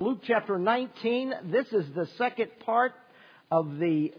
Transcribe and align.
Luke 0.00 0.20
chapter 0.22 0.60
19. 0.60 1.34
This 1.46 1.66
is 1.72 1.84
the 1.92 2.06
second 2.18 2.50
part 2.64 2.92
of 3.50 3.78
the 3.78 4.12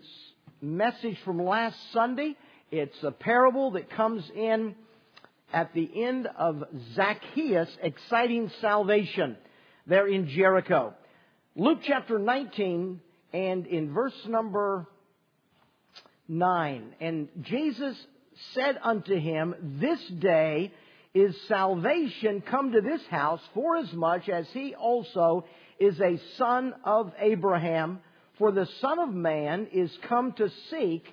message 0.62 1.18
from 1.24 1.42
last 1.42 1.78
Sunday. 1.94 2.36
It's 2.70 3.02
a 3.02 3.12
parable 3.12 3.72
that 3.72 3.90
comes 3.90 4.30
in 4.36 4.76
at 5.54 5.74
the 5.74 6.04
end 6.04 6.28
of 6.38 6.66
Zacchaeus' 6.96 7.70
exciting 7.82 8.52
salvation 8.60 9.38
there 9.88 10.06
in 10.06 10.28
Jericho. 10.28 10.96
Luke 11.56 11.80
chapter 11.84 12.20
19 12.20 13.00
and 13.32 13.66
in 13.66 13.94
verse 13.94 14.28
number 14.28 14.86
9. 16.28 16.94
And 17.00 17.30
Jesus 17.42 17.96
said 18.54 18.78
unto 18.84 19.18
him, 19.18 19.56
This 19.80 20.06
day 20.20 20.74
is 21.14 21.36
salvation 21.48 22.42
come 22.42 22.74
to 22.74 22.82
this 22.82 23.02
house, 23.10 23.42
forasmuch 23.54 24.24
as 24.24 24.28
much 24.28 24.30
as 24.30 24.48
he 24.52 24.76
also 24.76 25.46
is 25.80 26.00
a 26.00 26.20
son 26.38 26.74
of 26.84 27.12
Abraham, 27.20 28.00
for 28.38 28.52
the 28.52 28.68
Son 28.82 29.00
of 29.00 29.14
Man 29.14 29.68
is 29.74 29.92
come 30.08 30.34
to 30.34 30.50
seek 30.70 31.06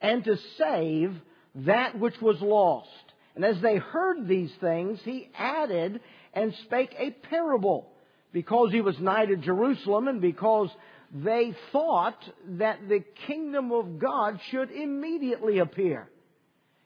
and 0.00 0.24
to 0.24 0.36
save 0.58 1.14
that 1.54 1.98
which 1.98 2.20
was 2.20 2.40
lost. 2.40 2.88
And 3.34 3.44
as 3.44 3.60
they 3.60 3.76
heard 3.76 4.28
these 4.28 4.52
things, 4.60 5.00
he 5.04 5.30
added 5.36 6.00
and 6.32 6.54
spake 6.64 6.94
a 6.98 7.10
parable, 7.10 7.90
because 8.32 8.70
he 8.72 8.80
was 8.80 8.98
nigh 8.98 9.26
to 9.26 9.36
Jerusalem 9.36 10.08
and 10.08 10.20
because 10.20 10.68
they 11.12 11.54
thought 11.70 12.18
that 12.58 12.88
the 12.88 13.04
kingdom 13.26 13.70
of 13.72 13.98
God 13.98 14.40
should 14.50 14.70
immediately 14.70 15.58
appear. 15.58 16.08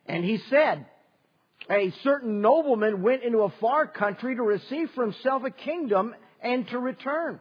And 0.06 0.24
he 0.24 0.38
said, 0.50 0.86
a 1.70 1.92
certain 2.02 2.40
nobleman 2.40 3.02
went 3.02 3.22
into 3.22 3.38
a 3.38 3.52
far 3.60 3.86
country 3.86 4.36
to 4.36 4.42
receive 4.42 4.90
for 4.94 5.04
himself 5.04 5.42
a 5.44 5.50
kingdom 5.50 6.14
and 6.42 6.66
to 6.68 6.78
return. 6.78 7.40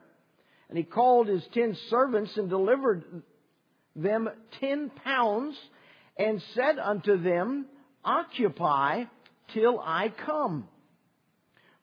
And 0.70 0.78
he 0.78 0.84
called 0.84 1.28
his 1.28 1.44
ten 1.54 1.78
servants 1.90 2.36
and 2.36 2.50
delivered 2.50 3.24
them 3.96 4.30
ten 4.60 4.92
pounds 5.04 5.58
and 6.18 6.42
said 6.54 6.78
unto 6.80 7.22
them, 7.22 7.66
Occupy 8.04 9.06
till 9.54 9.80
I 9.80 10.14
come. 10.26 10.68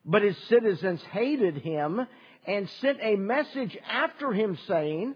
But 0.05 0.21
his 0.21 0.37
citizens 0.49 1.01
hated 1.11 1.57
him 1.57 2.05
and 2.45 2.69
sent 2.81 2.99
a 3.01 3.15
message 3.15 3.75
after 3.89 4.31
him 4.31 4.57
saying, 4.67 5.15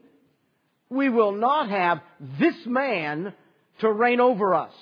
We 0.89 1.09
will 1.09 1.31
not 1.31 1.69
have 1.69 1.99
this 2.39 2.55
man 2.65 3.33
to 3.81 3.91
reign 3.91 4.19
over 4.19 4.55
us. 4.55 4.73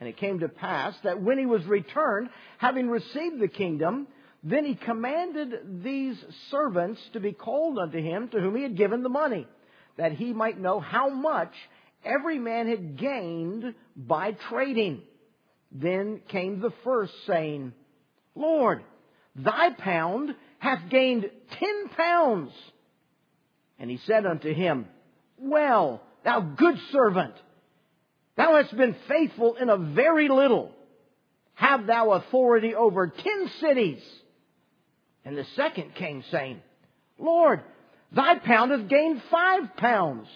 And 0.00 0.08
it 0.08 0.16
came 0.16 0.40
to 0.40 0.48
pass 0.48 0.94
that 1.02 1.20
when 1.20 1.38
he 1.38 1.46
was 1.46 1.64
returned, 1.64 2.28
having 2.58 2.88
received 2.88 3.40
the 3.40 3.48
kingdom, 3.48 4.06
then 4.42 4.64
he 4.64 4.74
commanded 4.74 5.82
these 5.82 6.16
servants 6.50 7.00
to 7.12 7.20
be 7.20 7.32
called 7.32 7.78
unto 7.78 7.98
him 8.00 8.28
to 8.28 8.40
whom 8.40 8.56
he 8.56 8.62
had 8.62 8.76
given 8.76 9.02
the 9.02 9.08
money, 9.08 9.46
that 9.96 10.12
he 10.12 10.32
might 10.32 10.60
know 10.60 10.78
how 10.78 11.08
much 11.08 11.52
every 12.04 12.38
man 12.38 12.68
had 12.68 12.98
gained 12.98 13.74
by 13.96 14.32
trading. 14.48 15.02
Then 15.72 16.20
came 16.28 16.60
the 16.60 16.72
first, 16.84 17.12
saying, 17.26 17.72
Lord, 18.34 18.82
thy 19.34 19.70
pound 19.70 20.34
hath 20.58 20.88
gained 20.88 21.28
ten 21.58 21.88
pounds. 21.96 22.52
And 23.78 23.90
he 23.90 23.98
said 24.06 24.24
unto 24.24 24.54
him, 24.54 24.86
Well, 25.36 26.00
thou 26.24 26.40
good 26.40 26.76
servant, 26.92 27.34
thou 28.36 28.56
hast 28.56 28.76
been 28.76 28.96
faithful 29.08 29.56
in 29.56 29.68
a 29.68 29.76
very 29.76 30.28
little. 30.28 30.72
Have 31.54 31.86
thou 31.86 32.12
authority 32.12 32.76
over 32.76 33.08
ten 33.08 33.50
cities? 33.60 34.00
And 35.24 35.36
the 35.36 35.46
second 35.56 35.94
came 35.94 36.22
saying, 36.30 36.60
Lord, 37.18 37.62
thy 38.12 38.38
pound 38.38 38.70
hath 38.70 38.88
gained 38.88 39.22
five 39.30 39.76
pounds. 39.76 40.28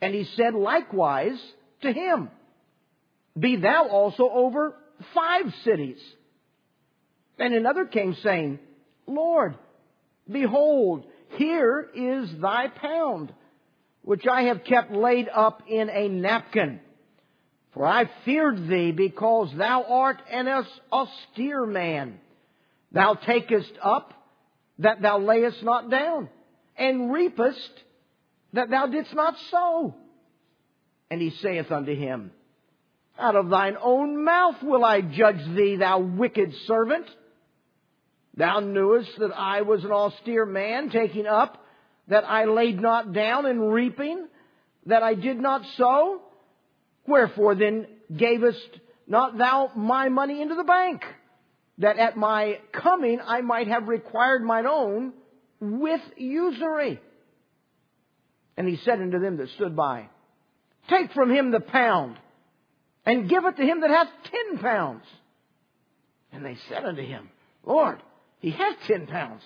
And 0.00 0.14
he 0.14 0.24
said 0.36 0.54
likewise 0.54 1.40
to 1.82 1.92
him, 1.92 2.30
Be 3.38 3.56
thou 3.56 3.88
also 3.88 4.28
over 4.28 4.74
five 5.14 5.52
cities. 5.64 5.98
And 7.38 7.54
another 7.54 7.84
came 7.84 8.14
saying, 8.22 8.58
Lord, 9.06 9.56
behold, 10.30 11.04
here 11.36 11.88
is 11.94 12.30
thy 12.40 12.68
pound, 12.68 13.32
which 14.02 14.26
I 14.26 14.42
have 14.42 14.64
kept 14.64 14.92
laid 14.92 15.28
up 15.28 15.62
in 15.68 15.90
a 15.90 16.08
napkin. 16.08 16.80
For 17.72 17.86
I 17.86 18.10
feared 18.24 18.68
thee 18.68 18.92
because 18.92 19.50
thou 19.56 19.84
art 19.84 20.22
an 20.30 20.48
austere 20.90 21.66
man 21.66 22.18
Thou 22.92 23.14
takest 23.14 23.72
up 23.82 24.12
that 24.78 25.02
thou 25.02 25.18
layest 25.18 25.62
not 25.62 25.90
down, 25.90 26.28
and 26.76 27.12
reapest 27.12 27.70
that 28.52 28.70
thou 28.70 28.86
didst 28.86 29.14
not 29.14 29.34
sow. 29.50 29.94
And 31.10 31.20
he 31.20 31.30
saith 31.42 31.70
unto 31.70 31.94
him, 31.94 32.30
Out 33.18 33.36
of 33.36 33.48
thine 33.48 33.76
own 33.80 34.24
mouth 34.24 34.62
will 34.62 34.84
I 34.84 35.00
judge 35.00 35.44
thee, 35.54 35.76
thou 35.76 36.00
wicked 36.00 36.52
servant. 36.66 37.06
Thou 38.36 38.60
knewest 38.60 39.18
that 39.18 39.32
I 39.34 39.62
was 39.62 39.84
an 39.84 39.92
austere 39.92 40.44
man, 40.44 40.90
taking 40.90 41.26
up 41.26 41.64
that 42.08 42.24
I 42.24 42.44
laid 42.44 42.80
not 42.80 43.12
down, 43.12 43.46
and 43.46 43.72
reaping 43.72 44.26
that 44.86 45.02
I 45.02 45.14
did 45.14 45.40
not 45.40 45.62
sow. 45.76 46.20
Wherefore 47.06 47.54
then 47.54 47.86
gavest 48.14 48.68
not 49.06 49.38
thou 49.38 49.70
my 49.74 50.08
money 50.08 50.42
into 50.42 50.54
the 50.54 50.64
bank? 50.64 51.02
That 51.78 51.98
at 51.98 52.16
my 52.16 52.58
coming 52.72 53.20
I 53.24 53.40
might 53.40 53.68
have 53.68 53.88
required 53.88 54.42
mine 54.42 54.66
own 54.66 55.12
with 55.60 56.00
usury. 56.16 57.00
And 58.56 58.68
he 58.68 58.76
said 58.76 59.00
unto 59.00 59.18
them 59.18 59.36
that 59.36 59.50
stood 59.50 59.76
by, 59.76 60.08
Take 60.88 61.12
from 61.12 61.30
him 61.30 61.50
the 61.50 61.60
pound, 61.60 62.16
and 63.04 63.28
give 63.28 63.44
it 63.44 63.56
to 63.56 63.62
him 63.62 63.80
that 63.80 63.90
hath 63.90 64.08
ten 64.24 64.58
pounds. 64.58 65.04
And 66.32 66.44
they 66.44 66.56
said 66.68 66.84
unto 66.84 67.02
him, 67.02 67.28
Lord, 67.64 68.02
he 68.38 68.50
hath 68.50 68.76
ten 68.86 69.06
pounds. 69.06 69.42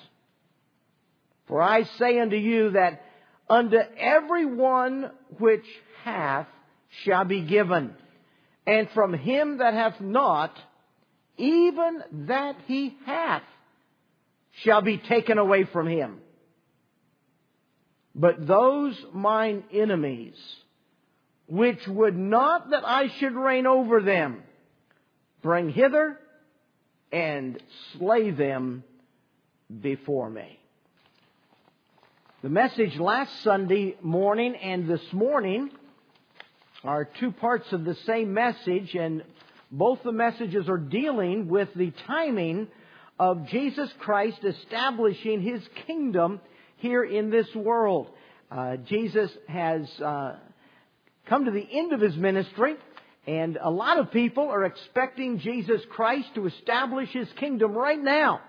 For 1.49 1.61
I 1.61 1.85
say 1.99 2.21
unto 2.21 2.37
you 2.37 2.71
that 2.71 3.03
unto 3.49 3.77
every 3.99 4.47
one 4.47 5.11
which 5.39 5.65
hath 6.05 6.47
shall 7.05 7.25
be 7.25 7.43
given, 7.43 7.95
and 8.67 8.89
from 8.91 9.15
him 9.15 9.59
that 9.59 9.75
hath 9.75 10.01
not 10.01 10.57
even 11.41 12.03
that 12.29 12.57
he 12.67 12.97
hath 13.07 13.43
shall 14.63 14.83
be 14.83 14.99
taken 14.99 15.39
away 15.39 15.65
from 15.65 15.89
him. 15.89 16.19
But 18.15 18.47
those 18.47 18.95
mine 19.13 19.65
enemies, 19.73 20.35
which 21.49 21.87
would 21.87 22.17
not 22.17 22.71
that 22.71 22.87
I 22.87 23.09
should 23.19 23.35
reign 23.35 23.67
over 23.67 24.01
them, 24.03 24.43
bring 25.43 25.71
hither 25.71 26.19
and 27.13 27.63
slay 27.93 28.31
them 28.31 28.85
before 29.81 30.29
me. 30.29 30.59
The 32.43 32.49
message 32.49 32.97
last 32.99 33.43
Sunday 33.43 33.97
morning 34.03 34.55
and 34.57 34.89
this 34.89 35.13
morning 35.13 35.71
are 36.83 37.05
two 37.05 37.33
parts 37.33 37.71
of 37.73 37.85
the 37.85 37.95
same 38.07 38.33
message, 38.33 38.95
and 38.95 39.23
both 39.71 40.03
the 40.03 40.13
messages 40.13 40.69
are 40.69 40.79
dealing 40.79 41.49
with 41.49 41.69
the 41.75 41.93
timing 42.07 42.69
of 43.19 43.47
Jesus 43.49 43.91
Christ 43.99 44.39
establishing 44.43 45.43
his 45.43 45.63
kingdom 45.87 46.41
here 46.77 47.05
in 47.05 47.31
this 47.31 47.47
world. 47.55 48.09
Uh, 48.51 48.77
Jesus 48.77 49.31
has 49.47 49.89
uh, 50.01 50.37
come 51.27 51.45
to 51.45 51.51
the 51.51 51.67
end 51.71 51.93
of 51.93 52.01
his 52.01 52.17
ministry, 52.17 52.75
and 53.27 53.59
a 53.63 53.71
lot 53.71 53.99
of 53.99 54.11
people 54.11 54.49
are 54.49 54.65
expecting 54.65 55.39
Jesus 55.39 55.81
Christ 55.91 56.29
to 56.35 56.47
establish 56.47 57.11
his 57.11 57.29
kingdom 57.39 57.75
right 57.75 58.01
now. 58.01 58.41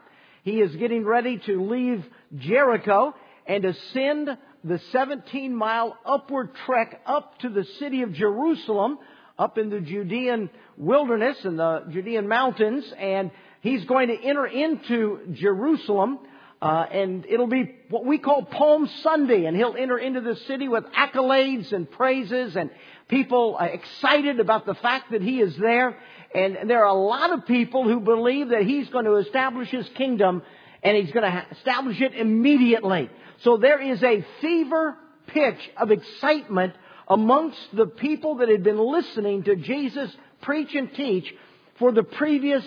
He 0.43 0.59
is 0.59 0.75
getting 0.77 1.05
ready 1.05 1.39
to 1.45 1.69
leave 1.69 2.03
Jericho 2.35 3.13
and 3.45 3.65
ascend 3.65 4.29
the 4.63 4.79
17 4.91 5.55
mile 5.55 5.97
upward 6.05 6.51
trek 6.65 7.01
up 7.05 7.37
to 7.39 7.49
the 7.49 7.65
city 7.79 8.01
of 8.01 8.13
Jerusalem 8.13 8.97
up 9.37 9.57
in 9.57 9.69
the 9.69 9.81
Judean 9.81 10.49
wilderness 10.77 11.37
and 11.43 11.57
the 11.57 11.85
Judean 11.91 12.27
mountains, 12.27 12.91
and 12.97 13.31
he's 13.61 13.85
going 13.85 14.07
to 14.09 14.21
enter 14.21 14.45
into 14.45 15.33
Jerusalem. 15.33 16.19
Uh, 16.61 16.85
and 16.91 17.25
it'll 17.25 17.47
be 17.47 17.75
what 17.89 18.05
we 18.05 18.19
call 18.19 18.45
Palm 18.45 18.87
Sunday, 19.01 19.45
and 19.45 19.57
he'll 19.57 19.75
enter 19.75 19.97
into 19.97 20.21
the 20.21 20.35
city 20.47 20.67
with 20.67 20.83
accolades 20.95 21.73
and 21.73 21.89
praises, 21.89 22.55
and 22.55 22.69
people 23.07 23.57
uh, 23.59 23.63
excited 23.63 24.39
about 24.39 24.67
the 24.67 24.75
fact 24.75 25.11
that 25.11 25.23
he 25.23 25.41
is 25.41 25.57
there. 25.57 25.97
And 26.35 26.69
there 26.69 26.85
are 26.85 26.89
a 26.89 26.93
lot 26.93 27.33
of 27.33 27.47
people 27.47 27.83
who 27.83 27.99
believe 27.99 28.49
that 28.49 28.61
he's 28.61 28.87
going 28.89 29.05
to 29.05 29.15
establish 29.15 29.69
his 29.69 29.89
kingdom, 29.95 30.43
and 30.83 30.95
he's 30.95 31.11
going 31.11 31.29
to 31.29 31.45
establish 31.51 31.99
it 31.99 32.13
immediately. 32.13 33.09
So 33.41 33.57
there 33.57 33.81
is 33.81 34.03
a 34.03 34.23
fever 34.39 34.95
pitch 35.27 35.59
of 35.77 35.89
excitement 35.89 36.73
amongst 37.11 37.59
the 37.73 37.85
people 37.85 38.35
that 38.35 38.47
had 38.47 38.63
been 38.63 38.79
listening 38.79 39.43
to 39.43 39.57
Jesus 39.57 40.09
preach 40.41 40.73
and 40.73 40.93
teach 40.93 41.31
for 41.77 41.91
the 41.91 42.03
previous 42.03 42.63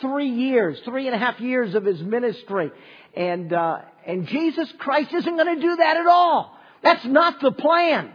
three 0.00 0.30
years, 0.30 0.80
three 0.84 1.06
and 1.06 1.14
a 1.14 1.18
half 1.18 1.38
years 1.38 1.76
of 1.76 1.84
his 1.84 2.02
ministry. 2.02 2.72
And, 3.14 3.52
uh, 3.52 3.78
and 4.04 4.26
Jesus 4.26 4.72
Christ 4.78 5.14
isn't 5.14 5.36
going 5.36 5.54
to 5.54 5.62
do 5.62 5.76
that 5.76 5.96
at 5.96 6.08
all. 6.08 6.58
That's 6.82 7.04
not 7.04 7.40
the 7.40 7.52
plan. 7.52 8.12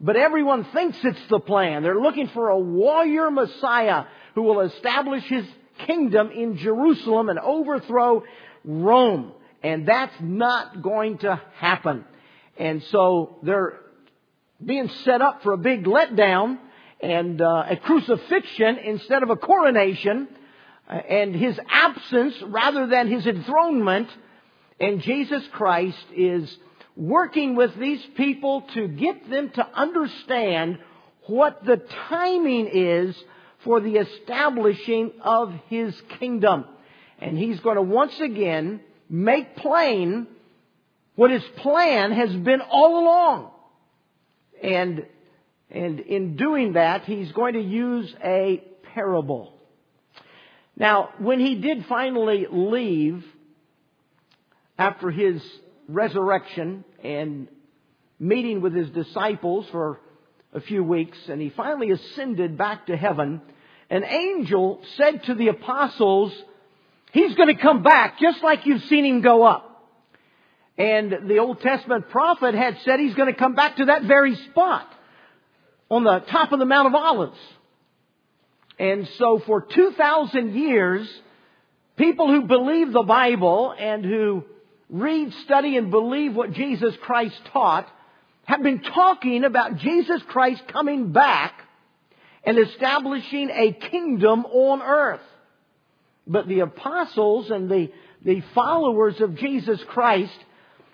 But 0.00 0.14
everyone 0.14 0.64
thinks 0.72 0.96
it's 1.02 1.26
the 1.28 1.40
plan. 1.40 1.82
They're 1.82 2.00
looking 2.00 2.28
for 2.28 2.50
a 2.50 2.58
warrior 2.58 3.28
Messiah 3.28 4.04
who 4.36 4.42
will 4.42 4.60
establish 4.60 5.24
his 5.24 5.44
kingdom 5.86 6.30
in 6.30 6.56
Jerusalem 6.56 7.30
and 7.30 7.40
overthrow 7.40 8.22
Rome. 8.64 9.32
And 9.60 9.88
that's 9.88 10.14
not 10.20 10.82
going 10.82 11.18
to 11.18 11.42
happen. 11.56 12.04
And 12.56 12.80
so 12.84 13.38
they're 13.42 13.80
being 14.64 14.88
set 15.04 15.20
up 15.20 15.42
for 15.42 15.52
a 15.52 15.58
big 15.58 15.84
letdown 15.84 16.58
and 17.00 17.40
uh, 17.40 17.64
a 17.68 17.76
crucifixion 17.76 18.78
instead 18.78 19.22
of 19.22 19.30
a 19.30 19.36
coronation 19.36 20.28
uh, 20.88 20.92
and 20.94 21.34
his 21.34 21.58
absence 21.68 22.34
rather 22.46 22.86
than 22.86 23.08
his 23.08 23.26
enthronement. 23.26 24.08
And 24.80 25.02
Jesus 25.02 25.42
Christ 25.52 26.04
is 26.14 26.56
working 26.96 27.54
with 27.54 27.76
these 27.78 28.04
people 28.16 28.62
to 28.74 28.88
get 28.88 29.28
them 29.28 29.50
to 29.50 29.66
understand 29.74 30.78
what 31.26 31.64
the 31.64 31.82
timing 32.08 32.68
is 32.72 33.16
for 33.64 33.80
the 33.80 33.96
establishing 33.96 35.12
of 35.20 35.52
his 35.68 35.94
kingdom. 36.18 36.64
And 37.18 37.36
he's 37.36 37.60
going 37.60 37.76
to 37.76 37.82
once 37.82 38.18
again 38.20 38.80
make 39.08 39.56
plain 39.56 40.26
what 41.14 41.30
his 41.30 41.44
plan 41.56 42.12
has 42.12 42.34
been 42.34 42.60
all 42.60 43.02
along. 43.02 43.50
And, 44.62 45.06
and 45.70 46.00
in 46.00 46.36
doing 46.36 46.74
that, 46.74 47.04
he's 47.04 47.30
going 47.32 47.54
to 47.54 47.62
use 47.62 48.14
a 48.22 48.62
parable. 48.94 49.52
Now, 50.76 51.10
when 51.18 51.40
he 51.40 51.56
did 51.56 51.86
finally 51.86 52.46
leave 52.50 53.24
after 54.78 55.10
his 55.10 55.42
resurrection 55.88 56.84
and 57.02 57.48
meeting 58.18 58.60
with 58.60 58.74
his 58.74 58.90
disciples 58.90 59.66
for 59.70 60.00
a 60.52 60.60
few 60.60 60.82
weeks, 60.82 61.18
and 61.28 61.40
he 61.40 61.50
finally 61.50 61.90
ascended 61.90 62.56
back 62.56 62.86
to 62.86 62.96
heaven, 62.96 63.40
an 63.90 64.04
angel 64.04 64.80
said 64.96 65.24
to 65.24 65.34
the 65.34 65.48
apostles, 65.48 66.32
He's 67.12 67.34
going 67.34 67.54
to 67.54 67.60
come 67.60 67.82
back 67.82 68.18
just 68.18 68.42
like 68.42 68.66
you've 68.66 68.82
seen 68.84 69.04
him 69.04 69.22
go 69.22 69.44
up. 69.44 69.65
And 70.78 71.28
the 71.28 71.38
Old 71.38 71.60
Testament 71.60 72.10
prophet 72.10 72.54
had 72.54 72.78
said 72.84 73.00
he's 73.00 73.14
going 73.14 73.32
to 73.32 73.38
come 73.38 73.54
back 73.54 73.76
to 73.76 73.86
that 73.86 74.02
very 74.02 74.34
spot 74.34 74.86
on 75.90 76.04
the 76.04 76.20
top 76.30 76.52
of 76.52 76.58
the 76.58 76.66
Mount 76.66 76.88
of 76.88 76.94
Olives. 76.94 77.38
And 78.78 79.08
so 79.18 79.40
for 79.46 79.62
2,000 79.62 80.54
years, 80.54 81.08
people 81.96 82.28
who 82.28 82.42
believe 82.42 82.92
the 82.92 83.02
Bible 83.02 83.74
and 83.78 84.04
who 84.04 84.44
read, 84.90 85.32
study, 85.44 85.76
and 85.76 85.90
believe 85.90 86.34
what 86.34 86.52
Jesus 86.52 86.94
Christ 87.02 87.40
taught 87.52 87.88
have 88.44 88.62
been 88.62 88.82
talking 88.82 89.44
about 89.44 89.78
Jesus 89.78 90.22
Christ 90.28 90.62
coming 90.68 91.12
back 91.12 91.54
and 92.44 92.58
establishing 92.58 93.50
a 93.50 93.72
kingdom 93.72 94.44
on 94.44 94.82
earth. 94.82 95.20
But 96.26 96.46
the 96.46 96.60
apostles 96.60 97.50
and 97.50 97.68
the, 97.70 97.90
the 98.24 98.42
followers 98.54 99.20
of 99.20 99.36
Jesus 99.36 99.82
Christ 99.88 100.36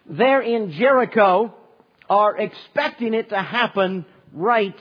there 0.07 0.41
in 0.41 0.73
Jericho 0.73 1.55
are 2.09 2.37
expecting 2.37 3.15
it 3.15 3.31
to 3.31 3.39
happen 3.39 4.05
right 4.33 4.77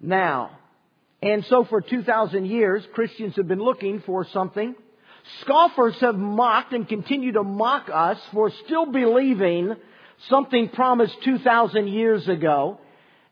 now. 0.00 0.58
And 1.22 1.44
so 1.44 1.64
for 1.64 1.80
2,000 1.80 2.46
years, 2.46 2.84
Christians 2.94 3.36
have 3.36 3.46
been 3.46 3.62
looking 3.62 4.02
for 4.04 4.26
something. 4.32 4.74
Scoffers 5.42 5.94
have 6.00 6.16
mocked 6.16 6.72
and 6.72 6.88
continue 6.88 7.32
to 7.32 7.44
mock 7.44 7.88
us 7.92 8.18
for 8.32 8.50
still 8.64 8.86
believing 8.86 9.76
something 10.28 10.68
promised 10.70 11.14
2,000 11.24 11.86
years 11.86 12.26
ago. 12.28 12.80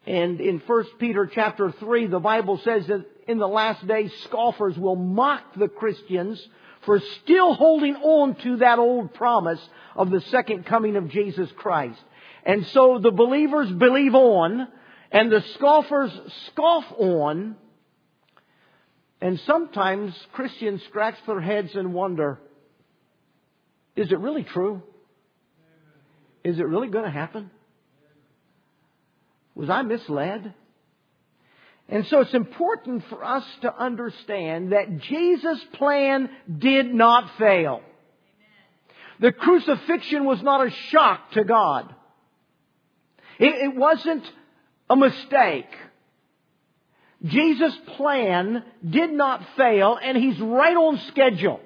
And 0.06 0.40
in 0.40 0.62
1 0.64 0.84
Peter 0.98 1.28
chapter 1.32 1.72
3, 1.72 2.06
the 2.06 2.20
Bible 2.20 2.60
says 2.64 2.86
that 2.86 3.04
in 3.26 3.38
the 3.38 3.48
last 3.48 3.86
days, 3.86 4.12
scoffers 4.24 4.78
will 4.78 4.96
mock 4.96 5.42
the 5.56 5.68
Christians 5.68 6.40
for 6.84 7.00
still 7.22 7.54
holding 7.54 7.96
on 7.96 8.34
to 8.36 8.56
that 8.56 8.78
old 8.78 9.14
promise 9.14 9.60
of 9.94 10.10
the 10.10 10.20
second 10.22 10.64
coming 10.66 10.96
of 10.96 11.08
Jesus 11.08 11.50
Christ. 11.56 12.00
And 12.44 12.66
so 12.68 12.98
the 12.98 13.10
believers 13.10 13.70
believe 13.70 14.14
on, 14.14 14.66
and 15.12 15.30
the 15.30 15.42
scoffers 15.54 16.10
scoff 16.46 16.84
on, 16.98 17.56
and 19.20 19.38
sometimes 19.40 20.14
Christians 20.32 20.82
scratch 20.84 21.16
their 21.26 21.40
heads 21.40 21.74
and 21.74 21.92
wonder, 21.92 22.38
is 23.96 24.10
it 24.10 24.18
really 24.18 24.44
true? 24.44 24.82
Is 26.42 26.58
it 26.58 26.66
really 26.66 26.88
going 26.88 27.04
to 27.04 27.10
happen? 27.10 27.50
Was 29.54 29.68
I 29.68 29.82
misled? 29.82 30.54
And 31.90 32.06
so 32.06 32.20
it's 32.20 32.34
important 32.34 33.04
for 33.08 33.24
us 33.24 33.44
to 33.62 33.76
understand 33.76 34.72
that 34.72 35.00
Jesus' 35.00 35.62
plan 35.74 36.30
did 36.58 36.94
not 36.94 37.36
fail. 37.36 37.82
The 39.18 39.32
crucifixion 39.32 40.24
was 40.24 40.40
not 40.40 40.66
a 40.66 40.70
shock 40.70 41.32
to 41.32 41.42
God. 41.42 41.92
It, 43.40 43.54
it 43.54 43.76
wasn't 43.76 44.24
a 44.88 44.94
mistake. 44.94 45.66
Jesus' 47.24 47.76
plan 47.96 48.64
did 48.88 49.10
not 49.10 49.44
fail 49.56 49.98
and 50.00 50.16
he's 50.16 50.38
right 50.38 50.76
on 50.76 50.98
schedule. 51.08 51.60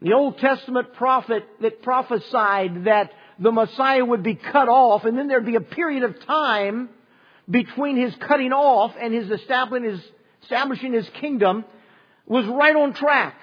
The 0.00 0.14
Old 0.14 0.38
Testament 0.38 0.94
prophet 0.94 1.44
that 1.60 1.82
prophesied 1.82 2.84
that 2.84 3.12
the 3.38 3.52
Messiah 3.52 4.04
would 4.04 4.22
be 4.22 4.36
cut 4.36 4.68
off 4.68 5.04
and 5.04 5.18
then 5.18 5.28
there'd 5.28 5.46
be 5.46 5.56
a 5.56 5.60
period 5.60 6.02
of 6.02 6.24
time 6.26 6.88
between 7.48 7.96
his 7.96 8.14
cutting 8.16 8.52
off 8.52 8.94
and 9.00 9.14
his 9.14 9.30
establishing 9.30 10.92
his, 10.92 11.08
kingdom 11.20 11.64
was 12.26 12.46
right 12.46 12.74
on 12.74 12.92
track. 12.94 13.36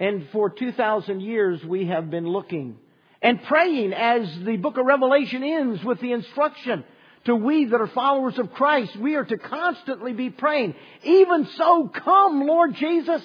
And 0.00 0.28
for 0.32 0.50
2,000 0.50 1.20
years 1.20 1.62
we 1.64 1.86
have 1.86 2.10
been 2.10 2.26
looking 2.26 2.78
and 3.20 3.42
praying 3.44 3.92
as 3.92 4.28
the 4.44 4.56
book 4.56 4.78
of 4.78 4.86
Revelation 4.86 5.42
ends 5.42 5.82
with 5.82 6.00
the 6.00 6.12
instruction 6.12 6.84
to 7.24 7.34
we 7.34 7.64
that 7.66 7.80
are 7.80 7.88
followers 7.88 8.38
of 8.38 8.52
Christ, 8.52 8.96
we 8.96 9.16
are 9.16 9.24
to 9.24 9.36
constantly 9.36 10.12
be 10.12 10.30
praying. 10.30 10.74
Even 11.02 11.48
so, 11.56 11.88
come, 11.88 12.46
Lord 12.46 12.74
Jesus. 12.76 13.22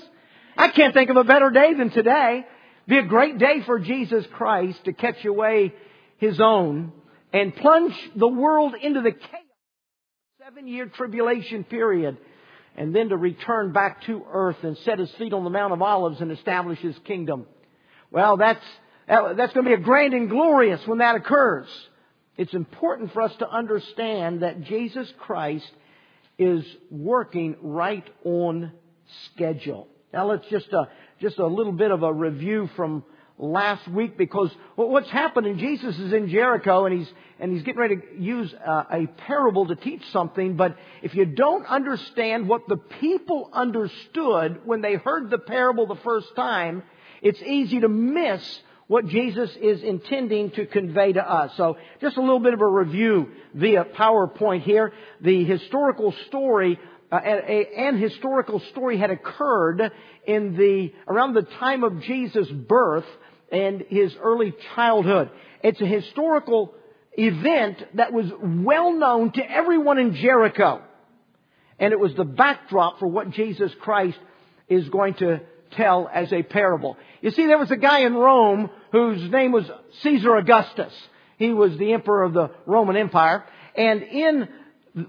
I 0.57 0.69
can't 0.69 0.93
think 0.93 1.09
of 1.09 1.17
a 1.17 1.23
better 1.23 1.51
day 1.51 1.73
than 1.75 1.91
today. 1.91 2.45
Be 2.87 2.97
a 2.97 3.03
great 3.03 3.37
day 3.37 3.61
for 3.65 3.79
Jesus 3.79 4.25
Christ 4.33 4.83
to 4.85 4.93
catch 4.93 5.23
away 5.23 5.73
His 6.17 6.39
own 6.39 6.91
and 7.31 7.55
plunge 7.55 7.95
the 8.15 8.27
world 8.27 8.75
into 8.81 9.01
the 9.01 9.11
chaos 9.11 9.42
seven 10.45 10.67
year 10.67 10.87
tribulation 10.87 11.63
period 11.63 12.17
and 12.75 12.93
then 12.93 13.07
to 13.07 13.15
return 13.15 13.71
back 13.71 14.03
to 14.03 14.25
earth 14.29 14.57
and 14.63 14.77
set 14.79 14.99
his 14.99 15.09
feet 15.11 15.31
on 15.31 15.45
the 15.45 15.49
Mount 15.49 15.71
of 15.71 15.81
Olives 15.81 16.19
and 16.19 16.33
establish 16.33 16.79
his 16.79 16.97
kingdom. 17.05 17.45
Well, 18.11 18.35
that's, 18.35 18.63
that's 19.07 19.53
going 19.53 19.63
to 19.65 19.69
be 19.69 19.73
a 19.73 19.77
grand 19.77 20.13
and 20.13 20.29
glorious 20.29 20.81
when 20.85 20.97
that 20.97 21.15
occurs. 21.15 21.67
It's 22.35 22.53
important 22.53 23.13
for 23.13 23.21
us 23.21 23.33
to 23.39 23.49
understand 23.49 24.41
that 24.41 24.63
Jesus 24.63 25.07
Christ 25.17 25.71
is 26.37 26.65
working 26.91 27.55
right 27.61 28.05
on 28.25 28.73
schedule. 29.27 29.87
Now 30.11 30.27
let's 30.27 30.45
just, 30.49 30.73
uh, 30.73 30.85
just 31.21 31.39
a 31.39 31.47
little 31.47 31.71
bit 31.71 31.91
of 31.91 32.03
a 32.03 32.11
review 32.11 32.69
from 32.75 33.05
last 33.37 33.87
week 33.87 34.17
because 34.17 34.51
what's 34.75 35.09
happening, 35.09 35.57
Jesus 35.57 35.97
is 35.97 36.13
in 36.13 36.29
Jericho 36.29 36.85
and 36.85 36.99
he's, 36.99 37.11
and 37.39 37.51
he's 37.51 37.63
getting 37.63 37.79
ready 37.79 37.97
to 37.97 38.21
use 38.21 38.53
uh, 38.53 38.83
a 38.91 39.07
parable 39.07 39.67
to 39.67 39.75
teach 39.75 40.01
something, 40.11 40.55
but 40.55 40.77
if 41.01 41.15
you 41.15 41.25
don't 41.25 41.65
understand 41.65 42.47
what 42.47 42.67
the 42.67 42.77
people 42.77 43.49
understood 43.51 44.61
when 44.65 44.81
they 44.81 44.95
heard 44.95 45.29
the 45.29 45.39
parable 45.39 45.87
the 45.87 45.95
first 45.95 46.35
time, 46.35 46.83
it's 47.21 47.41
easy 47.41 47.79
to 47.79 47.89
miss 47.89 48.61
what 48.87 49.07
Jesus 49.07 49.49
is 49.61 49.81
intending 49.81 50.51
to 50.51 50.65
convey 50.65 51.13
to 51.13 51.21
us. 51.21 51.51
So 51.57 51.77
just 52.01 52.17
a 52.17 52.21
little 52.21 52.39
bit 52.39 52.53
of 52.53 52.61
a 52.61 52.67
review 52.67 53.29
via 53.53 53.85
PowerPoint 53.85 54.63
here. 54.63 54.93
The 55.21 55.43
historical 55.45 56.13
story 56.27 56.79
uh, 57.11 57.17
an 57.17 57.99
historical 57.99 58.59
story 58.71 58.97
had 58.97 59.11
occurred 59.11 59.91
in 60.25 60.57
the 60.57 60.91
around 61.07 61.35
the 61.35 61.43
time 61.59 61.83
of 61.83 62.01
Jesus' 62.01 62.47
birth 62.49 63.05
and 63.51 63.83
his 63.87 64.15
early 64.19 64.51
childhood. 64.73 65.29
It's 65.63 65.79
a 65.79 65.85
historical 65.85 66.73
event 67.13 67.83
that 67.93 68.11
was 68.11 68.25
well 68.41 68.93
known 68.93 69.31
to 69.33 69.47
everyone 69.47 69.99
in 69.99 70.15
Jericho. 70.15 70.81
And 71.77 71.93
it 71.93 71.99
was 71.99 72.15
the 72.15 72.23
backdrop 72.23 72.97
for 72.97 73.07
what 73.07 73.29
Jesus 73.29 73.71
Christ 73.81 74.17
is 74.67 74.89
going 74.89 75.13
to 75.15 75.41
tell 75.75 76.09
as 76.13 76.31
a 76.31 76.43
parable. 76.43 76.97
You 77.21 77.31
see, 77.31 77.47
there 77.47 77.57
was 77.57 77.71
a 77.71 77.77
guy 77.77 77.99
in 77.99 78.13
Rome 78.13 78.69
whose 78.91 79.29
name 79.29 79.51
was 79.51 79.69
Caesar 80.01 80.35
Augustus. 80.35 80.93
He 81.37 81.53
was 81.53 81.77
the 81.77 81.93
emperor 81.93 82.23
of 82.23 82.33
the 82.33 82.51
Roman 82.65 82.95
Empire. 82.95 83.43
And 83.75 84.03
in 84.03 84.49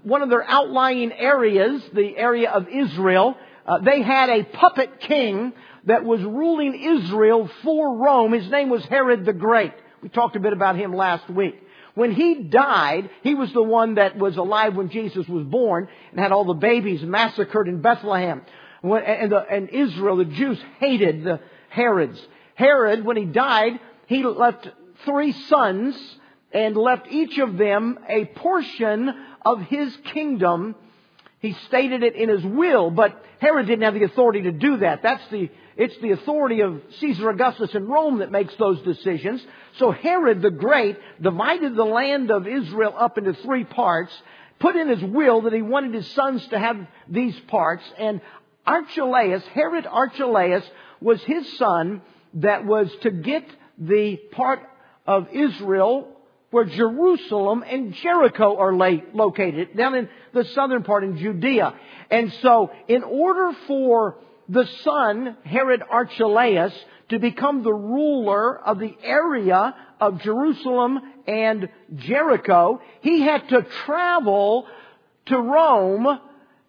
one 0.03 0.21
of 0.21 0.29
their 0.29 0.43
outlying 0.43 1.11
areas, 1.11 1.81
the 1.93 2.17
area 2.17 2.49
of 2.49 2.67
Israel, 2.67 3.37
uh, 3.65 3.79
they 3.79 4.01
had 4.01 4.29
a 4.29 4.43
puppet 4.43 4.99
king 4.99 5.53
that 5.85 6.03
was 6.03 6.21
ruling 6.21 6.73
Israel 6.75 7.49
for 7.63 7.97
Rome. 7.97 8.33
His 8.33 8.49
name 8.49 8.69
was 8.69 8.83
Herod 8.85 9.25
the 9.25 9.33
Great. 9.33 9.73
We 10.01 10.09
talked 10.09 10.35
a 10.35 10.39
bit 10.39 10.53
about 10.53 10.75
him 10.75 10.93
last 10.93 11.29
week. 11.29 11.61
When 11.93 12.11
he 12.11 12.43
died, 12.43 13.09
he 13.23 13.35
was 13.35 13.51
the 13.53 13.63
one 13.63 13.95
that 13.95 14.17
was 14.17 14.35
alive 14.35 14.75
when 14.75 14.89
Jesus 14.89 15.27
was 15.27 15.45
born 15.45 15.87
and 16.11 16.19
had 16.19 16.31
all 16.31 16.43
the 16.43 16.53
babies 16.53 17.01
massacred 17.01 17.67
in 17.67 17.81
Bethlehem. 17.81 18.41
And, 18.83 19.31
the, 19.31 19.45
and 19.49 19.69
Israel, 19.69 20.17
the 20.17 20.25
Jews 20.25 20.59
hated 20.79 21.23
the 21.23 21.39
Herods. 21.69 22.19
Herod, 22.55 23.03
when 23.03 23.17
he 23.17 23.25
died, 23.25 23.79
he 24.07 24.23
left 24.23 24.69
three 25.03 25.31
sons 25.33 25.95
and 26.51 26.77
left 26.77 27.07
each 27.09 27.37
of 27.37 27.57
them 27.57 27.99
a 28.07 28.25
portion 28.25 29.11
of 29.45 29.61
his 29.61 29.95
kingdom. 30.13 30.75
He 31.39 31.53
stated 31.67 32.01
it 32.01 32.15
in 32.15 32.29
his 32.29 32.43
will, 32.43 32.89
but 32.89 33.21
Herod 33.39 33.67
didn't 33.67 33.83
have 33.83 33.93
the 33.93 34.03
authority 34.03 34.43
to 34.43 34.51
do 34.51 34.77
that. 34.77 35.03
That's 35.03 35.27
the, 35.29 35.49
it's 35.75 35.97
the 35.97 36.11
authority 36.11 36.61
of 36.61 36.81
Caesar 36.99 37.29
Augustus 37.29 37.75
in 37.75 37.87
Rome 37.87 38.19
that 38.19 38.31
makes 38.31 38.55
those 38.55 38.81
decisions. 38.81 39.45
So 39.77 39.91
Herod 39.91 40.41
the 40.41 40.49
Great 40.49 40.97
divided 41.21 41.75
the 41.75 41.85
land 41.85 42.31
of 42.31 42.47
Israel 42.47 42.95
up 42.97 43.17
into 43.17 43.33
three 43.33 43.65
parts, 43.65 44.13
put 44.59 44.77
in 44.77 44.87
his 44.87 45.03
will 45.03 45.41
that 45.41 45.53
he 45.53 45.61
wanted 45.61 45.93
his 45.93 46.07
sons 46.11 46.47
to 46.47 46.57
have 46.57 46.87
these 47.09 47.37
parts, 47.41 47.83
and 47.99 48.21
Archelaus, 48.65 49.43
Herod 49.53 49.85
Archelaus, 49.85 50.63
was 51.01 51.21
his 51.23 51.57
son 51.57 52.01
that 52.35 52.65
was 52.65 52.91
to 53.01 53.11
get 53.11 53.45
the 53.77 54.17
part 54.31 54.59
of 55.05 55.27
Israel 55.31 56.09
where 56.51 56.65
Jerusalem 56.65 57.63
and 57.67 57.93
Jericho 57.93 58.57
are 58.57 58.73
located, 58.73 59.75
down 59.75 59.95
in 59.95 60.09
the 60.33 60.45
southern 60.45 60.83
part 60.83 61.03
in 61.03 61.17
Judea. 61.17 61.73
And 62.09 62.31
so, 62.41 62.71
in 62.87 63.03
order 63.03 63.51
for 63.67 64.19
the 64.47 64.65
son, 64.83 65.35
Herod 65.43 65.81
Archelaus, 65.89 66.73
to 67.09 67.19
become 67.19 67.63
the 67.63 67.73
ruler 67.73 68.57
of 68.57 68.79
the 68.79 68.95
area 69.03 69.75
of 69.99 70.21
Jerusalem 70.21 70.99
and 71.27 71.69
Jericho, 71.95 72.81
he 73.01 73.21
had 73.21 73.49
to 73.49 73.63
travel 73.85 74.65
to 75.25 75.37
Rome 75.37 76.19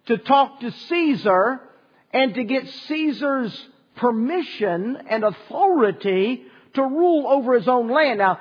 to 0.07 0.19
talk 0.19 0.61
to 0.61 0.73
Caesar 0.73 1.61
and 2.13 2.35
to 2.35 2.45
get 2.45 2.69
Caesar's 2.89 3.67
permission 3.97 4.99
and 5.09 5.25
authority 5.25 6.45
to 6.75 6.83
rule 6.83 7.27
over 7.29 7.55
his 7.55 7.69
own 7.69 7.89
land. 7.89 8.19
Now, 8.19 8.39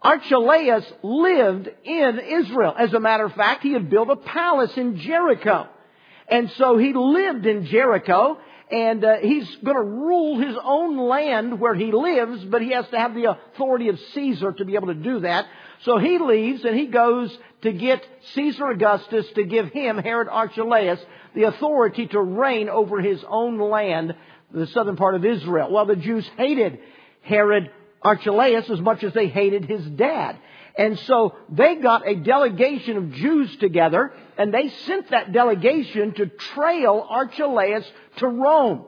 Archelaus 0.00 0.84
lived 1.02 1.70
in 1.84 2.18
Israel. 2.18 2.74
As 2.76 2.92
a 2.92 3.00
matter 3.00 3.24
of 3.24 3.32
fact, 3.34 3.62
he 3.62 3.72
had 3.72 3.88
built 3.88 4.10
a 4.10 4.16
palace 4.16 4.76
in 4.76 4.98
Jericho. 4.98 5.68
And 6.28 6.50
so 6.52 6.76
he 6.76 6.92
lived 6.92 7.46
in 7.46 7.66
Jericho 7.66 8.38
and 8.70 9.04
uh, 9.04 9.16
he's 9.18 9.54
going 9.56 9.76
to 9.76 9.82
rule 9.82 10.38
his 10.38 10.56
own 10.64 10.96
land 10.96 11.60
where 11.60 11.74
he 11.74 11.92
lives, 11.92 12.42
but 12.46 12.62
he 12.62 12.70
has 12.70 12.88
to 12.88 12.98
have 12.98 13.14
the 13.14 13.30
authority 13.30 13.88
of 13.88 14.00
Caesar 14.14 14.52
to 14.52 14.64
be 14.64 14.76
able 14.76 14.86
to 14.86 14.94
do 14.94 15.20
that. 15.20 15.46
So 15.84 15.98
he 15.98 16.18
leaves 16.18 16.64
and 16.64 16.76
he 16.76 16.86
goes 16.86 17.36
to 17.62 17.72
get 17.72 18.06
Caesar 18.34 18.68
Augustus 18.68 19.26
to 19.34 19.44
give 19.44 19.68
him, 19.70 19.98
Herod 19.98 20.28
Archelaus, 20.30 21.00
the 21.34 21.44
authority 21.44 22.06
to 22.08 22.20
reign 22.20 22.68
over 22.68 23.00
his 23.00 23.22
own 23.28 23.58
land, 23.58 24.14
the 24.52 24.66
southern 24.68 24.96
part 24.96 25.14
of 25.14 25.24
Israel. 25.24 25.72
Well, 25.72 25.86
the 25.86 25.96
Jews 25.96 26.28
hated 26.36 26.78
Herod 27.22 27.70
Archelaus 28.00 28.70
as 28.70 28.80
much 28.80 29.02
as 29.02 29.12
they 29.12 29.28
hated 29.28 29.64
his 29.64 29.84
dad. 29.84 30.38
And 30.76 30.98
so 31.00 31.36
they 31.50 31.76
got 31.76 32.08
a 32.08 32.14
delegation 32.14 32.96
of 32.96 33.12
Jews 33.12 33.54
together 33.56 34.12
and 34.38 34.54
they 34.54 34.68
sent 34.68 35.10
that 35.10 35.32
delegation 35.32 36.14
to 36.14 36.26
trail 36.26 37.06
Archelaus 37.08 37.84
to 38.16 38.26
Rome. 38.26 38.84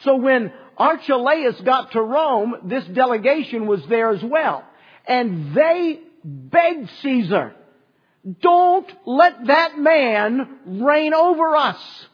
So 0.00 0.16
when 0.16 0.52
Archelaus 0.76 1.60
got 1.60 1.92
to 1.92 2.02
Rome, 2.02 2.56
this 2.64 2.84
delegation 2.86 3.66
was 3.66 3.84
there 3.86 4.10
as 4.10 4.22
well. 4.22 4.64
And 5.06 5.54
they 5.54 6.00
begged 6.28 6.90
Caesar, 7.02 7.54
don't 8.40 8.90
let 9.06 9.46
that 9.46 9.78
man 9.78 10.58
reign 10.66 11.14
over 11.14 11.56
us. 11.56 12.06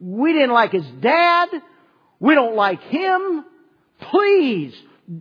We 0.00 0.32
didn't 0.32 0.52
like 0.52 0.72
his 0.72 0.86
dad. 1.00 1.48
We 2.18 2.34
don't 2.34 2.56
like 2.56 2.82
him. 2.82 3.44
Please 4.00 4.74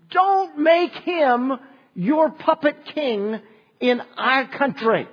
don't 0.10 0.60
make 0.60 0.94
him 0.94 1.54
your 1.96 2.30
puppet 2.32 2.78
king 2.94 3.40
in 3.80 4.02
our 4.18 4.48
country. 4.48 5.08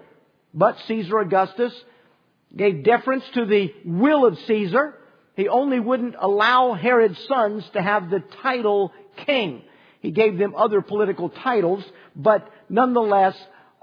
But 0.54 0.76
Caesar 0.87 1.18
Augustus 1.18 1.72
gave 2.54 2.84
deference 2.84 3.25
to 3.34 3.44
the 3.44 3.72
will 3.84 4.26
of 4.26 4.38
Caesar. 4.46 4.94
He 5.37 5.48
only 5.48 5.80
wouldn't 5.80 6.14
allow 6.18 6.75
Herod's 6.75 7.18
sons 7.26 7.68
to 7.72 7.82
have 7.82 8.10
the 8.10 8.22
title 8.42 8.92
king. 9.26 9.62
He 10.00 10.10
gave 10.10 10.38
them 10.38 10.54
other 10.56 10.80
political 10.80 11.28
titles, 11.28 11.84
but 12.17 12.49
nonetheless, 12.69 13.37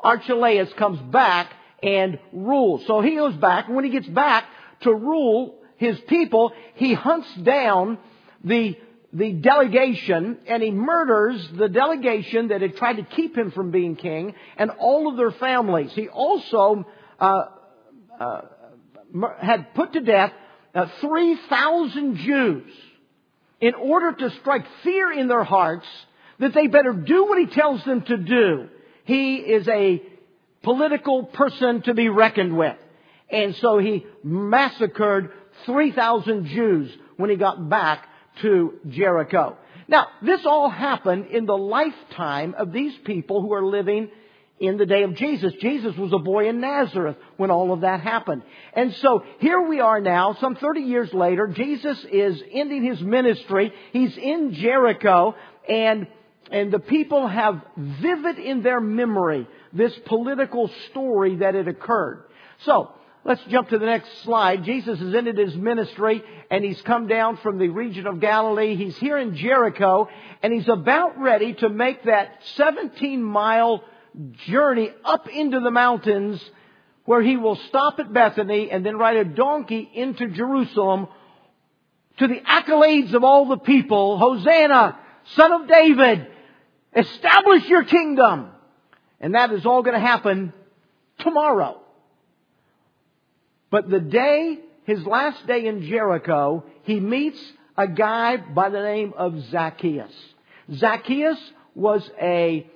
Archelaus 0.03 0.71
comes 0.73 0.99
back 1.11 1.51
and 1.81 2.19
rules. 2.31 2.85
So 2.87 3.01
he 3.01 3.15
goes 3.15 3.35
back, 3.35 3.67
and 3.67 3.75
when 3.75 3.85
he 3.85 3.91
gets 3.91 4.07
back 4.07 4.45
to 4.81 4.93
rule 4.93 5.55
his 5.77 5.99
people, 6.07 6.53
he 6.75 6.93
hunts 6.93 7.33
down 7.43 7.97
the 8.43 8.77
the 9.15 9.31
delegation 9.31 10.37
and 10.45 10.61
he 10.61 10.71
murders 10.71 11.47
the 11.57 11.69
delegation 11.69 12.49
that 12.49 12.61
had 12.61 12.75
tried 12.75 12.97
to 12.97 13.03
keep 13.03 13.37
him 13.37 13.49
from 13.51 13.71
being 13.71 13.95
king 13.95 14.35
and 14.57 14.69
all 14.71 15.09
of 15.09 15.15
their 15.15 15.31
families. 15.31 15.91
He 15.93 16.09
also 16.09 16.85
uh, 17.17 17.43
uh, 18.19 18.41
had 19.39 19.73
put 19.73 19.93
to 19.93 20.01
death 20.01 20.33
uh, 20.73 20.87
3,000 20.99 22.17
Jews 22.17 22.73
in 23.61 23.73
order 23.73 24.11
to 24.11 24.29
strike 24.41 24.65
fear 24.83 25.13
in 25.13 25.29
their 25.29 25.45
hearts 25.45 25.87
that 26.39 26.53
they 26.53 26.67
better 26.67 26.93
do 26.93 27.25
what 27.25 27.39
he 27.39 27.47
tells 27.47 27.83
them 27.83 28.01
to 28.03 28.17
do. 28.17 28.69
He 29.05 29.35
is 29.35 29.67
a 29.67 30.01
political 30.63 31.23
person 31.23 31.81
to 31.83 31.93
be 31.93 32.09
reckoned 32.09 32.57
with. 32.57 32.75
And 33.29 33.55
so 33.55 33.77
he 33.77 34.05
massacred 34.23 35.31
3,000 35.65 36.47
Jews 36.47 36.91
when 37.17 37.29
he 37.29 37.35
got 37.35 37.69
back 37.69 38.07
to 38.41 38.73
Jericho. 38.89 39.57
Now, 39.87 40.07
this 40.21 40.45
all 40.45 40.69
happened 40.69 41.27
in 41.27 41.45
the 41.45 41.57
lifetime 41.57 42.55
of 42.57 42.71
these 42.71 42.93
people 43.05 43.41
who 43.41 43.53
are 43.53 43.65
living 43.65 44.09
in 44.59 44.77
the 44.77 44.85
day 44.85 45.03
of 45.03 45.15
Jesus. 45.15 45.53
Jesus 45.61 45.95
was 45.95 46.13
a 46.13 46.17
boy 46.17 46.47
in 46.47 46.61
Nazareth 46.61 47.17
when 47.37 47.51
all 47.51 47.73
of 47.73 47.81
that 47.81 48.01
happened. 48.01 48.41
And 48.73 48.93
so 48.95 49.23
here 49.39 49.61
we 49.61 49.79
are 49.79 49.99
now, 49.99 50.35
some 50.39 50.55
30 50.55 50.81
years 50.81 51.13
later, 51.13 51.47
Jesus 51.47 52.03
is 52.11 52.41
ending 52.51 52.83
his 52.83 53.01
ministry. 53.01 53.73
He's 53.91 54.15
in 54.17 54.53
Jericho 54.53 55.35
and, 55.69 56.07
and 56.51 56.71
the 56.71 56.79
people 56.79 57.27
have 57.27 57.61
vivid 57.77 58.39
in 58.39 58.61
their 58.61 58.79
memory 58.79 59.47
this 59.73 59.93
political 60.05 60.69
story 60.89 61.37
that 61.37 61.55
had 61.55 61.67
occurred. 61.67 62.25
So, 62.59 62.91
Let's 63.27 63.43
jump 63.45 63.69
to 63.69 63.79
the 63.79 63.87
next 63.87 64.21
slide. 64.21 64.65
Jesus 64.65 64.99
has 64.99 65.15
ended 65.15 65.39
his 65.39 65.55
ministry 65.55 66.21
and 66.51 66.63
he's 66.63 66.79
come 66.83 67.07
down 67.07 67.37
from 67.37 67.57
the 67.57 67.69
region 67.69 68.05
of 68.05 68.19
Galilee. 68.19 68.75
He's 68.75 68.95
here 68.97 69.17
in 69.17 69.35
Jericho 69.35 70.07
and 70.43 70.53
he's 70.53 70.69
about 70.69 71.19
ready 71.19 71.53
to 71.55 71.69
make 71.69 72.03
that 72.03 72.37
17 72.53 73.23
mile 73.23 73.83
journey 74.45 74.91
up 75.03 75.27
into 75.27 75.59
the 75.59 75.71
mountains 75.71 76.39
where 77.05 77.23
he 77.23 77.35
will 77.35 77.55
stop 77.55 77.97
at 77.97 78.13
Bethany 78.13 78.69
and 78.69 78.85
then 78.85 78.95
ride 78.95 79.17
a 79.17 79.25
donkey 79.25 79.89
into 79.91 80.27
Jerusalem 80.27 81.07
to 82.17 82.27
the 82.27 82.41
accolades 82.41 83.15
of 83.15 83.23
all 83.23 83.47
the 83.47 83.57
people. 83.57 84.19
Hosanna, 84.19 84.99
son 85.33 85.51
of 85.51 85.67
David, 85.67 86.27
establish 86.95 87.65
your 87.67 87.83
kingdom. 87.83 88.49
And 89.19 89.35
that 89.35 89.51
is 89.51 89.65
all 89.65 89.83
going 89.83 89.95
to 89.99 90.05
happen 90.05 90.53
tomorrow. 91.19 91.81
But 93.71 93.89
the 93.89 93.99
day, 93.99 94.59
his 94.85 95.03
last 95.05 95.45
day 95.47 95.65
in 95.67 95.83
Jericho, 95.87 96.63
he 96.83 96.99
meets 96.99 97.39
a 97.77 97.87
guy 97.87 98.37
by 98.37 98.69
the 98.69 98.81
name 98.81 99.13
of 99.17 99.39
Zacchaeus. 99.51 100.13
Zacchaeus 100.73 101.39
was 101.73 102.09
a, 102.21 102.69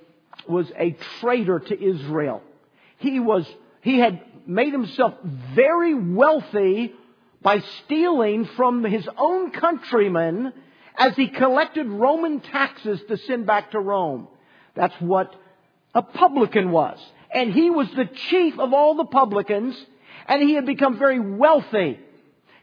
was 0.48 0.70
a 0.78 0.98
traitor 1.20 1.60
to 1.60 1.82
Israel. 1.82 2.42
He 2.98 3.20
was, 3.20 3.46
he 3.82 4.00
had 4.00 4.22
made 4.46 4.74
himself 4.74 5.14
very 5.56 5.94
wealthy 5.94 6.94
by 7.42 7.64
stealing 7.86 8.46
from 8.58 8.84
his 8.84 9.08
own 9.18 9.52
countrymen 9.52 10.54
as 11.00 11.16
he 11.16 11.30
collected 11.30 11.88
Roman 11.88 12.42
taxes 12.42 13.00
to 13.08 13.18
send 13.18 13.48
back 13.48 13.72
to 13.72 13.80
Rome. 13.80 14.28
That's 14.76 14.96
what 15.00 15.34
a 15.96 16.02
publican 16.02 16.72
was. 16.72 17.00
And 17.34 17.54
he 17.54 17.70
was 17.70 17.88
the 17.92 18.10
chief 18.30 18.60
of 18.60 18.74
all 18.74 18.96
the 18.96 19.06
publicans 19.06 19.76
and 20.28 20.44
he 20.44 20.54
had 20.56 20.66
become 20.66 21.00
very 21.00 21.20
wealthy. 21.20 22.00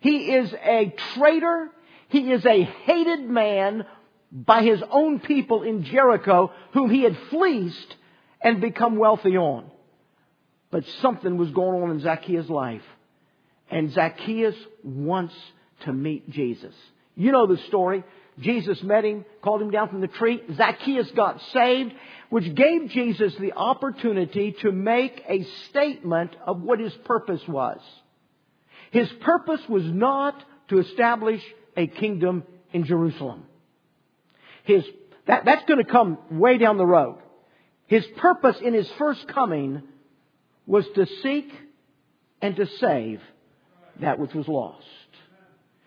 He 0.01 0.35
is 0.35 0.53
a 0.53 0.95
traitor. 1.15 1.71
He 2.09 2.31
is 2.31 2.45
a 2.45 2.63
hated 2.63 3.29
man 3.29 3.87
by 4.31 4.63
his 4.63 4.83
own 4.91 5.19
people 5.21 5.63
in 5.63 5.85
Jericho 5.85 6.53
whom 6.73 6.91
he 6.91 7.03
had 7.03 7.17
fleeced 7.31 7.97
and 8.43 8.61
become 8.61 8.97
wealthy 8.97 9.39
on. 9.39 9.71
But 10.71 10.85
something 11.01 11.39
was 11.39 11.51
going 11.51 11.83
on 11.83 11.91
in 11.91 12.01
Zacchaeus' 12.01 12.51
life. 12.51 12.83
And 13.71 13.91
Zacchaeus 13.93 14.57
wants 14.85 15.35
to 15.81 15.93
meet 15.93 16.29
Jesus. 16.31 16.75
You 17.17 17.33
know 17.33 17.47
the 17.47 17.57
story. 17.69 18.05
Jesus 18.39 18.83
met 18.83 19.05
him, 19.05 19.25
called 19.43 19.63
him 19.63 19.71
down 19.71 19.89
from 19.89 20.01
the 20.01 20.09
tree. 20.09 20.43
Zacchaeus 20.57 21.11
got 21.13 21.41
saved, 21.53 21.93
which 22.29 22.55
gave 22.55 22.91
Jesus 22.91 23.35
the 23.37 23.53
opportunity 23.53 24.53
to 24.61 24.73
make 24.73 25.23
a 25.29 25.45
statement 25.69 26.37
of 26.47 26.61
what 26.61 26.79
his 26.79 26.93
purpose 27.05 27.41
was. 27.49 27.81
His 28.91 29.09
purpose 29.21 29.61
was 29.69 29.85
not 29.85 30.43
to 30.69 30.79
establish 30.79 31.43
a 31.77 31.87
kingdom 31.87 32.45
in 32.73 32.85
Jerusalem. 32.85 33.45
His, 34.65 34.85
that, 35.27 35.45
that's 35.45 35.65
going 35.67 35.85
to 35.85 35.91
come 35.91 36.19
way 36.31 36.59
down 36.59 36.77
the 36.77 36.87
road. 36.87 37.19
His 37.87 38.05
purpose 38.17 38.57
in 38.61 38.75
his 38.75 38.91
first 38.99 39.27
coming 39.29 39.83
was 40.67 40.85
to 40.95 41.07
seek 41.23 41.51
and 42.43 42.57
to 42.57 42.67
save 42.67 43.21
that 44.01 44.19
which 44.19 44.35
was 44.35 44.47
lost. 44.47 44.85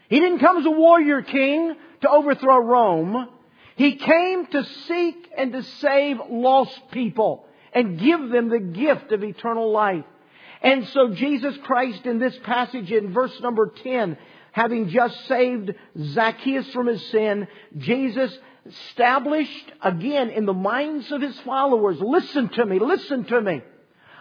He 0.10 0.20
didn't 0.20 0.40
come 0.40 0.58
as 0.58 0.66
a 0.66 0.72
warrior 0.72 1.22
king 1.22 1.76
to 2.02 2.10
overthrow 2.10 2.60
Rome. 2.60 3.30
He 3.76 3.96
came 3.96 4.46
to 4.48 4.64
seek 4.88 5.30
and 5.38 5.54
to 5.54 5.64
save 5.64 6.18
lost 6.30 6.92
people 6.92 7.46
and 7.74 8.00
give 8.00 8.30
them 8.30 8.50
the 8.50 8.60
gift 8.60 9.12
of 9.12 9.24
eternal 9.24 9.72
life. 9.72 10.06
And 10.62 10.88
so 10.90 11.14
Jesus 11.14 11.56
Christ 11.64 12.06
in 12.06 12.20
this 12.20 12.38
passage 12.44 12.92
in 12.92 13.14
verse 13.14 13.40
number 13.42 13.72
10, 13.84 14.18
having 14.52 14.90
just 14.90 15.28
saved 15.28 15.74
Zacchaeus 15.98 16.70
from 16.74 16.88
his 16.88 17.06
sin, 17.10 17.48
Jesus 17.78 18.38
established 18.66 19.72
again 19.82 20.30
in 20.30 20.46
the 20.46 20.54
minds 20.54 21.12
of 21.12 21.22
his 21.22 21.40
followers, 21.42 22.00
listen 22.02 22.50
to 22.50 22.66
me, 22.66 22.80
listen 22.80 23.24
to 23.26 23.42
me. 23.42 23.62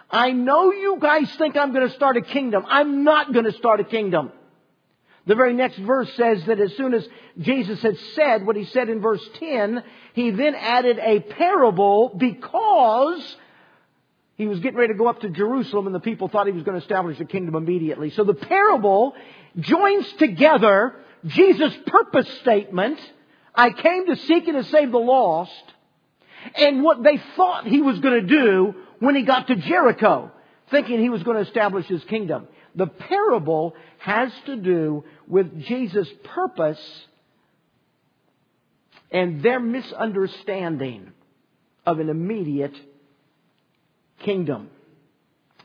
I 0.09 0.31
know 0.31 0.71
you 0.71 0.97
guys 0.99 1.29
think 1.35 1.55
I'm 1.55 1.73
going 1.73 1.87
to 1.87 1.93
start 1.93 2.17
a 2.17 2.21
kingdom. 2.21 2.63
I'm 2.67 3.03
not 3.03 3.31
going 3.31 3.45
to 3.45 3.51
start 3.51 3.79
a 3.79 3.83
kingdom. 3.83 4.31
The 5.25 5.35
very 5.35 5.53
next 5.53 5.77
verse 5.77 6.11
says 6.15 6.43
that 6.45 6.59
as 6.59 6.75
soon 6.75 6.93
as 6.93 7.07
Jesus 7.37 7.81
had 7.81 7.97
said 8.15 8.45
what 8.45 8.55
he 8.55 8.65
said 8.65 8.89
in 8.89 9.01
verse 9.01 9.27
10, 9.39 9.83
he 10.13 10.31
then 10.31 10.55
added 10.55 10.97
a 10.99 11.19
parable 11.19 12.13
because 12.17 13.35
he 14.35 14.47
was 14.47 14.59
getting 14.59 14.77
ready 14.77 14.93
to 14.93 14.97
go 14.97 15.07
up 15.07 15.21
to 15.21 15.29
Jerusalem 15.29 15.85
and 15.85 15.93
the 15.93 15.99
people 15.99 16.29
thought 16.29 16.47
he 16.47 16.53
was 16.53 16.63
going 16.63 16.77
to 16.77 16.81
establish 16.81 17.19
a 17.19 17.25
kingdom 17.25 17.55
immediately. 17.55 18.09
So 18.11 18.23
the 18.23 18.33
parable 18.33 19.13
joins 19.59 20.11
together 20.13 20.95
Jesus' 21.25 21.75
purpose 21.85 22.29
statement, 22.39 22.99
I 23.53 23.71
came 23.71 24.05
to 24.07 24.15
seek 24.15 24.47
and 24.47 24.63
to 24.63 24.69
save 24.71 24.91
the 24.91 24.99
lost, 24.99 25.51
and 26.55 26.81
what 26.81 27.03
they 27.03 27.21
thought 27.35 27.67
he 27.67 27.81
was 27.81 27.99
going 27.99 28.21
to 28.21 28.27
do 28.27 28.75
when 28.99 29.15
he 29.15 29.23
got 29.23 29.47
to 29.47 29.55
Jericho, 29.55 30.31
thinking 30.71 30.99
he 30.99 31.09
was 31.09 31.23
going 31.23 31.35
to 31.35 31.43
establish 31.43 31.85
his 31.87 32.03
kingdom. 32.05 32.47
The 32.75 32.87
parable 32.87 33.75
has 33.99 34.31
to 34.45 34.55
do 34.55 35.03
with 35.27 35.61
Jesus' 35.63 36.07
purpose 36.23 36.79
and 39.11 39.41
their 39.43 39.59
misunderstanding 39.59 41.11
of 41.85 41.99
an 41.99 42.09
immediate 42.09 42.75
kingdom. 44.23 44.69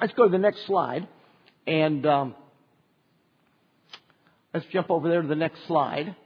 Let's 0.00 0.14
go 0.14 0.24
to 0.24 0.30
the 0.30 0.38
next 0.38 0.66
slide 0.66 1.06
and 1.66 2.04
um, 2.06 2.34
let's 4.52 4.66
jump 4.72 4.90
over 4.90 5.08
there 5.08 5.22
to 5.22 5.28
the 5.28 5.34
next 5.34 5.66
slide. 5.66 6.16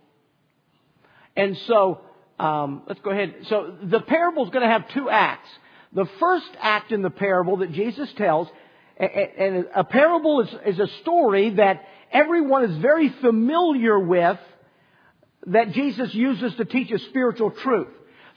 And 1.37 1.57
so 1.67 2.01
um, 2.39 2.83
let's 2.87 3.01
go 3.01 3.11
ahead. 3.11 3.35
So 3.49 3.75
the 3.83 4.01
parable 4.01 4.45
is 4.45 4.51
going 4.51 4.65
to 4.65 4.73
have 4.73 4.89
two 4.95 5.11
acts. 5.11 5.49
The 5.93 6.07
first 6.21 6.51
act 6.61 6.93
in 6.93 7.03
the 7.03 7.11
parable 7.11 7.59
that 7.59 7.73
Jesus 7.73 8.09
tells, 8.17 8.49
and 8.99 9.67
a 9.75 9.85
parable 9.85 10.41
is, 10.41 10.55
is 10.67 10.79
a 10.81 10.89
story 11.03 11.51
that 11.51 11.85
everyone 12.13 12.65
is 12.65 12.77
very 12.79 13.09
familiar 13.09 13.99
with 13.99 14.39
that 15.47 15.73
Jesus 15.73 16.13
uses 16.15 16.55
to 16.57 16.65
teach 16.65 16.91
a 16.91 16.99
spiritual 16.99 17.51
truth. 17.51 17.89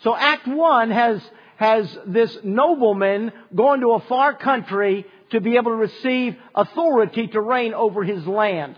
So 0.03 0.15
Act 0.15 0.47
1 0.47 0.91
has, 0.91 1.21
has 1.57 1.97
this 2.05 2.37
nobleman 2.43 3.31
going 3.53 3.81
to 3.81 3.91
a 3.91 4.01
far 4.01 4.35
country 4.35 5.05
to 5.31 5.41
be 5.41 5.55
able 5.55 5.71
to 5.71 5.77
receive 5.77 6.35
authority 6.53 7.27
to 7.27 7.41
reign 7.41 7.74
over 7.74 8.03
his 8.03 8.25
land. 8.27 8.77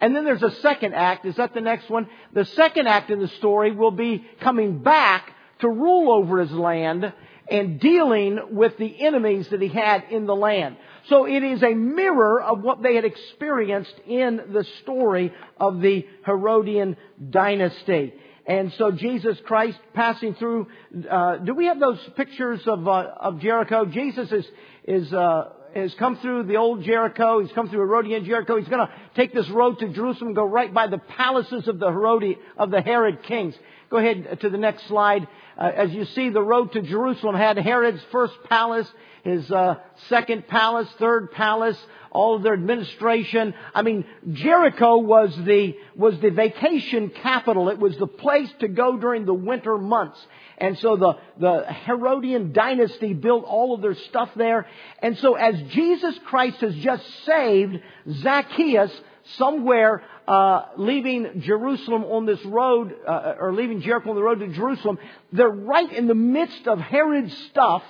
And 0.00 0.14
then 0.14 0.24
there's 0.24 0.42
a 0.42 0.54
second 0.56 0.94
act. 0.94 1.24
Is 1.24 1.36
that 1.36 1.54
the 1.54 1.60
next 1.60 1.88
one? 1.88 2.08
The 2.32 2.44
second 2.44 2.88
act 2.88 3.10
in 3.10 3.20
the 3.20 3.28
story 3.28 3.72
will 3.72 3.90
be 3.90 4.24
coming 4.40 4.82
back 4.82 5.32
to 5.60 5.68
rule 5.68 6.12
over 6.12 6.40
his 6.40 6.52
land 6.52 7.12
and 7.48 7.78
dealing 7.80 8.38
with 8.50 8.76
the 8.78 9.02
enemies 9.02 9.48
that 9.48 9.60
he 9.60 9.68
had 9.68 10.04
in 10.10 10.26
the 10.26 10.34
land. 10.34 10.76
So 11.08 11.26
it 11.26 11.42
is 11.42 11.62
a 11.62 11.74
mirror 11.74 12.40
of 12.40 12.62
what 12.62 12.82
they 12.82 12.94
had 12.94 13.04
experienced 13.04 13.94
in 14.06 14.40
the 14.52 14.64
story 14.82 15.32
of 15.58 15.80
the 15.80 16.06
Herodian 16.24 16.96
dynasty. 17.30 18.14
And 18.46 18.72
so 18.74 18.90
Jesus 18.90 19.38
Christ 19.44 19.78
passing 19.94 20.34
through, 20.34 20.66
uh, 21.10 21.36
do 21.38 21.54
we 21.54 21.66
have 21.66 21.80
those 21.80 21.98
pictures 22.16 22.60
of, 22.66 22.86
uh, 22.86 23.06
of 23.20 23.40
Jericho? 23.40 23.86
Jesus 23.86 24.30
is, 24.30 24.46
is, 24.86 25.12
uh, 25.12 25.50
has 25.74 25.94
come 25.94 26.18
through 26.18 26.44
the 26.44 26.56
old 26.56 26.82
Jericho. 26.82 27.40
He's 27.40 27.52
come 27.52 27.68
through 27.68 27.80
Herodian 27.80 28.24
Jericho. 28.24 28.56
He's 28.58 28.68
going 28.68 28.86
to 28.86 28.92
take 29.16 29.32
this 29.32 29.48
road 29.48 29.78
to 29.80 29.88
Jerusalem 29.88 30.28
and 30.28 30.36
go 30.36 30.44
right 30.44 30.72
by 30.72 30.88
the 30.88 30.98
palaces 30.98 31.68
of 31.68 31.78
the 31.78 31.86
Herodi, 31.90 32.36
of 32.58 32.70
the 32.70 32.82
Herod 32.82 33.22
kings. 33.22 33.54
Go 33.90 33.96
ahead 33.96 34.40
to 34.40 34.50
the 34.50 34.58
next 34.58 34.88
slide. 34.88 35.26
Uh, 35.56 35.70
as 35.74 35.90
you 35.92 36.04
see, 36.04 36.28
the 36.28 36.42
road 36.42 36.72
to 36.72 36.82
Jerusalem 36.82 37.34
had 37.34 37.56
Herod's 37.56 38.02
first 38.12 38.34
palace, 38.48 38.90
his 39.24 39.50
uh, 39.50 39.76
second 40.08 40.46
palace, 40.46 40.88
third 40.98 41.32
palace, 41.32 41.78
all 42.10 42.36
of 42.36 42.42
their 42.42 42.52
administration. 42.52 43.54
I 43.74 43.82
mean, 43.82 44.04
Jericho 44.32 44.98
was 44.98 45.34
the 45.44 45.76
was 45.96 46.20
the 46.20 46.30
vacation 46.30 47.10
capital. 47.10 47.70
It 47.70 47.78
was 47.78 47.96
the 47.96 48.06
place 48.06 48.52
to 48.60 48.68
go 48.68 48.96
during 48.96 49.24
the 49.24 49.34
winter 49.34 49.76
months. 49.78 50.24
And 50.58 50.78
so 50.78 50.96
the, 50.96 51.14
the 51.40 51.64
Herodian 51.64 52.52
dynasty 52.52 53.12
built 53.12 53.44
all 53.44 53.74
of 53.74 53.80
their 53.80 53.94
stuff 53.94 54.30
there. 54.36 54.66
And 55.00 55.18
so 55.18 55.34
as 55.34 55.60
Jesus 55.70 56.16
Christ 56.26 56.58
has 56.58 56.74
just 56.76 57.04
saved 57.24 57.80
Zacchaeus 58.08 58.92
somewhere 59.36 60.04
uh, 60.28 60.66
leaving 60.76 61.40
Jerusalem 61.40 62.04
on 62.04 62.26
this 62.26 62.42
road, 62.44 62.94
uh, 63.06 63.34
or 63.38 63.52
leaving 63.52 63.80
Jericho 63.80 64.10
on 64.10 64.16
the 64.16 64.22
road 64.22 64.40
to 64.40 64.48
Jerusalem, 64.48 64.98
they're 65.32 65.48
right 65.48 65.90
in 65.92 66.06
the 66.06 66.14
midst 66.14 66.66
of 66.66 66.78
Herod's 66.78 67.36
stuff, 67.48 67.82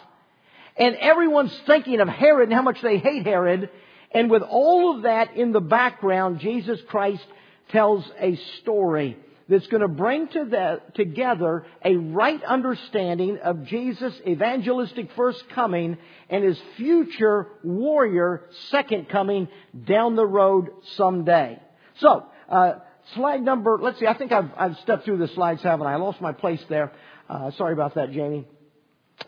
and 0.77 0.97
everyone's 0.97 1.57
thinking 1.67 2.01
of 2.01 2.09
Herod 2.09 2.49
and 2.49 2.55
how 2.55 2.63
much 2.63 2.81
they 2.83 2.99
hate 2.99 3.27
Herod. 3.27 3.71
And 4.11 4.31
with 4.31 4.43
all 4.43 4.97
of 4.97 5.03
that 5.03 5.37
in 5.37 5.53
the 5.53 5.61
background, 5.61 6.41
Jesus 6.41 6.81
Christ 6.89 7.25
tells 7.69 8.05
a 8.19 8.37
story 8.61 9.17
that's 9.49 9.67
going 9.67 9.83
to 9.83 9.89
bring 9.89 10.29
to 10.29 10.45
the, 10.45 10.81
together 10.95 11.67
a 11.85 11.97
right 11.97 12.43
understanding 12.43 13.39
of 13.39 13.65
Jesus' 13.67 14.19
evangelistic 14.27 15.11
first 15.17 15.49
coming 15.51 15.99
and 16.31 16.43
his 16.43 16.59
future 16.77 17.49
warrior 17.63 18.43
second 18.71 19.09
coming 19.09 19.49
down 19.85 20.17
the 20.17 20.27
road 20.27 20.71
someday. 20.97 21.61
So, 21.99 22.27
uh, 22.49 22.75
slide 23.15 23.43
number, 23.43 23.79
let's 23.81 23.99
see, 24.01 24.07
I 24.07 24.15
think 24.15 24.33
I've, 24.33 24.51
I've 24.57 24.79
stepped 24.79 25.05
through 25.05 25.19
the 25.19 25.29
slides, 25.29 25.63
haven't 25.63 25.87
I? 25.87 25.93
I 25.93 25.97
lost 25.97 26.21
my 26.21 26.33
place 26.33 26.65
there. 26.69 26.93
Uh, 27.29 27.51
sorry 27.53 27.75
about 27.75 27.97
that, 27.97 28.13
Jamie. 28.13 28.47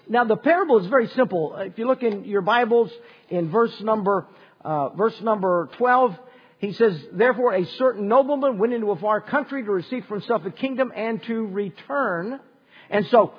Now, 0.09 0.25
the 0.25 0.37
parable 0.37 0.79
is 0.79 0.87
very 0.87 1.09
simple. 1.09 1.57
If 1.57 1.79
you 1.79 1.87
look 1.87 2.03
in 2.03 2.25
your 2.25 2.43
Bibles, 2.43 2.91
in 3.29 3.51
verse 3.51 3.79
number, 3.81 4.27
uh, 4.65 4.91
verse 4.91 5.21
number 5.21 5.69
12, 5.79 6.17
he 6.59 6.73
says, 6.73 6.99
Therefore, 7.13 7.55
a 7.55 7.67
certain 7.79 8.09
nobleman 8.09 8.59
went 8.59 8.73
into 8.73 8.91
a 8.91 8.97
far 8.97 9.21
country 9.21 9.65
to 9.65 9.71
receive 9.71 10.07
for 10.07 10.15
himself 10.15 10.45
a 10.47 10.51
kingdom 10.51 10.93
and 10.95 11.23
to 11.25 11.47
return. 11.47 12.41
And 12.89 13.07
so, 13.07 13.35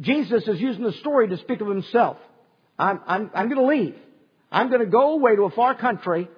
Jesus 0.00 0.46
is 0.46 0.60
using 0.60 0.84
the 0.84 0.92
story 0.92 1.28
to 1.28 1.38
speak 1.38 1.60
of 1.60 1.68
himself. 1.68 2.18
I'm, 2.78 3.00
I'm, 3.06 3.30
I'm 3.34 3.48
going 3.48 3.60
to 3.60 3.66
leave. 3.66 3.94
I'm 4.50 4.68
going 4.68 4.80
to 4.80 4.86
go 4.86 5.14
away 5.14 5.36
to 5.36 5.44
a 5.44 5.50
far 5.50 5.74
country 5.74 6.28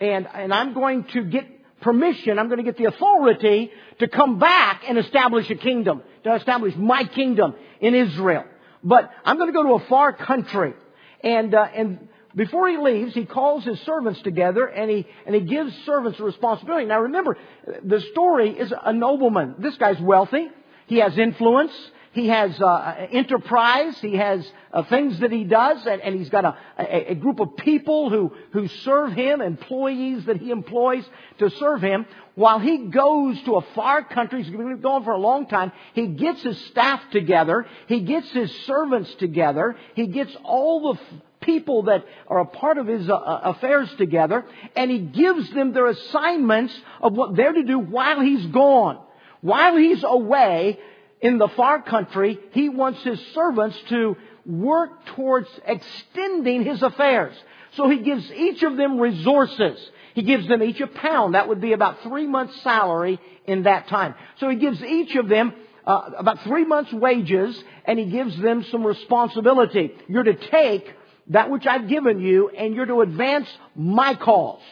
and, 0.00 0.26
and 0.32 0.52
I'm 0.52 0.72
going 0.72 1.04
to 1.12 1.24
get 1.24 1.46
permission, 1.80 2.38
I'm 2.38 2.48
going 2.48 2.58
to 2.58 2.64
get 2.64 2.76
the 2.76 2.86
authority 2.86 3.70
to 4.00 4.08
come 4.08 4.38
back 4.38 4.82
and 4.86 4.98
establish 4.98 5.48
a 5.50 5.54
kingdom, 5.54 6.02
to 6.24 6.34
establish 6.34 6.74
my 6.76 7.04
kingdom 7.04 7.54
in 7.80 7.94
Israel. 7.94 8.44
But 8.82 9.10
I'm 9.24 9.36
going 9.36 9.48
to 9.48 9.52
go 9.52 9.62
to 9.62 9.84
a 9.84 9.88
far 9.88 10.12
country. 10.12 10.74
And, 11.22 11.54
uh, 11.54 11.66
and 11.74 12.08
before 12.34 12.68
he 12.68 12.78
leaves, 12.78 13.14
he 13.14 13.26
calls 13.26 13.64
his 13.64 13.78
servants 13.80 14.22
together 14.22 14.66
and 14.66 14.90
he, 14.90 15.06
and 15.26 15.34
he 15.34 15.42
gives 15.42 15.74
servants 15.84 16.18
a 16.20 16.24
responsibility. 16.24 16.86
Now 16.86 17.00
remember, 17.00 17.36
the 17.84 18.00
story 18.12 18.50
is 18.50 18.72
a 18.82 18.92
nobleman. 18.92 19.56
This 19.58 19.76
guy's 19.76 20.00
wealthy. 20.00 20.48
He 20.86 20.98
has 20.98 21.16
influence. 21.18 21.72
He 22.12 22.26
has 22.26 22.60
uh, 22.60 23.06
enterprise. 23.12 23.96
He 24.00 24.16
has 24.16 24.44
uh, 24.72 24.82
things 24.84 25.20
that 25.20 25.30
he 25.30 25.44
does, 25.44 25.86
and, 25.86 26.00
and 26.00 26.16
he's 26.16 26.28
got 26.28 26.44
a, 26.44 26.56
a, 26.76 27.12
a, 27.12 27.14
group 27.14 27.38
of 27.38 27.56
people 27.56 28.10
who, 28.10 28.32
who 28.52 28.66
serve 28.66 29.12
him, 29.12 29.40
employees 29.40 30.24
that 30.24 30.38
he 30.38 30.50
employs 30.50 31.04
to 31.38 31.50
serve 31.50 31.80
him. 31.82 32.06
While 32.34 32.58
he 32.58 32.86
goes 32.86 33.40
to 33.42 33.56
a 33.56 33.62
far 33.74 34.02
country, 34.02 34.42
he's 34.42 34.50
been 34.50 34.80
going 34.80 35.04
for 35.04 35.12
a 35.12 35.18
long 35.18 35.46
time, 35.46 35.70
he 35.94 36.08
gets 36.08 36.42
his 36.42 36.58
staff 36.66 37.00
together, 37.12 37.66
he 37.86 38.00
gets 38.00 38.28
his 38.32 38.50
servants 38.66 39.14
together, 39.16 39.76
he 39.94 40.08
gets 40.08 40.34
all 40.42 40.94
the 40.94 41.00
people 41.40 41.84
that 41.84 42.04
are 42.26 42.40
a 42.40 42.46
part 42.46 42.78
of 42.78 42.88
his 42.88 43.08
uh, 43.08 43.14
uh, 43.14 43.40
affairs 43.44 43.88
together, 43.98 44.44
and 44.74 44.90
he 44.90 44.98
gives 44.98 45.48
them 45.50 45.72
their 45.72 45.86
assignments 45.86 46.76
of 47.00 47.12
what 47.12 47.36
they're 47.36 47.52
to 47.52 47.62
do 47.62 47.78
while 47.78 48.20
he's 48.20 48.46
gone. 48.46 48.98
While 49.42 49.76
he's 49.76 50.04
away, 50.04 50.78
in 51.20 51.38
the 51.38 51.48
far 51.48 51.82
country, 51.82 52.38
he 52.52 52.68
wants 52.68 53.02
his 53.02 53.20
servants 53.34 53.78
to 53.90 54.16
work 54.46 55.04
towards 55.16 55.48
extending 55.66 56.64
his 56.64 56.82
affairs. 56.82 57.34
So 57.76 57.88
he 57.88 57.98
gives 57.98 58.30
each 58.32 58.62
of 58.62 58.76
them 58.76 58.98
resources. 58.98 59.78
He 60.14 60.22
gives 60.22 60.48
them 60.48 60.62
each 60.62 60.80
a 60.80 60.86
pound. 60.86 61.34
That 61.34 61.48
would 61.48 61.60
be 61.60 61.72
about 61.72 62.02
three 62.02 62.26
months' 62.26 62.60
salary 62.62 63.20
in 63.46 63.64
that 63.64 63.88
time. 63.88 64.14
So 64.38 64.48
he 64.48 64.56
gives 64.56 64.82
each 64.82 65.14
of 65.14 65.28
them 65.28 65.52
uh, 65.86 66.10
about 66.18 66.42
three 66.42 66.64
months' 66.64 66.92
wages, 66.92 67.62
and 67.84 67.98
he 67.98 68.06
gives 68.06 68.40
them 68.40 68.64
some 68.70 68.84
responsibility. 68.84 69.92
You're 70.08 70.24
to 70.24 70.34
take 70.34 70.92
that 71.28 71.50
which 71.50 71.66
I've 71.66 71.88
given 71.88 72.20
you, 72.20 72.48
and 72.48 72.74
you're 72.74 72.86
to 72.86 73.02
advance 73.02 73.48
my 73.76 74.14
cause. 74.14 74.62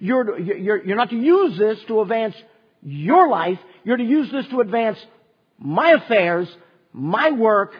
You're, 0.00 0.24
to, 0.24 0.42
you're, 0.42 0.84
you're 0.84 0.96
not 0.96 1.10
to 1.10 1.16
use 1.16 1.56
this 1.58 1.78
to 1.88 2.00
advance 2.00 2.34
your 2.82 3.28
life. 3.28 3.58
You're 3.84 3.96
to 3.96 4.04
use 4.04 4.30
this 4.32 4.46
to 4.48 4.60
advance 4.60 4.98
my 5.58 5.90
affairs, 5.90 6.48
my 6.92 7.30
work, 7.32 7.72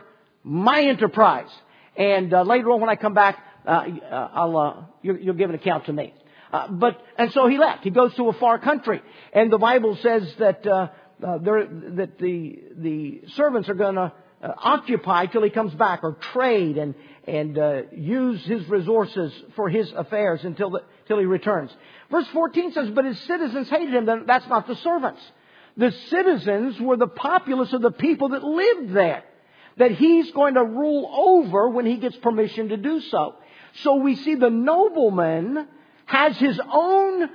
my 0.42 0.82
enterprise. 0.82 1.50
And 1.96 2.32
uh, 2.32 2.42
later 2.42 2.70
on, 2.70 2.80
when 2.80 2.90
I 2.90 2.96
come 2.96 3.14
back, 3.14 3.38
uh, 3.66 3.70
uh 3.70 4.30
I'll 4.34 4.56
uh, 4.56 4.74
you'll, 5.02 5.18
you'll, 5.18 5.34
give 5.34 5.50
an 5.50 5.56
account 5.56 5.86
to 5.86 5.92
me. 5.92 6.14
Uh, 6.52 6.68
but 6.68 7.00
and 7.16 7.32
so 7.32 7.46
he 7.46 7.58
left. 7.58 7.84
He 7.84 7.90
goes 7.90 8.14
to 8.14 8.28
a 8.28 8.32
far 8.34 8.58
country, 8.58 9.02
and 9.32 9.52
the 9.52 9.58
Bible 9.58 9.98
says 10.00 10.32
that 10.38 10.62
that 10.62 12.18
the 12.18 12.58
the 12.76 13.22
servants 13.34 13.68
are 13.68 13.74
going 13.74 13.96
to 13.96 14.12
occupy 14.40 15.26
till 15.26 15.42
he 15.42 15.50
comes 15.50 15.74
back, 15.74 16.00
or 16.02 16.12
trade 16.32 16.78
and 16.78 16.94
and 17.26 17.58
use 17.92 18.42
his 18.46 18.66
resources 18.68 19.32
for 19.56 19.68
his 19.68 19.92
affairs 19.92 20.40
until 20.44 20.70
the, 20.70 20.84
until 21.02 21.18
he 21.18 21.26
returns. 21.26 21.70
Verse 22.10 22.26
14 22.32 22.72
says, 22.72 22.88
"But 22.90 23.04
his 23.04 23.20
citizens 23.20 23.68
hated 23.68 23.92
him." 23.92 24.24
That's 24.26 24.48
not 24.48 24.66
the 24.66 24.76
servants. 24.76 25.20
The 25.78 25.92
citizens 26.10 26.80
were 26.80 26.96
the 26.96 27.06
populace 27.06 27.72
of 27.72 27.82
the 27.82 27.92
people 27.92 28.30
that 28.30 28.42
lived 28.42 28.92
there. 28.92 29.22
That 29.76 29.92
he's 29.92 30.32
going 30.32 30.54
to 30.54 30.64
rule 30.64 31.08
over 31.14 31.68
when 31.70 31.86
he 31.86 31.96
gets 31.96 32.16
permission 32.16 32.70
to 32.70 32.76
do 32.76 33.00
so. 33.00 33.36
So 33.82 33.96
we 33.96 34.16
see 34.16 34.34
the 34.34 34.50
nobleman 34.50 35.68
has 36.06 36.36
his 36.36 36.60
own 36.72 37.30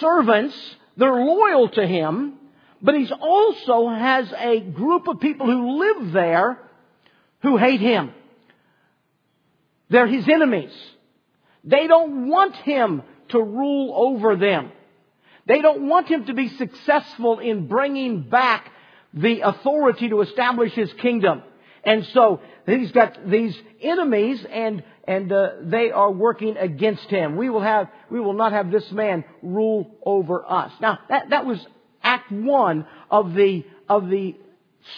servants, 0.00 0.76
they're 0.98 1.24
loyal 1.24 1.70
to 1.70 1.86
him, 1.86 2.34
but 2.82 2.94
he 2.94 3.10
also 3.10 3.88
has 3.88 4.30
a 4.36 4.60
group 4.60 5.08
of 5.08 5.20
people 5.20 5.46
who 5.46 5.78
live 5.78 6.12
there 6.12 6.58
who 7.40 7.56
hate 7.56 7.80
him. 7.80 8.12
They're 9.88 10.06
his 10.06 10.28
enemies. 10.28 10.72
They 11.64 11.86
don't 11.86 12.28
want 12.28 12.54
him 12.56 13.02
to 13.30 13.42
rule 13.42 13.94
over 13.94 14.36
them. 14.36 14.72
They 15.48 15.62
don't 15.62 15.88
want 15.88 16.08
him 16.08 16.26
to 16.26 16.34
be 16.34 16.48
successful 16.50 17.38
in 17.38 17.66
bringing 17.66 18.28
back 18.28 18.70
the 19.14 19.40
authority 19.40 20.10
to 20.10 20.20
establish 20.20 20.74
his 20.74 20.92
kingdom. 20.94 21.42
And 21.82 22.04
so 22.12 22.40
he's 22.66 22.92
got 22.92 23.28
these 23.28 23.56
enemies 23.80 24.44
and 24.48 24.84
and 25.04 25.32
uh, 25.32 25.52
they 25.62 25.90
are 25.90 26.10
working 26.10 26.58
against 26.58 27.08
him. 27.08 27.36
We 27.36 27.48
will 27.48 27.62
have 27.62 27.88
we 28.10 28.20
will 28.20 28.34
not 28.34 28.52
have 28.52 28.70
this 28.70 28.92
man 28.92 29.24
rule 29.42 29.96
over 30.04 30.44
us. 30.46 30.70
Now 30.82 30.98
that 31.08 31.30
that 31.30 31.46
was 31.46 31.66
act 32.02 32.30
1 32.30 32.86
of 33.10 33.34
the 33.34 33.64
of 33.88 34.10
the 34.10 34.36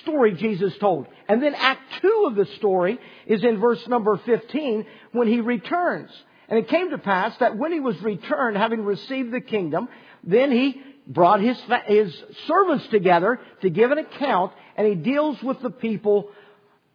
story 0.02 0.34
Jesus 0.34 0.76
told. 0.78 1.06
And 1.28 1.40
then 1.40 1.54
act 1.54 1.80
2 2.02 2.24
of 2.26 2.34
the 2.34 2.46
story 2.56 2.98
is 3.26 3.44
in 3.44 3.60
verse 3.60 3.86
number 3.86 4.16
15 4.16 4.84
when 5.12 5.28
he 5.28 5.40
returns. 5.40 6.10
And 6.48 6.58
it 6.58 6.66
came 6.66 6.90
to 6.90 6.98
pass 6.98 7.36
that 7.38 7.56
when 7.56 7.70
he 7.70 7.78
was 7.78 8.00
returned, 8.02 8.56
having 8.56 8.84
received 8.84 9.30
the 9.30 9.40
kingdom, 9.40 9.88
then 10.24 10.52
he 10.52 10.80
brought 11.06 11.40
his, 11.40 11.58
his 11.86 12.14
servants 12.46 12.86
together 12.88 13.40
to 13.62 13.70
give 13.70 13.90
an 13.90 13.98
account, 13.98 14.52
and 14.76 14.86
he 14.86 14.94
deals 14.94 15.42
with 15.42 15.60
the 15.60 15.70
people 15.70 16.30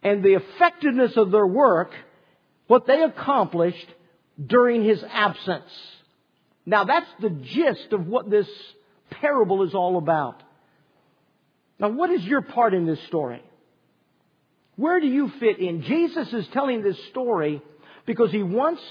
and 0.03 0.23
the 0.23 0.35
effectiveness 0.35 1.17
of 1.17 1.31
their 1.31 1.47
work, 1.47 1.91
what 2.67 2.87
they 2.87 3.01
accomplished 3.01 3.87
during 4.43 4.83
his 4.83 5.03
absence. 5.11 5.69
Now 6.65 6.83
that's 6.83 7.09
the 7.21 7.29
gist 7.29 7.91
of 7.91 8.07
what 8.07 8.29
this 8.29 8.47
parable 9.09 9.63
is 9.63 9.73
all 9.73 9.97
about. 9.97 10.41
Now 11.79 11.89
what 11.89 12.09
is 12.09 12.23
your 12.23 12.41
part 12.41 12.73
in 12.73 12.85
this 12.85 13.01
story? 13.07 13.41
Where 14.75 14.99
do 14.99 15.07
you 15.07 15.31
fit 15.39 15.59
in? 15.59 15.83
Jesus 15.83 16.31
is 16.33 16.47
telling 16.49 16.83
this 16.83 16.97
story 17.09 17.61
because 18.05 18.31
he 18.31 18.43
wants 18.43 18.81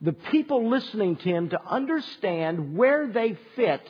the 0.00 0.12
people 0.12 0.70
listening 0.70 1.16
to 1.16 1.22
him 1.24 1.50
to 1.50 1.60
understand 1.64 2.76
where 2.76 3.08
they 3.08 3.36
fit 3.56 3.82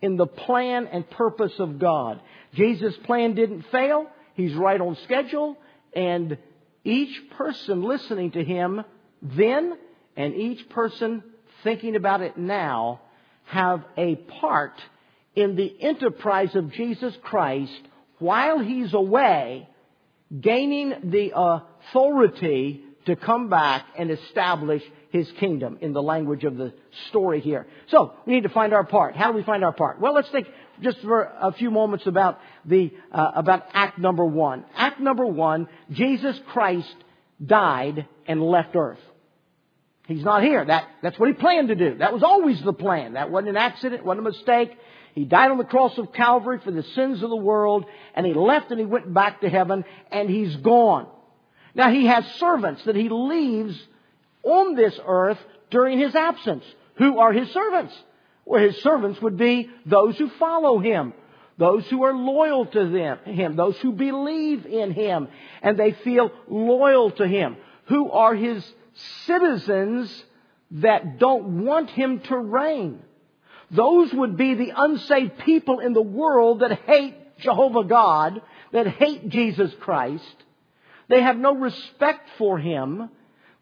in 0.00 0.16
the 0.16 0.26
plan 0.26 0.86
and 0.86 1.08
purpose 1.10 1.52
of 1.58 1.78
God. 1.78 2.20
Jesus' 2.54 2.96
plan 3.04 3.34
didn't 3.34 3.66
fail. 3.70 4.06
He's 4.34 4.54
right 4.54 4.80
on 4.80 4.96
schedule. 5.04 5.56
And 5.94 6.38
each 6.84 7.30
person 7.36 7.82
listening 7.82 8.32
to 8.32 8.42
him 8.42 8.82
then 9.20 9.78
and 10.16 10.34
each 10.34 10.68
person 10.70 11.22
thinking 11.62 11.96
about 11.96 12.22
it 12.22 12.36
now 12.36 13.00
have 13.44 13.84
a 13.96 14.16
part 14.16 14.74
in 15.34 15.56
the 15.56 15.74
enterprise 15.80 16.54
of 16.54 16.72
Jesus 16.72 17.14
Christ 17.22 17.80
while 18.18 18.58
he's 18.58 18.92
away, 18.94 19.68
gaining 20.38 21.10
the 21.10 21.32
authority 21.34 22.82
to 23.06 23.16
come 23.16 23.48
back 23.48 23.84
and 23.98 24.10
establish 24.10 24.82
his 25.12 25.30
kingdom 25.38 25.76
in 25.82 25.92
the 25.92 26.02
language 26.02 26.42
of 26.44 26.56
the 26.56 26.72
story 27.10 27.40
here. 27.40 27.66
So, 27.88 28.14
we 28.26 28.32
need 28.32 28.44
to 28.44 28.48
find 28.48 28.72
our 28.72 28.82
part. 28.82 29.14
How 29.14 29.30
do 29.30 29.36
we 29.36 29.44
find 29.44 29.62
our 29.62 29.72
part? 29.72 30.00
Well, 30.00 30.14
let's 30.14 30.30
think 30.30 30.48
just 30.80 30.98
for 31.02 31.22
a 31.22 31.52
few 31.52 31.70
moments 31.70 32.06
about 32.06 32.40
the, 32.64 32.92
uh, 33.12 33.32
about 33.34 33.66
act 33.74 33.98
number 33.98 34.24
one. 34.24 34.64
Act 34.74 35.00
number 35.00 35.26
one, 35.26 35.68
Jesus 35.90 36.40
Christ 36.48 36.94
died 37.44 38.08
and 38.26 38.42
left 38.42 38.74
earth. 38.74 38.98
He's 40.08 40.24
not 40.24 40.42
here. 40.42 40.64
That, 40.64 40.88
that's 41.02 41.18
what 41.18 41.28
he 41.28 41.34
planned 41.34 41.68
to 41.68 41.74
do. 41.74 41.98
That 41.98 42.14
was 42.14 42.22
always 42.22 42.60
the 42.62 42.72
plan. 42.72 43.12
That 43.12 43.30
wasn't 43.30 43.50
an 43.50 43.56
accident, 43.58 44.06
wasn't 44.06 44.26
a 44.26 44.30
mistake. 44.30 44.70
He 45.14 45.26
died 45.26 45.50
on 45.50 45.58
the 45.58 45.64
cross 45.64 45.96
of 45.98 46.14
Calvary 46.14 46.58
for 46.64 46.70
the 46.70 46.82
sins 46.94 47.22
of 47.22 47.28
the 47.28 47.36
world, 47.36 47.84
and 48.14 48.24
he 48.24 48.32
left 48.32 48.70
and 48.70 48.80
he 48.80 48.86
went 48.86 49.12
back 49.12 49.42
to 49.42 49.50
heaven, 49.50 49.84
and 50.10 50.30
he's 50.30 50.56
gone. 50.56 51.06
Now 51.74 51.90
he 51.90 52.06
has 52.06 52.24
servants 52.38 52.82
that 52.86 52.96
he 52.96 53.10
leaves 53.10 53.78
on 54.42 54.74
this 54.74 54.98
earth 55.04 55.38
during 55.70 55.98
his 55.98 56.14
absence. 56.14 56.64
Who 56.96 57.18
are 57.18 57.32
his 57.32 57.50
servants? 57.50 57.94
Well, 58.44 58.62
his 58.62 58.82
servants 58.82 59.20
would 59.22 59.36
be 59.36 59.70
those 59.86 60.16
who 60.18 60.28
follow 60.30 60.78
him, 60.78 61.14
those 61.58 61.86
who 61.88 62.02
are 62.04 62.14
loyal 62.14 62.66
to 62.66 62.88
them, 62.88 63.18
him, 63.24 63.56
those 63.56 63.78
who 63.78 63.92
believe 63.92 64.66
in 64.66 64.92
him, 64.92 65.28
and 65.62 65.78
they 65.78 65.92
feel 65.92 66.30
loyal 66.48 67.10
to 67.12 67.26
him. 67.26 67.56
Who 67.86 68.10
are 68.10 68.34
his 68.34 68.64
citizens 69.26 70.24
that 70.72 71.18
don't 71.18 71.64
want 71.64 71.90
him 71.90 72.20
to 72.20 72.36
reign? 72.36 73.02
Those 73.70 74.12
would 74.12 74.36
be 74.36 74.54
the 74.54 74.72
unsaved 74.76 75.38
people 75.38 75.80
in 75.80 75.92
the 75.92 76.02
world 76.02 76.60
that 76.60 76.80
hate 76.80 77.38
Jehovah 77.38 77.84
God, 77.84 78.42
that 78.72 78.86
hate 78.86 79.28
Jesus 79.28 79.72
Christ. 79.80 80.36
They 81.08 81.22
have 81.22 81.36
no 81.36 81.54
respect 81.54 82.28
for 82.38 82.58
him. 82.58 83.08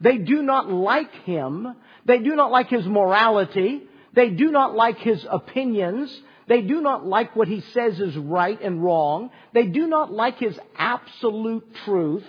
They 0.00 0.18
do 0.18 0.42
not 0.42 0.70
like 0.70 1.12
him. 1.24 1.74
They 2.06 2.18
do 2.18 2.34
not 2.34 2.50
like 2.50 2.68
his 2.68 2.86
morality. 2.86 3.82
They 4.14 4.30
do 4.30 4.50
not 4.50 4.74
like 4.74 4.98
his 4.98 5.24
opinions. 5.30 6.10
They 6.48 6.62
do 6.62 6.80
not 6.80 7.06
like 7.06 7.36
what 7.36 7.48
he 7.48 7.60
says 7.60 8.00
is 8.00 8.16
right 8.16 8.60
and 8.60 8.82
wrong. 8.82 9.30
They 9.52 9.66
do 9.66 9.86
not 9.86 10.12
like 10.12 10.38
his 10.38 10.58
absolute 10.76 11.64
truth. 11.84 12.24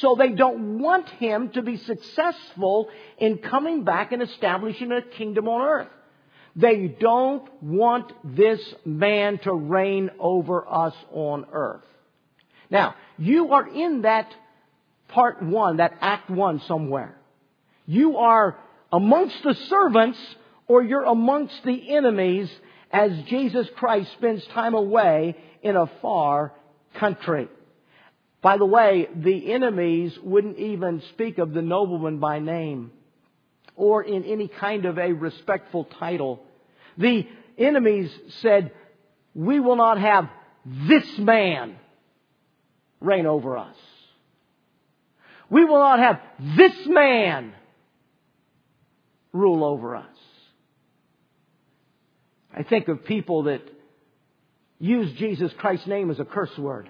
So 0.00 0.14
they 0.14 0.30
don't 0.30 0.78
want 0.78 1.08
him 1.08 1.50
to 1.50 1.62
be 1.62 1.76
successful 1.78 2.88
in 3.18 3.38
coming 3.38 3.82
back 3.82 4.12
and 4.12 4.22
establishing 4.22 4.92
a 4.92 5.02
kingdom 5.02 5.48
on 5.48 5.62
earth. 5.62 5.88
They 6.54 6.86
don't 6.86 7.48
want 7.62 8.12
this 8.36 8.60
man 8.84 9.38
to 9.38 9.52
reign 9.52 10.10
over 10.20 10.64
us 10.68 10.94
on 11.12 11.46
earth. 11.52 11.84
Now, 12.70 12.94
you 13.18 13.52
are 13.52 13.66
in 13.66 14.02
that 14.02 14.32
part 15.10 15.42
one, 15.42 15.78
that 15.78 15.94
act 16.00 16.30
one 16.30 16.60
somewhere. 16.66 17.16
You 17.86 18.18
are 18.18 18.58
amongst 18.92 19.42
the 19.42 19.54
servants 19.54 20.18
or 20.66 20.82
you're 20.82 21.04
amongst 21.04 21.62
the 21.64 21.94
enemies 21.94 22.50
as 22.90 23.10
Jesus 23.28 23.66
Christ 23.76 24.12
spends 24.12 24.44
time 24.48 24.74
away 24.74 25.36
in 25.62 25.76
a 25.76 25.90
far 26.00 26.52
country. 26.94 27.48
By 28.42 28.56
the 28.56 28.64
way, 28.64 29.08
the 29.14 29.52
enemies 29.52 30.16
wouldn't 30.22 30.58
even 30.58 31.02
speak 31.10 31.38
of 31.38 31.52
the 31.52 31.62
nobleman 31.62 32.18
by 32.18 32.38
name 32.38 32.92
or 33.76 34.02
in 34.02 34.24
any 34.24 34.48
kind 34.48 34.86
of 34.86 34.98
a 34.98 35.12
respectful 35.12 35.84
title. 35.84 36.42
The 36.96 37.26
enemies 37.58 38.10
said, 38.40 38.72
we 39.34 39.60
will 39.60 39.76
not 39.76 39.98
have 39.98 40.28
this 40.64 41.18
man 41.18 41.76
reign 43.00 43.26
over 43.26 43.56
us. 43.56 43.76
We 45.50 45.64
will 45.64 45.80
not 45.80 45.98
have 45.98 46.20
this 46.56 46.86
man 46.86 47.52
rule 49.32 49.64
over 49.64 49.96
us. 49.96 50.06
I 52.56 52.62
think 52.62 52.88
of 52.88 53.04
people 53.04 53.44
that 53.44 53.62
use 54.78 55.12
Jesus 55.18 55.52
Christ's 55.58 55.86
name 55.86 56.10
as 56.10 56.18
a 56.18 56.24
curse 56.24 56.56
word, 56.56 56.88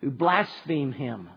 who 0.00 0.10
blaspheme 0.10 0.92
him, 0.92 1.28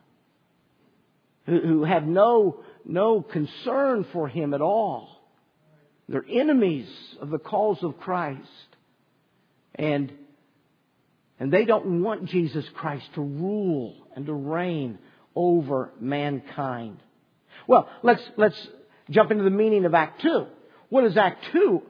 who, 1.46 1.60
who 1.60 1.84
have 1.84 2.04
no, 2.04 2.64
no 2.86 3.22
concern 3.22 4.06
for 4.14 4.28
him 4.28 4.54
at 4.54 4.62
all. 4.62 5.10
They're 6.08 6.26
enemies 6.30 6.88
of 7.22 7.30
the 7.30 7.40
cause 7.40 7.78
of 7.82 8.00
Christ. 8.00 8.48
And, 9.76 10.12
and 11.40 11.52
they 11.52 11.66
don't 11.66 12.02
want 12.04 12.26
Jesus 12.26 12.66
Christ 12.76 13.06
to 13.16 13.22
rule 13.22 13.96
and 14.16 14.26
to 14.26 14.34
reign 14.34 15.00
over 15.36 15.92
mankind. 16.00 16.98
Well, 17.68 17.90
let's, 18.02 18.22
let's 18.38 18.68
jump 19.10 19.32
into 19.32 19.44
the 19.44 19.50
meaning 19.50 19.86
of 19.86 19.94
Act 19.94 20.22
2. 20.22 20.46
What 20.90 21.06
is 21.06 21.18
Act 21.18 21.44
2 21.54 21.82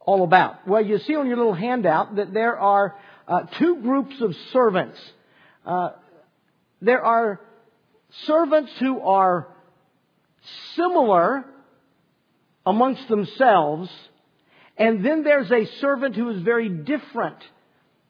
all 0.00 0.24
about? 0.24 0.66
Well, 0.66 0.84
you 0.84 0.98
see 0.98 1.14
on 1.14 1.26
your 1.26 1.36
little 1.36 1.54
handout 1.54 2.16
that 2.16 2.32
there 2.34 2.58
are 2.58 2.96
uh, 3.26 3.42
two 3.58 3.76
groups 3.76 4.20
of 4.20 4.34
servants. 4.52 4.98
Uh, 5.64 5.90
there 6.80 7.02
are 7.02 7.40
servants 8.26 8.70
who 8.80 9.00
are 9.00 9.48
similar 10.76 11.44
amongst 12.66 13.08
themselves, 13.08 13.90
and 14.76 15.04
then 15.04 15.22
there's 15.22 15.50
a 15.50 15.66
servant 15.80 16.16
who 16.16 16.30
is 16.30 16.42
very 16.42 16.68
different 16.68 17.38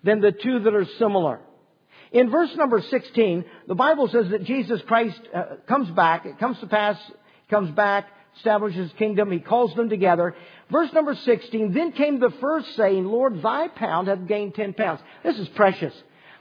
than 0.03 0.21
the 0.21 0.33
two 0.33 0.61
that 0.61 0.75
are 0.75 0.87
similar. 0.99 1.41
In 2.15 2.31
verse 2.31 2.55
number 2.57 2.81
16, 2.81 3.45
the 3.67 3.75
Bible 3.75 4.07
says 4.07 4.31
that 4.31 4.45
Jesus 4.45 4.81
Christ 4.87 5.21
uh, 5.35 5.57
comes 5.67 5.91
back, 5.91 6.25
it 6.27 6.39
comes 6.39 6.59
to 6.61 6.69
pass, 6.69 6.97
comes 7.51 7.73
back, 7.73 8.07
establishes 8.37 8.93
kingdom, 8.99 9.33
he 9.33 9.41
calls 9.41 9.75
them 9.75 9.89
together. 9.89 10.37
Verse 10.71 10.93
number 10.93 11.17
16, 11.17 11.75
then 11.75 11.91
came 11.91 12.21
the 12.21 12.33
first 12.41 12.77
saying, 12.77 13.05
Lord, 13.05 13.43
thy 13.43 13.67
pound 13.67 14.07
hath 14.07 14.29
gained 14.29 14.55
ten 14.55 14.75
pounds. 14.75 15.01
This 15.25 15.39
is 15.41 15.49
precious. 15.51 15.93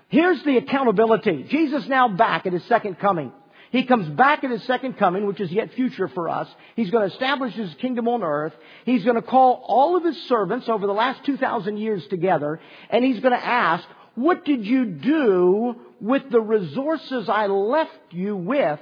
Here's 0.09 0.43
the 0.43 0.57
accountability. 0.57 1.47
Jesus 1.49 1.88
now 1.88 2.07
back 2.07 2.45
at 2.45 2.53
his 2.53 2.63
second 2.65 2.99
coming. 2.99 3.31
He 3.71 3.86
comes 3.86 4.07
back 4.09 4.43
at 4.43 4.51
his 4.51 4.62
second 4.65 4.99
coming, 4.99 5.25
which 5.25 5.41
is 5.41 5.51
yet 5.51 5.73
future 5.73 6.07
for 6.07 6.29
us. 6.29 6.47
He's 6.75 6.91
going 6.91 7.09
to 7.09 7.15
establish 7.15 7.55
his 7.55 7.73
kingdom 7.81 8.07
on 8.07 8.21
earth. 8.21 8.53
He's 8.86 9.03
going 9.03 9.15
to 9.15 9.23
call 9.23 9.65
all 9.67 9.97
of 9.97 10.03
his 10.03 10.15
servants 10.27 10.69
over 10.69 10.86
the 10.86 10.93
last 10.93 11.25
2,000 11.25 11.77
years 11.77 12.05
together, 12.12 12.59
and 12.91 13.03
he's 13.03 13.19
going 13.19 13.33
to 13.33 13.43
ask, 13.43 13.83
what 14.15 14.45
did 14.45 14.65
you 14.65 14.86
do 14.86 15.76
with 15.99 16.30
the 16.30 16.41
resources 16.41 17.30
I 17.30 17.47
left 17.47 17.91
you 18.12 18.36
with? 18.36 18.80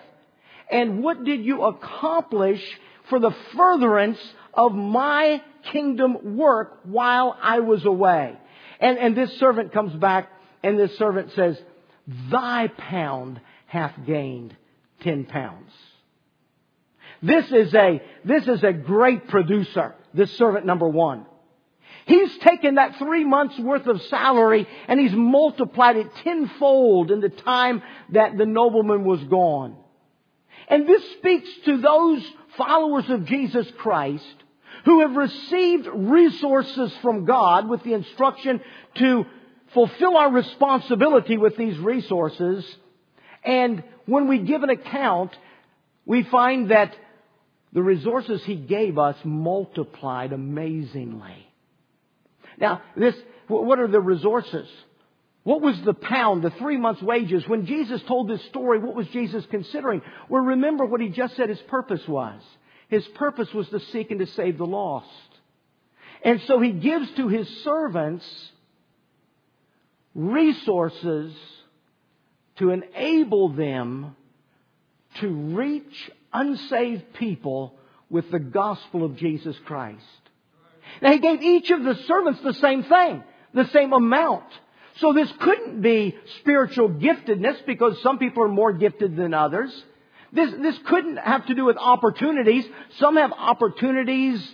And 0.70 1.04
what 1.04 1.24
did 1.24 1.44
you 1.44 1.64
accomplish 1.64 2.62
for 3.10 3.20
the 3.20 3.36
furtherance 3.56 4.20
of 4.54 4.74
my 4.74 5.42
kingdom 5.72 6.38
work 6.38 6.80
while 6.84 7.38
I 7.42 7.60
was 7.60 7.86
away. 7.86 8.38
And, 8.80 8.98
and 8.98 9.16
this 9.16 9.38
servant 9.40 9.74
comes 9.74 9.94
back 9.94 10.30
and 10.64 10.80
this 10.80 10.98
servant 10.98 11.32
says, 11.34 11.62
thy 12.30 12.68
pound 12.68 13.42
hath 13.68 13.94
gained 14.06 14.56
ten 15.02 15.26
pounds. 15.26 15.72
This 17.22 17.52
is 17.52 17.74
a, 17.74 18.02
this 18.26 18.48
is 18.48 18.64
a 18.64 18.74
great 18.74 19.28
producer, 19.28 19.94
this 20.14 20.32
servant 20.38 20.66
number 20.66 20.88
one. 20.88 21.26
He's 22.06 22.36
taken 22.40 22.76
that 22.76 22.98
three 22.98 23.24
months 23.24 23.60
worth 23.60 23.88
of 23.88 24.02
salary 24.04 24.68
and 24.88 25.00
he's 25.00 25.14
multiplied 25.14 25.98
it 25.98 26.08
tenfold 26.24 27.12
in 27.12 27.22
the 27.22 27.30
time 27.30 27.82
that 28.10 28.38
the 28.38 28.46
nobleman 28.46 29.04
was 29.04 29.24
gone. 29.26 29.76
And 30.68 30.88
this 30.88 31.04
speaks 31.14 31.50
to 31.66 31.82
those 31.82 32.26
followers 32.58 33.10
of 33.10 33.26
Jesus 33.26 33.68
Christ 33.78 34.26
who 34.86 35.02
have 35.02 35.16
received 35.16 35.88
resources 35.94 36.92
from 37.02 37.26
God 37.26 37.70
with 37.70 37.84
the 37.84 37.94
instruction 37.94 38.62
to 38.96 39.26
fulfill 39.74 40.18
our 40.18 40.32
responsibility 40.32 41.38
with 41.38 41.56
these 41.56 41.78
resources. 41.78 42.66
And 43.44 43.84
when 44.06 44.28
we 44.28 44.40
give 44.40 44.64
an 44.64 44.70
account, 44.70 45.32
we 46.06 46.24
find 46.24 46.72
that 46.72 46.96
the 47.74 47.84
resources 47.84 48.44
He 48.44 48.56
gave 48.56 48.98
us 48.98 49.16
multiplied 49.24 50.34
amazingly. 50.34 51.51
Now, 52.62 52.84
this, 52.96 53.16
what 53.48 53.80
are 53.80 53.88
the 53.88 54.00
resources? 54.00 54.70
What 55.44 55.62
was 55.62 55.82
the 55.82 55.96
pound, 55.96 56.44
the 56.44 56.52
three 56.52 56.78
months' 56.78 57.02
wages? 57.02 57.48
When 57.48 57.66
Jesus 57.66 58.02
told 58.04 58.30
this 58.30 58.46
story, 58.46 58.78
what 58.78 58.96
was 58.96 59.08
Jesus 59.08 59.44
considering? 59.50 60.04
Well, 60.30 60.44
remember 60.44 60.86
what 60.86 61.02
he 61.02 61.10
just 61.10 61.36
said 61.36 61.50
his 61.50 61.62
purpose 61.62 62.08
was. 62.08 62.40
His 62.88 63.06
purpose 63.16 63.52
was 63.52 63.68
to 63.70 63.80
seek 63.80 64.12
and 64.12 64.20
to 64.20 64.28
save 64.28 64.60
the 64.60 64.66
lost. 64.66 65.08
And 66.24 66.40
so 66.42 66.60
he 66.60 66.72
gives 66.72 67.10
to 67.16 67.28
his 67.28 67.50
servants 67.64 68.26
resources 70.14 71.34
to 72.58 72.70
enable 72.70 73.50
them 73.50 74.16
to 75.20 75.28
reach 75.28 76.12
unsaved 76.32 77.14
people 77.16 77.76
with 78.10 78.30
the 78.30 78.40
gospel 78.40 79.04
of 79.04 79.16
Jesus 79.16 79.56
Christ. 79.66 80.21
Now 81.02 81.12
he 81.12 81.20
gave 81.20 81.42
each 81.42 81.70
of 81.72 81.84
the 81.84 81.96
servants 82.08 82.42
the 82.44 82.54
same 82.54 82.84
thing, 82.84 83.24
the 83.54 83.68
same 83.70 83.94
amount. 83.94 84.46
So 85.00 85.14
this 85.14 85.32
couldn't 85.40 85.82
be 85.82 86.16
spiritual 86.40 86.90
giftedness 86.90 87.66
because 87.66 88.02
some 88.04 88.20
people 88.20 88.44
are 88.44 88.50
more 88.50 88.74
gifted 88.74 89.16
than 89.16 89.34
others. 89.34 89.72
This, 90.34 90.52
this 90.62 90.78
couldn't 90.86 91.18
have 91.18 91.46
to 91.48 91.56
do 91.56 91.66
with 91.66 91.78
opportunities. 91.78 92.66
Some 93.00 93.18
have 93.18 93.32
opportunities 93.32 94.46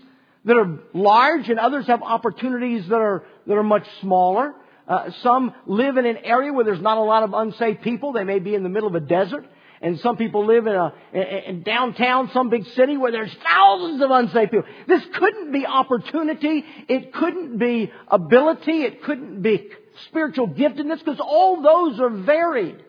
that 0.45 0.58
are 0.58 0.80
large 0.93 1.50
and 1.50 1.60
others 1.60 1.88
have 1.88 2.02
opportunities 2.02 2.88
that 2.88 2.95
are, 2.95 3.23
that 3.45 3.54
are 3.54 3.63
much 3.63 3.86
smaller. 4.02 4.54
Uh, 4.88 5.12
some 5.21 5.54
live 5.65 5.97
in 5.97 6.06
an 6.06 6.17
area 6.17 6.54
where 6.54 6.63
there's 6.63 6.82
not 6.82 6.97
a 6.97 7.02
lot 7.02 7.23
of 7.23 7.34
unsaved 7.34 7.82
people. 7.82 8.13
They 8.13 8.23
may 8.23 8.39
be 8.39 8.56
in 8.56 8.63
the 8.63 8.69
middle 8.69 8.88
of 8.88 8.95
a 8.95 9.02
desert. 9.02 9.45
And 9.82 10.00
some 10.00 10.18
people 10.18 10.46
live 10.46 10.66
in 10.66 10.74
a 10.74 10.94
in 11.13 11.62
downtown, 11.62 12.32
some 12.34 12.50
big 12.50 12.66
city 12.70 12.98
where 12.98 13.12
there's 13.12 13.36
thousands 13.44 14.02
of 14.02 14.10
unsaved 14.10 14.52
people. 14.52 14.68
This 14.88 15.04
couldn't 15.13 15.52
be 15.52 15.66
opportunity. 15.66 16.66
It 16.88 17.13
couldn't 17.13 17.58
be 17.58 17.92
ability. 18.08 18.84
It 18.84 19.04
couldn't 19.04 19.42
be 19.42 19.70
spiritual 20.08 20.48
giftedness 20.50 21.00
because 21.00 21.20
all 21.20 21.62
those 21.62 22.00
are 22.00 22.10
varied. 22.10 22.84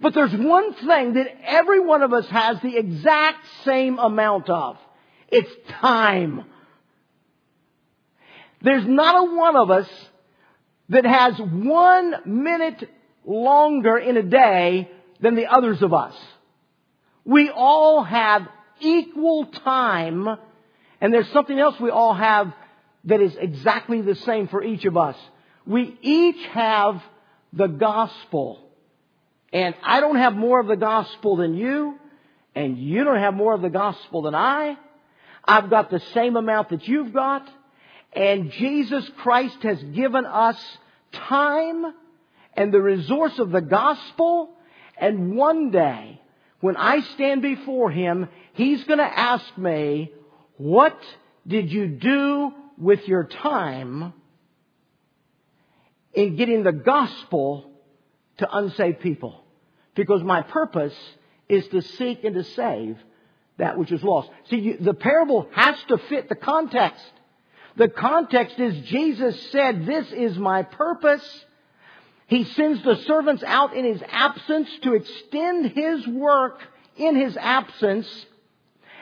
But 0.00 0.12
there's 0.12 0.34
one 0.34 0.74
thing 0.74 1.14
that 1.14 1.28
every 1.44 1.80
one 1.80 2.02
of 2.02 2.12
us 2.12 2.26
has 2.26 2.60
the 2.60 2.76
exact 2.76 3.46
same 3.64 3.98
amount 3.98 4.50
of. 4.50 4.76
It's 5.28 5.50
time. 5.80 6.44
There's 8.60 8.86
not 8.86 9.16
a 9.16 9.36
one 9.36 9.56
of 9.56 9.70
us 9.70 9.88
that 10.90 11.04
has 11.04 11.38
one 11.38 12.14
minute 12.26 12.90
longer 13.24 13.98
in 13.98 14.16
a 14.16 14.22
day 14.22 14.90
than 15.20 15.34
the 15.34 15.46
others 15.46 15.82
of 15.82 15.92
us. 15.94 16.14
We 17.24 17.50
all 17.50 18.04
have 18.04 18.48
equal 18.80 19.46
time, 19.46 20.28
and 21.00 21.12
there's 21.12 21.30
something 21.32 21.58
else 21.58 21.78
we 21.80 21.90
all 21.90 22.14
have 22.14 22.52
that 23.04 23.20
is 23.20 23.36
exactly 23.36 24.02
the 24.02 24.14
same 24.14 24.48
for 24.48 24.62
each 24.62 24.84
of 24.84 24.96
us. 24.96 25.16
We 25.66 25.98
each 26.02 26.44
have 26.48 27.02
the 27.52 27.66
gospel. 27.66 28.60
And 29.52 29.74
I 29.82 30.00
don't 30.00 30.16
have 30.16 30.34
more 30.34 30.60
of 30.60 30.66
the 30.66 30.76
gospel 30.76 31.36
than 31.36 31.54
you, 31.54 31.98
and 32.54 32.78
you 32.78 33.04
don't 33.04 33.18
have 33.18 33.34
more 33.34 33.54
of 33.54 33.62
the 33.62 33.70
gospel 33.70 34.22
than 34.22 34.34
I. 34.34 34.76
I've 35.44 35.70
got 35.70 35.90
the 35.90 36.00
same 36.14 36.36
amount 36.36 36.70
that 36.70 36.86
you've 36.86 37.12
got, 37.12 37.48
and 38.12 38.50
Jesus 38.50 39.08
Christ 39.18 39.62
has 39.62 39.82
given 39.82 40.26
us 40.26 40.58
time 41.12 41.84
and 42.54 42.72
the 42.72 42.80
resource 42.80 43.38
of 43.38 43.50
the 43.50 43.60
gospel, 43.60 44.50
and 44.98 45.36
one 45.36 45.70
day, 45.70 46.20
when 46.60 46.76
I 46.76 47.00
stand 47.14 47.42
before 47.42 47.90
Him, 47.90 48.28
He's 48.54 48.82
gonna 48.84 49.02
ask 49.02 49.56
me, 49.58 50.12
what 50.56 50.98
did 51.46 51.70
you 51.70 51.86
do 51.86 52.52
with 52.78 53.06
your 53.06 53.24
time 53.24 54.12
in 56.16 56.36
getting 56.36 56.62
the 56.62 56.72
gospel 56.72 57.70
to 58.38 58.56
unsaved 58.56 59.00
people. 59.00 59.44
Because 59.94 60.22
my 60.22 60.42
purpose 60.42 60.96
is 61.48 61.66
to 61.68 61.82
seek 61.82 62.24
and 62.24 62.34
to 62.34 62.44
save 62.44 62.98
that 63.58 63.78
which 63.78 63.92
is 63.92 64.02
lost. 64.02 64.28
See, 64.50 64.56
you, 64.56 64.76
the 64.78 64.94
parable 64.94 65.48
has 65.52 65.76
to 65.88 65.98
fit 65.98 66.28
the 66.28 66.34
context. 66.34 67.04
The 67.76 67.88
context 67.88 68.58
is 68.58 68.88
Jesus 68.88 69.50
said, 69.52 69.86
this 69.86 70.10
is 70.12 70.36
my 70.36 70.62
purpose. 70.62 71.44
He 72.26 72.44
sends 72.44 72.82
the 72.82 72.96
servants 73.06 73.44
out 73.46 73.76
in 73.76 73.84
his 73.84 74.02
absence 74.10 74.68
to 74.82 74.94
extend 74.94 75.66
his 75.66 76.06
work 76.06 76.60
in 76.96 77.14
his 77.14 77.36
absence. 77.36 78.08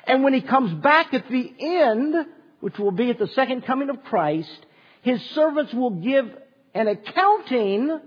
And 0.06 0.22
when 0.22 0.34
he 0.34 0.42
comes 0.42 0.74
back 0.74 1.14
at 1.14 1.28
the 1.28 1.52
end, 1.58 2.14
which 2.60 2.78
will 2.78 2.90
be 2.90 3.10
at 3.10 3.18
the 3.18 3.28
second 3.28 3.62
coming 3.64 3.88
of 3.88 4.04
Christ, 4.04 4.66
his 5.00 5.22
servants 5.30 5.72
will 5.72 5.90
give 5.90 6.30
an 6.74 6.88
accounting 6.88 7.98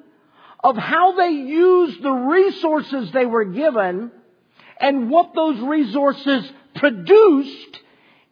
of 0.63 0.77
how 0.77 1.15
they 1.15 1.29
used 1.29 2.01
the 2.03 2.11
resources 2.11 3.11
they 3.11 3.25
were 3.25 3.45
given 3.45 4.11
and 4.79 5.09
what 5.09 5.33
those 5.33 5.59
resources 5.59 6.51
produced 6.75 7.79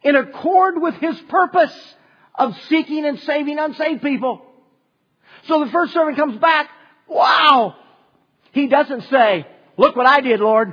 in 0.02 0.14
accord 0.14 0.80
with 0.80 0.94
his 0.96 1.18
purpose 1.28 1.94
of 2.34 2.56
seeking 2.68 3.04
and 3.04 3.18
saving 3.20 3.58
unsaved 3.58 4.02
people. 4.02 4.42
So 5.48 5.64
the 5.64 5.70
first 5.70 5.92
servant 5.92 6.16
comes 6.16 6.38
back 6.38 6.68
Wow! 7.08 7.76
He 8.52 8.68
doesn't 8.68 9.02
say, 9.10 9.46
look 9.76 9.96
what 9.96 10.06
I 10.06 10.20
did, 10.20 10.40
Lord. 10.40 10.72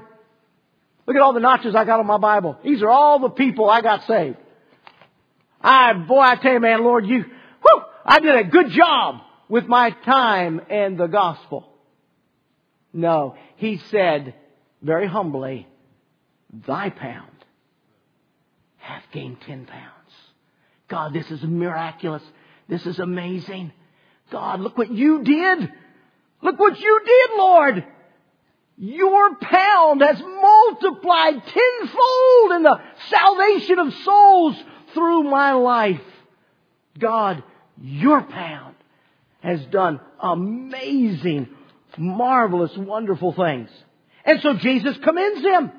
Look 1.06 1.16
at 1.16 1.22
all 1.22 1.34
the 1.34 1.40
notches 1.40 1.76
I 1.76 1.84
got 1.86 2.00
on 2.00 2.08
my 2.08 2.18
Bible. 2.18 2.58
These 2.64 2.82
are 2.82 2.90
all 2.90 3.20
the 3.20 3.30
people 3.30 3.70
I 3.70 3.82
got 3.82 4.08
saved. 4.08 4.38
I, 5.62 5.94
boy, 5.94 6.20
I 6.20 6.36
tell 6.36 6.54
you, 6.54 6.60
man, 6.60 6.84
Lord, 6.84 7.06
you, 7.06 7.24
whew, 7.24 7.82
I 8.06 8.20
did 8.20 8.36
a 8.36 8.44
good 8.46 8.70
job 8.70 9.22
with 9.50 9.66
my 9.66 9.92
time 9.92 10.62
and 10.70 10.98
the 10.98 11.08
gospel. 11.08 11.70
No, 12.94 13.36
he 13.58 13.82
said 13.90 14.36
very 14.82 15.08
humbly, 15.08 15.68
thy 16.68 16.90
pound 16.90 17.32
hath 18.78 19.04
gained 19.12 19.42
ten 19.42 19.66
pounds. 19.66 19.90
God, 20.90 21.14
this 21.14 21.30
is 21.32 21.42
miraculous. 21.42 22.22
This 22.68 22.86
is 22.86 23.00
amazing. 23.00 23.72
God, 24.32 24.60
look 24.60 24.78
what 24.78 24.92
you 24.92 25.24
did. 25.24 25.72
Look 26.44 26.60
what 26.60 26.80
you 26.80 27.02
did, 27.06 27.38
Lord. 27.38 27.86
Your 28.78 29.36
pound 29.36 30.02
has 30.02 30.20
multiplied 30.20 31.36
tenfold 31.46 32.52
in 32.52 32.64
the 32.64 32.82
salvation 33.10 33.80
of 33.80 33.94
souls 34.04 34.56
through 34.94 35.24
my 35.24 35.54
life. 35.54 36.02
God, 36.98 37.44
your 37.82 38.22
pound 38.24 38.76
has 39.42 39.64
done 39.66 40.00
amazing, 40.20 41.50
marvelous, 41.98 42.76
wonderful 42.76 43.34
things. 43.34 43.70
And 44.26 44.42
so 44.42 44.56
Jesus 44.56 44.98
commends 45.04 45.42
him. 45.42 45.72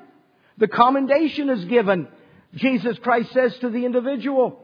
The 0.57 0.67
commendation 0.67 1.49
is 1.49 1.65
given. 1.65 2.07
Jesus 2.53 2.97
Christ 2.99 3.33
says 3.33 3.57
to 3.59 3.69
the 3.69 3.85
individual 3.85 4.61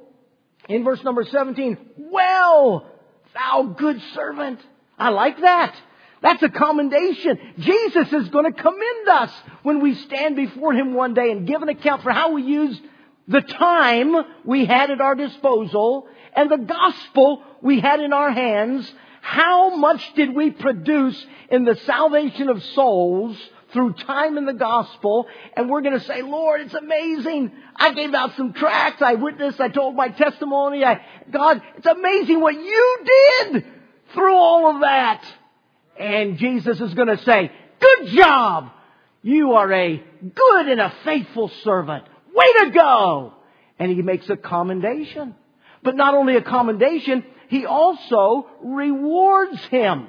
in 0.70 0.84
verse 0.84 1.04
number 1.04 1.26
17, 1.26 1.78
Well, 1.98 2.88
thou 3.34 3.64
good 3.78 4.02
servant. 4.14 4.62
I 4.98 5.10
like 5.10 5.42
that. 5.42 5.76
That's 6.22 6.44
a 6.44 6.50
commendation. 6.50 7.40
Jesus 7.58 8.14
is 8.14 8.30
going 8.30 8.52
to 8.52 8.62
commend 8.62 9.08
us 9.10 9.32
when 9.64 9.82
we 9.82 9.96
stand 9.96 10.36
before 10.36 10.74
Him 10.74 10.94
one 10.94 11.14
day 11.14 11.32
and 11.32 11.48
give 11.48 11.62
an 11.62 11.70
account 11.70 12.04
for 12.04 12.12
how 12.12 12.34
we 12.34 12.44
used 12.44 12.82
the 13.28 13.42
time 13.42 14.14
we 14.46 14.66
had 14.66 14.92
at 14.92 15.02
our 15.02 15.16
disposal 15.16 16.08
and 16.36 16.50
the 16.50 16.58
gospel 16.58 17.44
we 17.62 17.80
had 17.80 18.00
in 18.00 18.14
our 18.14 18.32
hands. 18.32 18.92
How 19.22 19.76
much 19.76 20.14
did 20.16 20.36
we 20.36 20.52
produce 20.52 21.26
in 21.50 21.64
the 21.64 21.76
salvation 21.76 22.50
of 22.50 22.64
souls 22.64 23.38
through 23.74 23.94
time 23.94 24.38
in 24.38 24.46
the 24.46 24.54
gospel? 24.54 25.28
And 25.56 25.70
we're 25.70 25.82
going 25.82 26.00
to 26.00 26.06
say, 26.06 26.22
Lord, 26.22 26.62
it's 26.62 26.74
amazing. 26.74 27.52
I 27.76 27.94
gave 27.94 28.14
out 28.14 28.36
some 28.36 28.54
tracts. 28.54 29.02
I 29.02 29.16
witnessed. 29.16 29.60
I 29.60 29.70
told 29.70 29.96
my 29.96 30.10
testimony. 30.10 30.84
I, 30.84 31.04
God, 31.32 31.62
it's 31.78 31.88
amazing 31.88 32.42
what 32.42 32.56
you 32.56 32.98
did 33.06 33.66
through 34.14 34.36
all 34.36 34.76
of 34.76 34.82
that. 34.82 35.24
And 36.02 36.40
Jesus 36.40 36.82
is 36.82 36.94
going 36.96 37.16
to 37.16 37.24
say, 37.24 37.52
good 37.80 38.08
job! 38.08 38.72
You 39.22 39.52
are 39.52 39.72
a 39.72 40.04
good 40.22 40.68
and 40.68 40.82
a 40.82 40.92
faithful 41.06 41.52
servant. 41.64 42.06
Way 42.34 42.54
to 42.64 42.72
go! 42.72 43.34
And 43.78 43.92
he 43.92 44.02
makes 44.02 44.28
a 44.30 44.36
commendation. 44.36 45.36
But 45.84 45.96
not 45.96 46.16
only 46.16 46.38
a 46.38 46.42
commendation, 46.42 47.24
he 47.50 47.68
also 47.68 48.48
rewards 48.64 49.64
him. 49.66 50.08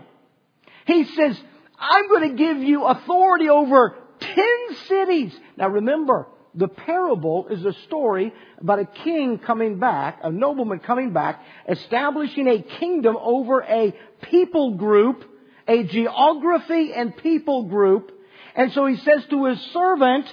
He 0.87 1.05
says, 1.05 1.39
I'm 1.79 2.09
going 2.09 2.31
to 2.31 2.37
give 2.37 2.59
you 2.59 2.85
authority 2.85 3.51
over 3.51 3.97
ten 4.19 4.77
cities. 4.89 5.39
Now 5.59 5.69
remember, 5.69 6.27
the 6.55 6.69
parable 6.69 7.49
is 7.49 7.65
a 7.67 7.73
story 7.85 8.33
about 8.59 8.79
a 8.79 8.87
king 8.87 9.39
coming 9.39 9.79
back, 9.79 10.21
a 10.23 10.31
nobleman 10.31 10.79
coming 10.79 11.13
back, 11.13 11.43
establishing 11.69 12.49
a 12.49 12.63
kingdom 12.63 13.17
over 13.21 13.63
a 13.63 13.95
people 14.23 14.77
group 14.77 15.29
a 15.67 15.85
geography 15.85 16.93
and 16.95 17.17
people 17.17 17.65
group. 17.65 18.11
And 18.55 18.73
so 18.73 18.87
he 18.87 18.97
says 18.97 19.25
to 19.31 19.47
his 19.47 19.61
servant, 19.73 20.27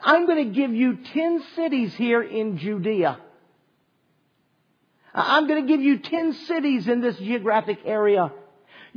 I'm 0.00 0.26
going 0.26 0.48
to 0.48 0.54
give 0.54 0.72
you 0.72 0.98
10 1.12 1.42
cities 1.56 1.94
here 1.94 2.22
in 2.22 2.58
Judea. 2.58 3.18
I'm 5.14 5.48
going 5.48 5.66
to 5.66 5.68
give 5.68 5.80
you 5.80 5.98
10 5.98 6.32
cities 6.46 6.86
in 6.86 7.00
this 7.00 7.16
geographic 7.18 7.78
area. 7.84 8.32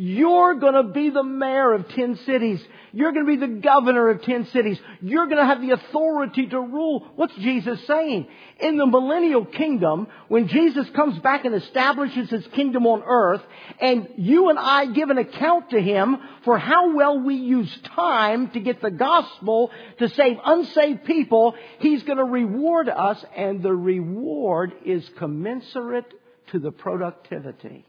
You're 0.04 0.56
going 0.56 0.74
to 0.74 0.92
be 0.92 1.12
the 1.12 1.22
mayor 1.22 1.74
of 1.74 1.88
10 1.90 2.16
cities. 2.26 2.60
You're 2.92 3.12
going 3.12 3.24
to 3.24 3.38
be 3.38 3.54
the 3.54 3.62
governor 3.62 4.10
of 4.10 4.24
10 4.24 4.48
cities. 4.48 4.80
You're 5.00 5.28
going 5.28 5.38
to 5.38 5.46
have 5.46 5.62
the 5.62 5.74
authority 5.74 6.48
to 6.48 6.60
rule. 6.60 7.08
What's 7.18 7.36
Jesus 7.36 7.86
saying? 7.86 8.26
In 8.60 8.78
the 8.78 8.88
millennial 8.88 9.46
kingdom, 9.46 10.08
when 10.28 10.48
Jesus 10.48 10.90
comes 10.90 11.20
back 11.20 11.46
and 11.46 11.54
establishes 11.54 12.32
his 12.32 12.48
kingdom 12.48 12.88
on 12.88 13.04
earth, 13.06 13.44
and 13.80 14.08
you 14.18 14.50
and 14.50 14.58
I 14.58 14.88
give 14.88 15.12
an 15.12 15.20
account 15.20 15.70
to 15.70 15.80
him 15.80 16.18
for 16.46 16.58
how 16.58 16.96
well 16.96 17.20
we 17.20 17.36
use 17.36 17.72
time 17.96 18.50
to 18.54 18.60
get 18.60 18.82
the 18.82 18.90
gospel 18.90 19.70
to 20.00 20.10
save 20.10 20.38
unsaved 20.44 21.06
people, 21.06 21.54
he's 21.78 22.02
going 22.02 22.18
to 22.18 22.24
reward 22.24 22.90
us, 22.90 23.24
and 23.38 23.62
the 23.62 23.76
reward 23.76 24.74
is 24.84 25.08
commensurate 25.20 26.12
to 26.48 26.58
the 26.58 26.72
productivity. 26.72 27.86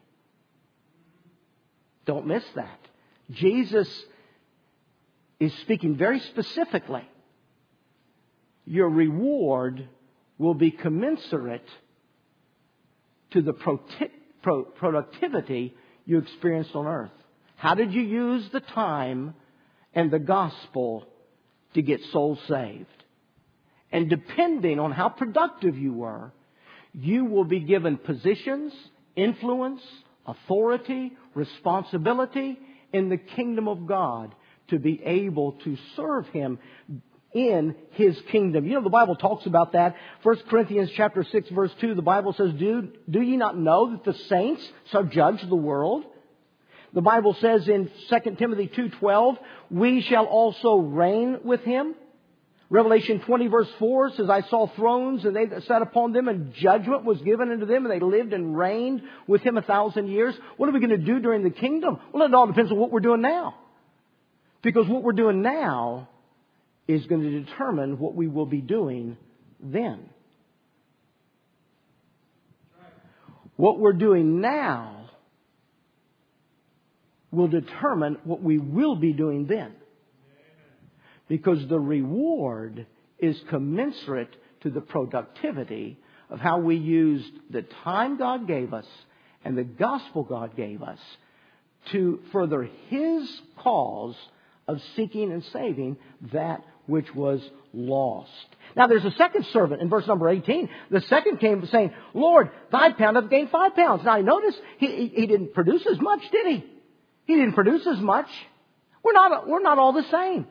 Don't 2.06 2.26
miss 2.26 2.44
that. 2.54 2.78
Jesus 3.30 3.88
is 5.38 5.52
speaking 5.62 5.96
very 5.96 6.20
specifically. 6.20 7.06
Your 8.64 8.88
reward 8.88 9.88
will 10.38 10.54
be 10.54 10.70
commensurate 10.70 11.66
to 13.30 13.42
the 13.42 13.52
productivity 14.74 15.74
you 16.04 16.18
experienced 16.18 16.74
on 16.74 16.86
earth. 16.86 17.10
How 17.56 17.74
did 17.74 17.92
you 17.92 18.02
use 18.02 18.48
the 18.50 18.60
time 18.60 19.34
and 19.94 20.10
the 20.10 20.18
gospel 20.18 21.06
to 21.74 21.82
get 21.82 22.02
souls 22.12 22.40
saved? 22.48 22.86
And 23.90 24.08
depending 24.08 24.80
on 24.80 24.90
how 24.90 25.08
productive 25.08 25.78
you 25.78 25.92
were, 25.92 26.32
you 26.92 27.24
will 27.24 27.44
be 27.44 27.60
given 27.60 27.96
positions, 27.98 28.72
influence, 29.16 29.82
authority, 30.26 31.12
responsibility 31.34 32.58
in 32.92 33.08
the 33.08 33.16
kingdom 33.16 33.68
of 33.68 33.86
God 33.86 34.34
to 34.68 34.78
be 34.78 35.02
able 35.04 35.52
to 35.64 35.76
serve 35.96 36.26
Him 36.28 36.58
in 37.32 37.74
His 37.92 38.20
kingdom. 38.30 38.66
You 38.66 38.74
know, 38.74 38.82
the 38.82 38.90
Bible 38.90 39.16
talks 39.16 39.46
about 39.46 39.72
that. 39.72 39.96
1 40.22 40.36
Corinthians 40.48 40.90
chapter 40.94 41.24
6 41.24 41.48
verse 41.50 41.72
2, 41.80 41.94
the 41.94 42.02
Bible 42.02 42.32
says, 42.34 42.52
do, 42.54 42.88
do 43.08 43.20
ye 43.20 43.36
not 43.36 43.56
know 43.56 43.92
that 43.92 44.04
the 44.04 44.18
saints 44.28 44.66
shall 44.90 45.04
judge 45.04 45.42
the 45.48 45.56
world? 45.56 46.04
The 46.92 47.00
Bible 47.00 47.34
says 47.40 47.68
in 47.68 47.90
2 48.10 48.36
Timothy 48.36 48.68
2.12, 48.68 49.38
we 49.70 50.02
shall 50.02 50.26
also 50.26 50.76
reign 50.76 51.38
with 51.42 51.62
Him. 51.62 51.94
Revelation 52.72 53.20
20 53.20 53.48
verse 53.48 53.68
4 53.78 54.12
says, 54.12 54.30
I 54.30 54.40
saw 54.48 54.66
thrones 54.66 55.26
and 55.26 55.36
they 55.36 55.44
that 55.44 55.64
sat 55.64 55.82
upon 55.82 56.14
them 56.14 56.26
and 56.26 56.54
judgment 56.54 57.04
was 57.04 57.20
given 57.20 57.50
unto 57.50 57.66
them 57.66 57.84
and 57.84 57.92
they 57.92 58.02
lived 58.02 58.32
and 58.32 58.56
reigned 58.56 59.02
with 59.26 59.42
him 59.42 59.58
a 59.58 59.62
thousand 59.62 60.08
years. 60.08 60.34
What 60.56 60.70
are 60.70 60.72
we 60.72 60.80
going 60.80 60.88
to 60.88 60.96
do 60.96 61.20
during 61.20 61.44
the 61.44 61.50
kingdom? 61.50 61.98
Well, 62.14 62.26
it 62.26 62.32
all 62.32 62.46
depends 62.46 62.72
on 62.72 62.78
what 62.78 62.90
we're 62.90 63.00
doing 63.00 63.20
now. 63.20 63.56
Because 64.62 64.88
what 64.88 65.02
we're 65.02 65.12
doing 65.12 65.42
now 65.42 66.08
is 66.88 67.04
going 67.04 67.20
to 67.20 67.40
determine 67.44 67.98
what 67.98 68.14
we 68.14 68.26
will 68.26 68.46
be 68.46 68.62
doing 68.62 69.18
then. 69.60 70.08
What 73.56 73.78
we're 73.80 73.92
doing 73.92 74.40
now 74.40 75.10
will 77.30 77.48
determine 77.48 78.16
what 78.24 78.42
we 78.42 78.56
will 78.56 78.96
be 78.96 79.12
doing 79.12 79.44
then 79.46 79.74
because 81.32 81.66
the 81.66 81.80
reward 81.80 82.84
is 83.18 83.40
commensurate 83.48 84.36
to 84.60 84.68
the 84.68 84.82
productivity 84.82 85.98
of 86.28 86.38
how 86.38 86.58
we 86.58 86.76
used 86.76 87.32
the 87.48 87.62
time 87.84 88.18
God 88.18 88.46
gave 88.46 88.74
us 88.74 88.84
and 89.42 89.56
the 89.56 89.64
gospel 89.64 90.24
God 90.24 90.54
gave 90.54 90.82
us 90.82 90.98
to 91.90 92.20
further 92.32 92.68
His 92.90 93.26
cause 93.56 94.14
of 94.68 94.78
seeking 94.94 95.32
and 95.32 95.42
saving 95.54 95.96
that 96.34 96.62
which 96.84 97.14
was 97.14 97.40
lost. 97.72 98.28
Now 98.76 98.86
there's 98.86 99.06
a 99.06 99.12
second 99.12 99.46
servant 99.54 99.80
in 99.80 99.88
verse 99.88 100.06
number 100.06 100.28
18. 100.28 100.68
The 100.90 101.00
second 101.00 101.38
came 101.38 101.66
saying, 101.72 101.94
Lord, 102.12 102.50
thy 102.70 102.92
pound 102.92 103.16
hath 103.16 103.30
gained 103.30 103.48
five 103.48 103.74
pounds. 103.74 104.02
Now 104.04 104.18
notice 104.18 104.56
he, 104.76 105.10
he 105.14 105.26
didn't 105.26 105.54
produce 105.54 105.86
as 105.90 105.98
much, 105.98 106.20
did 106.30 106.46
he? 106.46 106.64
He 107.24 107.36
didn't 107.36 107.54
produce 107.54 107.86
as 107.86 108.00
much. 108.00 108.28
We're 109.02 109.14
not, 109.14 109.48
we're 109.48 109.62
not 109.62 109.78
all 109.78 109.94
the 109.94 110.04
same. 110.10 110.46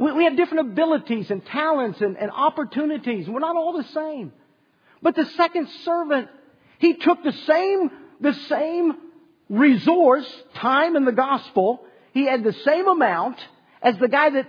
We, 0.00 0.12
we 0.12 0.24
have 0.24 0.34
different 0.34 0.70
abilities 0.70 1.30
and 1.30 1.44
talents 1.44 2.00
and, 2.00 2.16
and 2.16 2.30
opportunities. 2.30 3.28
We're 3.28 3.38
not 3.38 3.54
all 3.54 3.74
the 3.74 3.84
same. 3.84 4.32
But 5.02 5.14
the 5.14 5.26
second 5.36 5.68
servant, 5.84 6.28
he 6.78 6.94
took 6.94 7.22
the 7.22 7.32
same, 7.32 7.90
the 8.18 8.32
same 8.48 8.94
resource, 9.50 10.26
time 10.54 10.96
in 10.96 11.04
the 11.04 11.12
gospel. 11.12 11.84
He 12.14 12.24
had 12.24 12.42
the 12.42 12.54
same 12.64 12.88
amount 12.88 13.36
as 13.82 13.98
the 13.98 14.08
guy 14.08 14.30
that, 14.30 14.46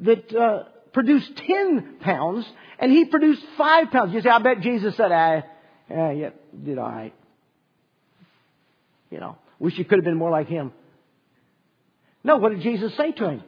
that, 0.00 0.34
uh, 0.34 0.64
produced 0.92 1.36
10 1.36 1.96
pounds 2.00 2.46
and 2.78 2.92
he 2.92 3.06
produced 3.06 3.42
5 3.56 3.90
pounds. 3.90 4.12
You 4.12 4.20
say, 4.20 4.28
I 4.28 4.38
bet 4.40 4.60
Jesus 4.60 4.94
said, 4.96 5.10
I, 5.10 5.44
yeah, 5.88 6.10
yeah, 6.10 6.30
did 6.62 6.76
all 6.76 6.90
right. 6.90 7.14
You 9.10 9.20
know, 9.20 9.38
wish 9.58 9.78
you 9.78 9.86
could 9.86 9.98
have 9.98 10.04
been 10.04 10.18
more 10.18 10.30
like 10.30 10.48
him. 10.48 10.70
No, 12.22 12.36
what 12.36 12.50
did 12.50 12.60
Jesus 12.60 12.94
say 12.94 13.12
to 13.12 13.28
him? 13.30 13.42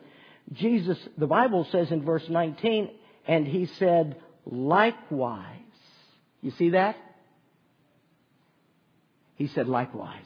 Jesus, 0.53 0.99
the 1.17 1.27
Bible 1.27 1.67
says 1.73 1.91
in 1.91 2.05
verse 2.05 2.25
19, 2.29 2.91
and 3.27 3.47
he 3.47 3.67
said, 3.79 4.17
likewise. 4.45 5.47
You 6.43 6.53
see 6.53 6.71
that? 6.71 6.97
He 9.37 9.49
said, 9.49 9.67
likewise. 9.67 10.21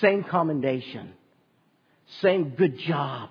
Same 0.00 0.24
commendation. 0.24 1.12
Same 2.20 2.50
good 2.50 2.78
job. 2.78 3.30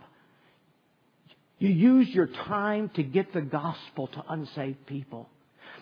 You 1.60 1.70
use 1.70 2.08
your 2.10 2.28
time 2.28 2.90
to 2.96 3.04
get 3.04 3.34
the 3.34 3.42
gospel 3.42 4.08
to 4.08 4.24
unsaved 4.30 4.86
people. 4.86 5.30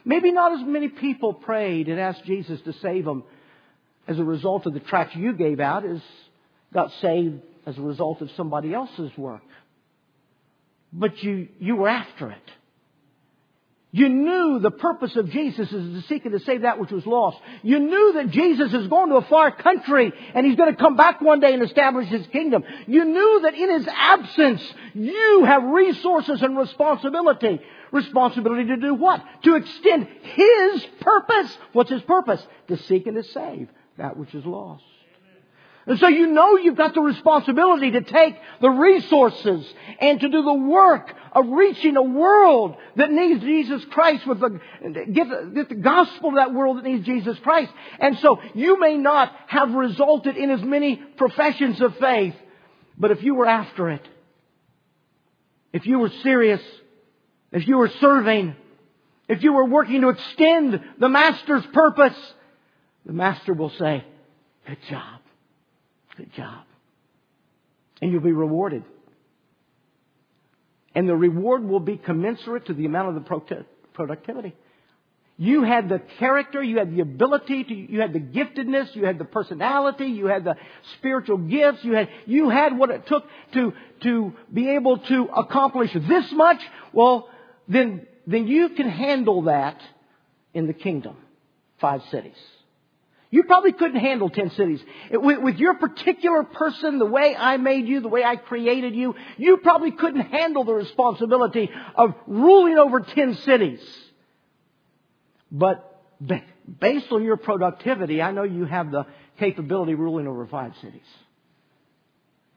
Maybe 0.03 0.31
not 0.31 0.53
as 0.53 0.65
many 0.65 0.87
people 0.87 1.33
prayed 1.33 1.89
and 1.89 1.99
asked 1.99 2.23
Jesus 2.25 2.59
to 2.61 2.73
save 2.73 3.05
them 3.05 3.23
as 4.07 4.19
a 4.19 4.23
result 4.23 4.65
of 4.65 4.73
the 4.73 4.79
tracts 4.79 5.15
you 5.15 5.33
gave 5.33 5.59
out 5.59 5.85
as 5.85 5.99
got 6.73 6.91
saved 7.01 7.41
as 7.65 7.77
a 7.77 7.81
result 7.81 8.21
of 8.21 8.29
somebody 8.31 8.73
else's 8.73 9.11
work. 9.17 9.41
But 10.93 11.21
you, 11.23 11.49
you 11.59 11.75
were 11.75 11.89
after 11.89 12.31
it. 12.31 12.51
You 13.95 14.09
knew 14.09 14.59
the 14.59 14.71
purpose 14.71 15.15
of 15.15 15.29
Jesus 15.29 15.71
is 15.71 16.01
to 16.01 16.07
seek 16.09 16.25
and 16.25 16.37
to 16.37 16.45
save 16.45 16.63
that 16.63 16.79
which 16.79 16.91
was 16.91 17.05
lost. 17.05 17.37
You 17.63 17.79
knew 17.79 18.13
that 18.15 18.29
Jesus 18.29 18.73
is 18.73 18.87
going 18.87 19.09
to 19.09 19.15
a 19.15 19.21
far 19.21 19.55
country 19.55 20.11
and 20.33 20.45
he's 20.45 20.57
going 20.57 20.75
to 20.75 20.77
come 20.77 20.97
back 20.97 21.21
one 21.21 21.39
day 21.39 21.53
and 21.53 21.63
establish 21.63 22.09
his 22.09 22.27
kingdom. 22.27 22.65
You 22.87 23.05
knew 23.05 23.39
that 23.43 23.53
in 23.53 23.71
his 23.71 23.87
absence, 23.87 24.61
you 24.93 25.45
have 25.45 25.63
resources 25.63 26.41
and 26.41 26.57
responsibility. 26.57 27.61
Responsibility 27.93 28.65
to 28.65 28.75
do 28.75 28.95
what? 28.95 29.23
To 29.43 29.55
extend 29.55 30.09
his 30.23 30.85
purpose. 30.99 31.57
What's 31.71 31.89
his 31.89 32.01
purpose? 32.01 32.45
To 32.67 32.75
seek 32.75 33.07
and 33.07 33.15
to 33.15 33.23
save 33.23 33.69
that 33.97 34.17
which 34.17 34.35
is 34.35 34.45
lost. 34.45 34.83
And 35.87 35.99
so 35.99 36.07
you 36.07 36.27
know 36.27 36.57
you've 36.57 36.77
got 36.77 36.95
the 36.95 37.01
responsibility 37.01 37.91
to 37.91 38.01
take 38.01 38.35
the 38.59 38.69
resources 38.69 39.65
and 39.99 40.19
to 40.19 40.29
do 40.29 40.41
the 40.41 40.53
work 40.53 41.13
of 41.31 41.47
reaching 41.47 41.95
a 41.95 42.01
world 42.01 42.75
that 42.95 43.11
needs 43.11 43.41
Jesus 43.41 43.83
Christ 43.91 44.25
with 44.25 44.39
the, 44.39 44.59
get 45.11 45.29
the, 45.29 45.51
get 45.53 45.69
the 45.69 45.75
gospel 45.75 46.31
to 46.31 46.35
that 46.37 46.53
world 46.53 46.77
that 46.77 46.85
needs 46.85 47.05
Jesus 47.05 47.37
Christ. 47.39 47.71
And 47.99 48.17
so 48.19 48.41
you 48.55 48.79
may 48.79 48.97
not 48.97 49.31
have 49.47 49.73
resulted 49.73 50.37
in 50.37 50.49
as 50.49 50.61
many 50.63 50.95
professions 51.17 51.79
of 51.81 51.95
faith, 51.97 52.35
but 52.97 53.11
if 53.11 53.21
you 53.21 53.35
were 53.35 53.45
after 53.45 53.91
it, 53.91 54.07
if 55.71 55.85
you 55.85 55.99
were 55.99 56.11
serious, 56.23 56.61
if 57.51 57.67
you 57.67 57.77
were 57.77 57.91
serving, 57.99 58.55
if 59.27 59.43
you 59.43 59.53
were 59.53 59.65
working 59.65 60.01
to 60.01 60.09
extend 60.09 60.79
the 60.99 61.09
Master's 61.09 61.65
purpose, 61.73 62.17
the 63.05 63.13
Master 63.13 63.53
will 63.53 63.71
say, 63.71 64.03
good 64.65 64.77
job. 64.89 65.19
Good 66.17 66.33
job. 66.33 66.63
And 68.01 68.11
you'll 68.11 68.21
be 68.21 68.31
rewarded. 68.31 68.83
And 70.93 71.09
the 71.09 71.15
reward 71.15 71.63
will 71.63 71.79
be 71.79 71.97
commensurate 71.97 72.67
to 72.67 72.73
the 72.73 72.85
amount 72.85 73.09
of 73.09 73.15
the 73.15 73.65
productivity. 73.93 74.55
You 75.37 75.63
had 75.63 75.89
the 75.89 76.01
character, 76.19 76.63
you 76.63 76.77
had 76.77 76.95
the 76.95 77.01
ability, 77.01 77.65
to, 77.65 77.73
you 77.73 77.99
had 77.99 78.13
the 78.13 78.21
giftedness, 78.21 78.95
you 78.95 79.05
had 79.05 79.19
the 79.19 79.25
personality, 79.25 80.05
you 80.05 80.27
had 80.27 80.45
the 80.45 80.55
spiritual 80.97 81.37
gifts, 81.37 81.83
you 81.83 81.91
had, 81.91 82.07
you 82.25 82.49
had 82.49 82.77
what 82.77 82.89
it 82.89 83.05
took 83.07 83.25
to, 83.53 83.73
to 84.03 84.33
be 84.53 84.69
able 84.69 84.99
to 84.99 85.23
accomplish 85.35 85.91
this 85.93 86.31
much. 86.31 86.61
Well, 86.93 87.27
then, 87.67 88.07
then 88.25 88.47
you 88.47 88.69
can 88.69 88.89
handle 88.89 89.43
that 89.43 89.81
in 90.53 90.67
the 90.67 90.73
kingdom. 90.73 91.17
Five 91.81 92.01
cities. 92.11 92.37
You 93.35 93.43
probably 93.43 93.73
couldn't 93.73 93.99
handle 93.99 94.29
10 94.29 94.51
cities. 94.51 94.81
With, 95.11 95.41
with, 95.41 95.57
your 95.57 95.73
particular 95.73 96.43
person, 96.43 96.99
the 96.99 97.05
way 97.05 97.35
I 97.37 97.57
made 97.57 97.85
you, 97.85 97.99
the 97.99 98.07
way 98.07 98.23
I 98.23 98.37
created 98.37 98.95
you, 98.95 99.13
you 99.35 99.57
probably 99.57 99.91
couldn't 99.91 100.21
handle 100.21 100.63
the 100.63 100.73
responsibility 100.73 101.69
of 101.95 102.15
ruling 102.27 102.77
over 102.77 103.01
10 103.01 103.35
cities. 103.43 103.81
But 105.51 106.01
based 106.79 107.11
on 107.11 107.25
your 107.25 107.35
productivity, 107.35 108.21
I 108.21 108.31
know 108.31 108.43
you 108.43 108.63
have 108.63 108.89
the 108.89 109.05
capability 109.37 109.95
ruling 109.95 110.27
over 110.27 110.47
five 110.47 110.71
cities. 110.77 111.01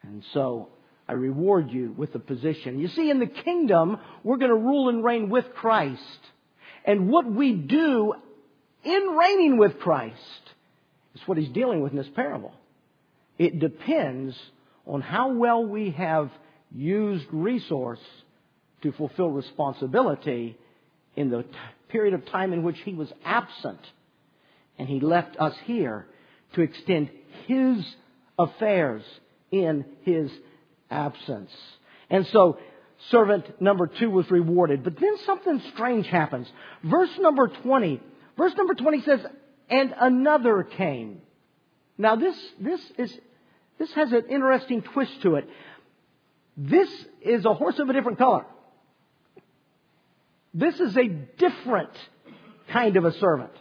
And 0.05 0.23
so 0.33 0.69
I 1.09 1.15
reward 1.15 1.73
you 1.73 1.93
with 1.97 2.13
the 2.13 2.21
position. 2.21 2.79
You 2.79 2.87
see, 2.87 3.11
in 3.11 3.19
the 3.19 3.27
kingdom, 3.27 3.99
we're 4.23 4.37
going 4.37 4.53
to 4.53 4.57
rule 4.57 4.91
and 4.91 5.03
reign 5.03 5.29
with 5.29 5.53
Christ. 5.57 6.21
And 6.85 7.11
what 7.11 7.29
we 7.29 7.53
do 7.55 8.15
in 8.85 9.03
reigning 9.17 9.59
with 9.59 9.81
Christ 9.81 10.48
it's 11.19 11.29
what 11.29 11.39
he's 11.39 11.49
dealing 11.51 11.83
with 11.83 11.93
in 11.93 11.99
this 11.99 12.09
parable. 12.15 12.53
It 13.39 13.59
depends 13.59 14.37
on 14.87 15.01
how 15.01 15.33
well 15.33 15.65
we 15.65 15.91
have 15.91 16.31
used 16.73 17.27
resource 17.33 18.01
to 18.83 18.93
fulfill 18.93 19.31
responsibility 19.31 20.57
in 21.17 21.31
the 21.31 21.43
t- 21.43 21.49
period 21.89 22.15
of 22.15 22.27
time 22.27 22.53
in 22.53 22.63
which 22.63 22.79
he 22.85 22.95
was 22.95 23.13
absent. 23.25 23.81
And 24.79 24.89
he 24.89 25.01
left 25.01 25.37
us 25.39 25.55
here 25.65 26.07
to 26.55 26.63
extend 26.63 27.11
his 27.47 27.85
affairs 28.39 29.03
in 29.51 29.85
his 30.03 30.31
absence. 30.91 31.51
And 32.11 32.27
so, 32.33 32.59
servant 33.11 33.61
number 33.61 33.87
two 33.87 34.11
was 34.11 34.31
rewarded. 34.31 34.85
But 34.85 35.01
then 35.01 35.17
something 35.27 35.61
strange 35.75 36.07
happens. 36.07 36.47
Verse 36.85 37.11
number 37.19 37.49
20. 37.49 38.01
Verse 38.37 38.53
number 38.57 38.75
20 38.75 39.03
says, 39.03 39.21
and 39.69 39.95
another 39.99 40.63
came. 40.63 41.21
Now 41.97 42.17
this, 42.17 42.37
this 42.61 42.81
is, 42.97 43.19
this 43.79 43.93
has 43.95 44.13
an 44.13 44.25
interesting 44.31 44.83
twist 44.83 45.23
to 45.23 45.37
it. 45.37 45.49
This 46.57 46.89
is 47.23 47.45
a 47.45 47.55
horse 47.55 47.79
of 47.79 47.89
a 47.89 47.93
different 47.93 48.19
color. 48.19 48.45
This 50.55 50.81
is 50.81 50.97
a 50.97 51.07
different 51.07 51.91
kind 52.73 52.97
of 52.97 53.05
a 53.05 53.13
servant. 53.13 53.53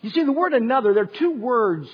You 0.00 0.10
see, 0.10 0.24
the 0.24 0.32
word 0.32 0.52
another, 0.52 0.94
there 0.94 1.04
are 1.04 1.18
two 1.18 1.32
words, 1.32 1.88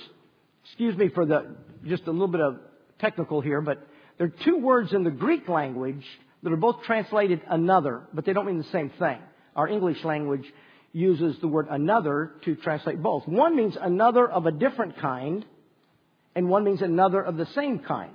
excuse 0.65 0.97
me 0.97 1.09
for 1.09 1.25
the, 1.25 1.55
just 1.85 2.07
a 2.07 2.11
little 2.11 2.27
bit 2.27 2.41
of 2.41 2.59
technical 2.99 3.41
here, 3.41 3.61
but 3.61 3.87
there 4.17 4.27
are 4.27 4.45
two 4.45 4.57
words 4.57 4.93
in 4.93 5.03
the 5.03 5.11
Greek 5.11 5.47
language 5.47 6.03
that 6.43 6.51
are 6.51 6.57
both 6.57 6.83
translated 6.83 7.41
another, 7.47 8.03
but 8.13 8.25
they 8.25 8.33
don't 8.33 8.45
mean 8.45 8.57
the 8.57 8.63
same 8.65 8.89
thing. 8.99 9.19
Our 9.55 9.67
English 9.67 10.03
language 10.03 10.45
uses 10.91 11.39
the 11.39 11.47
word 11.47 11.67
another 11.69 12.31
to 12.45 12.55
translate 12.55 13.01
both. 13.01 13.27
One 13.27 13.55
means 13.55 13.77
another 13.79 14.27
of 14.27 14.45
a 14.45 14.51
different 14.51 14.97
kind, 14.97 15.45
and 16.35 16.49
one 16.49 16.63
means 16.63 16.81
another 16.81 17.21
of 17.21 17.37
the 17.37 17.45
same 17.47 17.79
kind. 17.79 18.13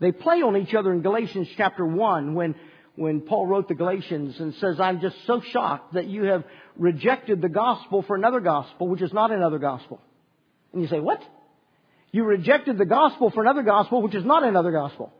They 0.00 0.12
play 0.12 0.42
on 0.42 0.56
each 0.56 0.74
other 0.74 0.92
in 0.92 1.02
Galatians 1.02 1.48
chapter 1.56 1.84
1 1.84 2.34
when, 2.34 2.54
when 2.96 3.20
Paul 3.20 3.46
wrote 3.46 3.68
the 3.68 3.74
Galatians 3.74 4.40
and 4.40 4.54
says, 4.54 4.80
I'm 4.80 5.00
just 5.00 5.16
so 5.26 5.42
shocked 5.42 5.94
that 5.94 6.06
you 6.06 6.24
have 6.24 6.44
rejected 6.76 7.42
the 7.42 7.50
gospel 7.50 8.02
for 8.02 8.16
another 8.16 8.40
gospel, 8.40 8.88
which 8.88 9.02
is 9.02 9.12
not 9.12 9.30
another 9.30 9.58
gospel. 9.58 10.00
And 10.72 10.80
you 10.80 10.88
say, 10.88 11.00
what? 11.00 11.22
You 12.12 12.24
rejected 12.24 12.78
the 12.78 12.86
gospel 12.86 13.30
for 13.30 13.42
another 13.42 13.62
gospel, 13.62 14.00
which 14.00 14.14
is 14.14 14.24
not 14.24 14.42
another 14.42 14.72
gospel. 14.72 15.12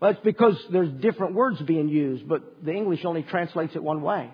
Well, 0.00 0.12
it's 0.12 0.20
because 0.20 0.56
there's 0.70 0.90
different 1.00 1.34
words 1.34 1.60
being 1.62 1.88
used, 1.88 2.28
but 2.28 2.64
the 2.64 2.72
English 2.72 3.04
only 3.04 3.22
translates 3.22 3.74
it 3.74 3.82
one 3.82 4.02
way. 4.02 4.30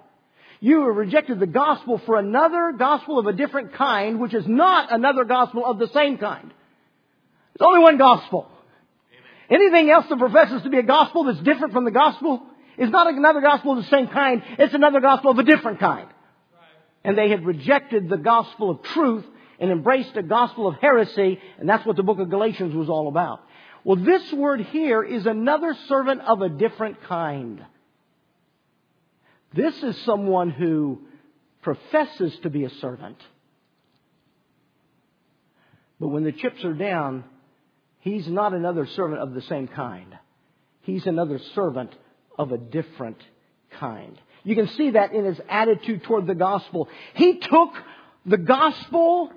You 0.61 0.86
have 0.86 0.96
rejected 0.96 1.38
the 1.38 1.46
gospel 1.46 1.98
for 1.98 2.18
another 2.18 2.72
gospel 2.76 3.18
of 3.18 3.26
a 3.26 3.32
different 3.32 3.74
kind, 3.74 4.20
which 4.20 4.34
is 4.34 4.46
not 4.46 4.92
another 4.92 5.24
gospel 5.24 5.64
of 5.64 5.78
the 5.78 5.88
same 5.88 6.18
kind. 6.18 6.52
There's 7.59 7.66
only 7.66 7.82
one 7.82 7.98
gospel. 7.98 8.50
Amen. 9.50 9.62
Anything 9.62 9.90
else 9.90 10.07
that 10.09 10.18
professes 10.18 10.62
to 10.62 10.70
be 10.70 10.78
a 10.78 10.82
gospel 10.82 11.24
that's 11.24 11.40
different 11.40 11.72
from 11.72 11.84
the 11.84 11.90
gospel 11.90 12.42
is 12.78 12.90
not 12.90 13.07
another 13.07 13.40
gospel 13.40 13.72
of 13.72 13.84
the 13.84 13.90
same 13.90 14.09
kind. 14.09 14.42
It's 14.59 14.74
another 14.74 15.00
gospel 15.00 15.30
of 15.30 15.38
a 15.38 15.44
different 15.44 15.80
kind. 15.80 16.09
And 17.04 17.16
they 17.16 17.30
had 17.30 17.44
rejected 17.44 18.09
the 18.09 18.16
gospel 18.16 18.70
of 18.70 18.82
truth 18.82 19.24
and 19.59 19.70
embraced 19.70 20.16
a 20.16 20.22
gospel 20.22 20.66
of 20.66 20.74
heresy, 20.80 21.40
and 21.59 21.68
that's 21.68 21.86
what 21.86 21.96
the 21.96 22.02
book 22.02 22.18
of 22.18 22.28
Galatians 22.28 22.74
was 22.74 22.88
all 22.88 23.09
about. 23.09 23.40
Well, 23.84 23.96
this 23.96 24.32
word 24.32 24.61
here 24.62 25.02
is 25.02 25.26
another 25.26 25.76
servant 25.88 26.20
of 26.22 26.42
a 26.42 26.48
different 26.48 27.02
kind. 27.04 27.64
This 29.57 29.82
is 29.82 29.96
someone 30.04 30.50
who 30.50 31.00
professes 31.62 32.36
to 32.42 32.50
be 32.50 32.64
a 32.64 32.70
servant, 32.70 33.16
But 35.98 36.09
when 36.09 36.24
the 36.24 36.32
chips 36.32 36.64
are 36.64 36.74
down, 36.74 37.24
he's 38.00 38.28
not 38.28 38.52
another 38.52 38.86
servant 38.86 39.22
of 39.22 39.34
the 39.34 39.42
same 39.42 39.68
kind. 39.68 40.16
He's 40.82 41.07
another 41.07 41.40
servant 41.54 41.94
of 42.38 42.52
a 42.52 42.59
different 42.59 43.20
kind. 43.78 44.20
You 44.44 44.54
can 44.54 44.68
see 44.68 44.90
that 44.90 45.12
in 45.12 45.24
his 45.24 45.40
attitude 45.48 46.04
toward 46.04 46.26
the 46.26 46.34
gospel. 46.34 46.88
He 47.14 47.38
took 47.38 47.70
the 48.24 48.36
gospel 48.36 49.32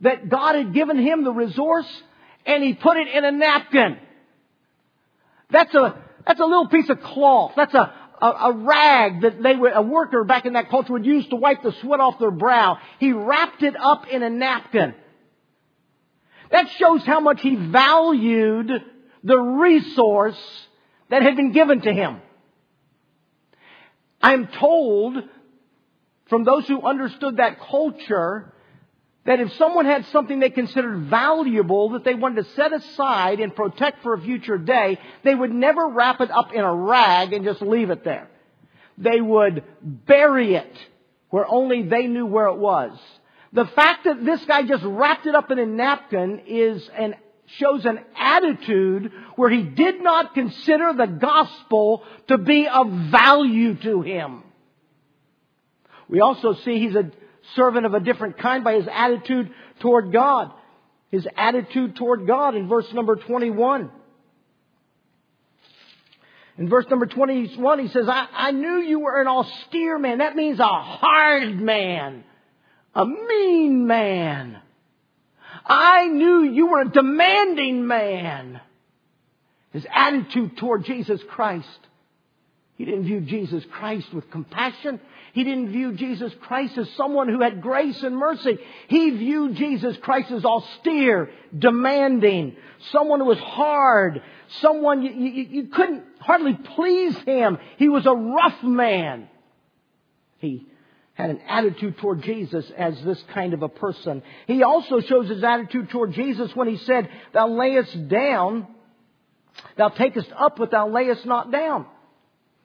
that 0.00 0.28
God 0.28 0.54
had 0.54 0.72
given 0.72 0.98
him, 0.98 1.24
the 1.24 1.32
resource, 1.32 1.88
and 2.46 2.62
he 2.62 2.74
put 2.74 2.96
it 2.96 3.08
in 3.08 3.24
a 3.24 3.32
napkin. 3.32 3.98
That's 5.50 5.74
a, 5.74 6.02
that's 6.26 6.40
a 6.40 6.44
little 6.44 6.68
piece 6.68 6.88
of 6.88 7.00
cloth. 7.02 7.52
That's 7.56 7.74
a, 7.74 7.92
a, 8.20 8.26
a 8.26 8.52
rag 8.52 9.22
that 9.22 9.42
they 9.42 9.56
would, 9.56 9.72
a 9.74 9.82
worker 9.82 10.24
back 10.24 10.46
in 10.46 10.54
that 10.54 10.70
culture 10.70 10.92
would 10.92 11.06
use 11.06 11.26
to 11.28 11.36
wipe 11.36 11.62
the 11.62 11.72
sweat 11.80 12.00
off 12.00 12.18
their 12.18 12.30
brow. 12.30 12.78
He 12.98 13.12
wrapped 13.12 13.62
it 13.62 13.74
up 13.78 14.06
in 14.08 14.22
a 14.22 14.30
napkin. 14.30 14.94
That 16.50 16.68
shows 16.78 17.04
how 17.04 17.20
much 17.20 17.40
he 17.40 17.56
valued 17.56 18.70
the 19.24 19.36
resource 19.36 20.38
that 21.10 21.22
had 21.22 21.36
been 21.36 21.52
given 21.52 21.80
to 21.80 21.92
him. 21.92 22.20
I 24.22 24.32
am 24.32 24.46
told 24.46 25.16
from 26.26 26.44
those 26.44 26.66
who 26.66 26.80
understood 26.82 27.38
that 27.38 27.60
culture 27.60 28.53
that 29.26 29.40
if 29.40 29.52
someone 29.54 29.86
had 29.86 30.04
something 30.06 30.38
they 30.38 30.50
considered 30.50 31.06
valuable 31.06 31.90
that 31.90 32.04
they 32.04 32.14
wanted 32.14 32.44
to 32.44 32.50
set 32.52 32.72
aside 32.72 33.40
and 33.40 33.54
protect 33.54 34.02
for 34.02 34.14
a 34.14 34.20
future 34.20 34.58
day, 34.58 34.98
they 35.22 35.34
would 35.34 35.52
never 35.52 35.88
wrap 35.88 36.20
it 36.20 36.30
up 36.30 36.52
in 36.52 36.60
a 36.60 36.74
rag 36.74 37.32
and 37.32 37.44
just 37.44 37.62
leave 37.62 37.90
it 37.90 38.04
there. 38.04 38.28
They 38.98 39.20
would 39.20 39.64
bury 39.82 40.54
it 40.54 40.76
where 41.30 41.46
only 41.48 41.82
they 41.82 42.06
knew 42.06 42.26
where 42.26 42.46
it 42.48 42.58
was. 42.58 42.98
The 43.52 43.66
fact 43.66 44.04
that 44.04 44.24
this 44.24 44.44
guy 44.44 44.62
just 44.64 44.84
wrapped 44.84 45.26
it 45.26 45.34
up 45.34 45.50
in 45.50 45.58
a 45.58 45.66
napkin 45.66 46.42
is 46.46 46.88
an 46.96 47.14
shows 47.58 47.84
an 47.84 48.00
attitude 48.16 49.12
where 49.36 49.50
he 49.50 49.62
did 49.62 50.02
not 50.02 50.34
consider 50.34 50.92
the 50.94 51.06
gospel 51.06 52.02
to 52.28 52.38
be 52.38 52.66
of 52.66 52.90
value 53.10 53.74
to 53.74 54.00
him. 54.00 54.42
We 56.08 56.20
also 56.20 56.54
see 56.54 56.78
he's 56.78 56.94
a 56.94 57.10
servant 57.56 57.86
of 57.86 57.94
a 57.94 58.00
different 58.00 58.38
kind 58.38 58.64
by 58.64 58.74
his 58.74 58.86
attitude 58.90 59.50
toward 59.80 60.12
God. 60.12 60.52
His 61.10 61.26
attitude 61.36 61.96
toward 61.96 62.26
God 62.26 62.54
in 62.54 62.68
verse 62.68 62.86
number 62.92 63.16
21. 63.16 63.90
In 66.56 66.68
verse 66.68 66.86
number 66.88 67.06
21, 67.06 67.78
he 67.80 67.88
says, 67.88 68.08
I, 68.08 68.28
I 68.32 68.50
knew 68.52 68.76
you 68.78 69.00
were 69.00 69.20
an 69.20 69.26
austere 69.26 69.98
man. 69.98 70.18
That 70.18 70.36
means 70.36 70.60
a 70.60 70.64
hard 70.64 71.60
man. 71.60 72.24
A 72.94 73.04
mean 73.04 73.86
man. 73.86 74.60
I 75.66 76.06
knew 76.06 76.42
you 76.44 76.68
were 76.68 76.82
a 76.82 76.88
demanding 76.88 77.86
man. 77.86 78.60
His 79.72 79.84
attitude 79.92 80.56
toward 80.56 80.84
Jesus 80.84 81.20
Christ. 81.28 81.66
He 82.76 82.84
didn't 82.84 83.04
view 83.04 83.20
Jesus 83.20 83.64
Christ 83.70 84.12
with 84.12 84.28
compassion. 84.30 85.00
He 85.32 85.44
didn't 85.44 85.70
view 85.70 85.92
Jesus 85.92 86.32
Christ 86.40 86.76
as 86.76 86.88
someone 86.96 87.28
who 87.28 87.40
had 87.40 87.62
grace 87.62 88.02
and 88.02 88.16
mercy. 88.16 88.58
He 88.88 89.10
viewed 89.10 89.54
Jesus 89.54 89.96
Christ 89.98 90.32
as 90.32 90.44
austere, 90.44 91.30
demanding, 91.56 92.56
someone 92.90 93.20
who 93.20 93.26
was 93.26 93.38
hard, 93.38 94.22
someone 94.60 95.02
you, 95.02 95.12
you, 95.12 95.42
you 95.44 95.66
couldn't 95.68 96.02
hardly 96.18 96.54
please 96.54 97.16
him. 97.18 97.58
He 97.76 97.88
was 97.88 98.06
a 98.06 98.14
rough 98.14 98.62
man. 98.64 99.28
He 100.38 100.66
had 101.14 101.30
an 101.30 101.40
attitude 101.48 101.98
toward 101.98 102.22
Jesus 102.22 102.68
as 102.76 103.00
this 103.04 103.22
kind 103.32 103.54
of 103.54 103.62
a 103.62 103.68
person. 103.68 104.20
He 104.48 104.64
also 104.64 104.98
shows 104.98 105.28
his 105.28 105.44
attitude 105.44 105.90
toward 105.90 106.12
Jesus 106.12 106.54
when 106.56 106.68
he 106.68 106.76
said, 106.78 107.08
Thou 107.32 107.48
layest 107.48 108.08
down, 108.08 108.66
thou 109.76 109.90
takest 109.90 110.30
up, 110.36 110.56
but 110.56 110.72
thou 110.72 110.88
layest 110.88 111.24
not 111.24 111.52
down. 111.52 111.86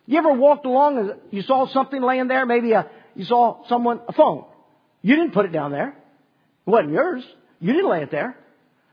You 0.09 0.17
ever 0.17 0.33
walked 0.33 0.65
along 0.65 0.97
and 0.97 1.11
you 1.29 1.43
saw 1.43 1.67
something 1.67 2.01
laying 2.01 2.27
there? 2.27 2.43
Maybe 2.47 2.71
a, 2.71 2.89
you 3.13 3.25
saw 3.25 3.67
someone, 3.69 3.99
a 4.07 4.11
phone. 4.11 4.43
You 5.03 5.15
didn't 5.15 5.33
put 5.33 5.45
it 5.45 5.51
down 5.51 5.71
there. 5.71 5.89
It 5.89 6.69
wasn't 6.69 6.93
yours. 6.93 7.23
You 7.59 7.73
didn't 7.73 7.91
lay 7.91 8.01
it 8.01 8.09
there. 8.09 8.35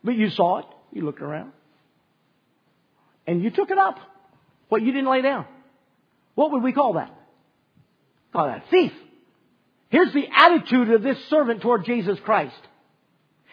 But 0.05 0.15
you 0.15 0.29
saw 0.29 0.59
it. 0.59 0.67
You 0.93 1.07
looked 1.07 1.23
around. 1.23 1.53
And 3.27 3.43
you 3.43 3.49
took 3.49 3.71
it 3.71 3.79
up. 3.79 3.97
What 4.69 4.83
you 4.83 4.93
didn't 4.93 5.11
lay 5.11 5.23
down. 5.23 5.47
What 6.35 6.53
would 6.53 6.63
we 6.63 6.75
call 6.75 6.93
that? 6.93 7.11
Call 8.35 8.49
that 8.49 8.65
thief. 8.71 8.93
Here's 9.89 10.13
the 10.13 10.27
attitude 10.37 10.91
of 10.91 11.03
this 11.03 11.17
servant 11.31 11.63
toward 11.63 11.87
Jesus 11.87 12.19
Christ. 12.27 12.61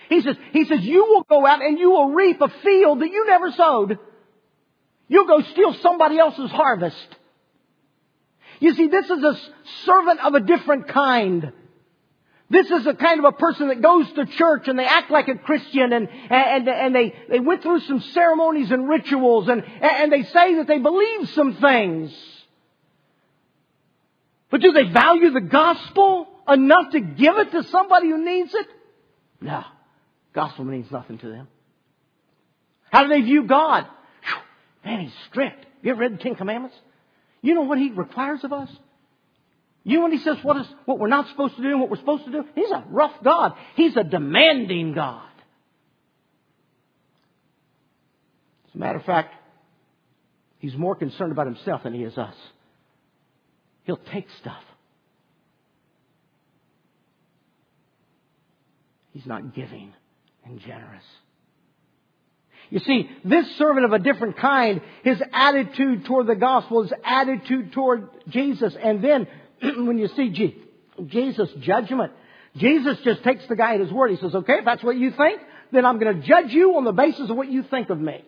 He 0.10 0.20
says, 0.20 0.36
he 0.52 0.66
says, 0.66 0.80
you 0.82 1.06
will 1.06 1.24
go 1.24 1.48
out 1.48 1.62
and 1.62 1.80
you 1.80 1.92
will 1.92 2.10
reap 2.10 2.42
a 2.42 2.50
field 2.62 3.00
that 3.00 3.10
you 3.10 3.26
never 3.26 3.52
sowed. 3.52 4.00
You'll 5.08 5.28
go 5.28 5.42
steal 5.54 5.78
somebody 5.82 6.20
else's 6.20 6.52
harvest. 6.52 7.08
You 8.64 8.74
see, 8.74 8.88
this 8.88 9.06
is 9.06 9.24
a 9.24 9.38
servant 9.86 10.20
of 10.22 10.36
a 10.36 10.40
different 10.40 10.88
kind. 10.88 11.52
This 12.50 12.70
is 12.70 12.86
a 12.88 12.94
kind 12.94 13.20
of 13.20 13.26
a 13.26 13.32
person 13.32 13.68
that 13.70 13.82
goes 13.82 14.12
to 14.14 14.26
church 14.26 14.68
and 14.68 14.78
they 14.78 14.86
act 14.86 15.12
like 15.12 15.28
a 15.28 15.36
Christian 15.36 15.92
and, 15.92 16.08
and, 16.30 16.68
and 16.68 16.96
they, 16.96 17.14
they 17.30 17.40
went 17.40 17.62
through 17.62 17.82
some 17.82 18.00
ceremonies 18.00 18.72
and 18.72 18.88
rituals 18.88 19.48
and, 19.50 19.64
and 19.82 20.12
they 20.12 20.24
say 20.24 20.56
that 20.56 20.68
they 20.68 20.78
believe 20.78 21.30
some 21.30 21.56
things. 21.58 22.16
But 24.50 24.62
do 24.62 24.72
they 24.72 24.92
value 24.92 25.32
the 25.32 25.42
gospel? 25.42 26.30
enough 26.48 26.92
to 26.92 27.00
give 27.00 27.38
it 27.38 27.52
to 27.52 27.64
somebody 27.64 28.10
who 28.10 28.24
needs 28.24 28.54
it? 28.54 28.68
No. 29.42 29.64
Gospel 30.34 30.66
means 30.66 30.92
nothing 30.92 31.18
to 31.20 31.28
them. 31.28 31.48
How 32.92 33.04
do 33.04 33.10
they 33.10 33.22
view 33.22 33.46
God? 33.46 33.88
Man, 34.86 35.02
he's 35.02 35.14
strict. 35.30 35.66
You 35.82 35.92
ever 35.92 36.02
read 36.02 36.14
the 36.14 36.18
Ten 36.18 36.36
Commandments? 36.36 36.76
You 37.44 37.54
know 37.54 37.62
what 37.62 37.78
he 37.78 37.92
requires 37.92 38.44
of 38.44 38.54
us? 38.54 38.70
You 39.84 39.98
know 39.98 40.04
what 40.04 40.14
he 40.14 40.20
says 40.20 40.38
what 40.44 40.58
is 40.58 40.66
what 40.86 40.98
we're 40.98 41.10
not 41.10 41.28
supposed 41.28 41.58
to 41.58 41.62
do 41.62 41.70
and 41.70 41.82
what 41.82 41.90
we're 41.90 41.98
supposed 41.98 42.24
to 42.24 42.32
do? 42.32 42.46
He's 42.56 42.72
a 42.72 42.86
rough 42.90 43.12
God. 43.22 43.54
He's 43.76 43.96
a 43.98 44.04
demanding 44.04 44.94
God. 44.94 45.28
As 48.70 48.76
a 48.76 48.78
matter 48.78 48.98
of 48.98 49.04
fact, 49.04 49.36
he's 50.58 50.76
more 50.76 50.96
concerned 50.96 51.34
about 51.34 51.46
himself 51.46 51.84
than 51.84 51.94
he 51.94 52.04
is 52.04 52.18
us. 52.18 52.34
He'll 53.84 54.00
take 54.12 54.28
stuff. 54.40 54.64
He's 59.12 59.26
not 59.26 59.54
giving 59.54 59.94
and 60.46 60.60
generous. 60.62 61.04
You 62.70 62.80
see, 62.80 63.10
this 63.24 63.46
servant 63.58 63.86
of 63.86 63.94
a 63.94 64.00
different 64.00 64.38
kind, 64.38 64.82
his 65.04 65.22
attitude 65.32 66.06
toward 66.06 66.28
the 66.28 66.36
gospel, 66.36 66.84
his 66.84 66.94
attitude 67.04 67.72
toward 67.74 68.10
Jesus, 68.30 68.76
and 68.82 69.04
then 69.04 69.28
when 69.62 69.98
you 69.98 70.08
see 70.10 70.58
Jesus' 71.08 71.50
judgment, 71.60 72.14
Jesus 72.58 72.98
just 73.04 73.24
takes 73.24 73.46
the 73.48 73.56
guy 73.56 73.76
at 73.76 73.80
his 73.80 73.92
word. 73.92 74.12
He 74.12 74.18
says, 74.18 74.36
okay, 74.36 74.60
if 74.60 74.66
that's 74.66 74.84
what 74.84 74.96
you 74.96 75.12
think, 75.12 75.42
then 75.72 75.86
I'm 75.86 76.00
going 76.00 76.22
to 76.22 76.28
judge 76.28 76.52
you 76.52 76.78
on 76.78 76.84
the 76.84 76.92
basis 76.92 77.30
of 77.30 77.36
what 77.36 77.50
you 77.50 77.64
think 77.64 77.90
of 77.90 78.00
me. 78.00 78.24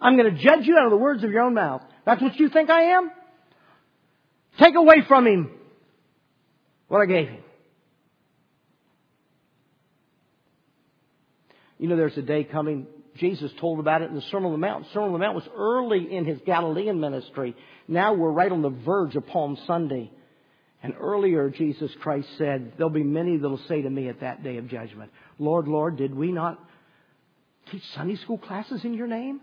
I'm 0.00 0.16
going 0.16 0.34
to 0.34 0.42
judge 0.42 0.66
you 0.66 0.76
out 0.78 0.84
of 0.84 0.90
the 0.90 0.96
words 0.96 1.24
of 1.24 1.30
your 1.30 1.42
own 1.42 1.54
mouth. 1.54 1.82
That's 2.06 2.22
what 2.22 2.36
you 2.36 2.48
think 2.48 2.70
I 2.70 2.96
am? 2.96 3.10
Take 4.58 4.74
away 4.74 5.02
from 5.06 5.26
him 5.26 5.50
what 6.88 7.00
I 7.00 7.06
gave 7.06 7.28
him. 7.28 7.42
You 11.80 11.88
know, 11.88 11.96
there's 11.96 12.18
a 12.18 12.22
day 12.22 12.44
coming. 12.44 12.86
Jesus 13.16 13.50
told 13.58 13.80
about 13.80 14.02
it 14.02 14.10
in 14.10 14.14
the 14.14 14.22
Sermon 14.30 14.52
on 14.52 14.52
the 14.52 14.58
Mount. 14.58 14.84
The 14.84 14.90
Sermon 14.92 15.08
on 15.08 15.12
the 15.14 15.18
Mount 15.18 15.34
was 15.34 15.48
early 15.56 16.14
in 16.14 16.26
his 16.26 16.38
Galilean 16.44 17.00
ministry. 17.00 17.56
Now 17.88 18.12
we're 18.12 18.30
right 18.30 18.52
on 18.52 18.60
the 18.60 18.68
verge 18.68 19.16
of 19.16 19.26
Palm 19.26 19.56
Sunday. 19.66 20.10
And 20.82 20.92
earlier, 21.00 21.48
Jesus 21.48 21.90
Christ 22.02 22.28
said, 22.36 22.74
There'll 22.76 22.90
be 22.90 23.02
many 23.02 23.38
that'll 23.38 23.62
say 23.66 23.80
to 23.80 23.88
me 23.88 24.10
at 24.10 24.20
that 24.20 24.44
day 24.44 24.58
of 24.58 24.68
judgment, 24.68 25.10
Lord, 25.38 25.68
Lord, 25.68 25.96
did 25.96 26.14
we 26.14 26.32
not 26.32 26.62
teach 27.72 27.82
Sunday 27.94 28.16
school 28.16 28.38
classes 28.38 28.84
in 28.84 28.92
your 28.92 29.06
name? 29.06 29.40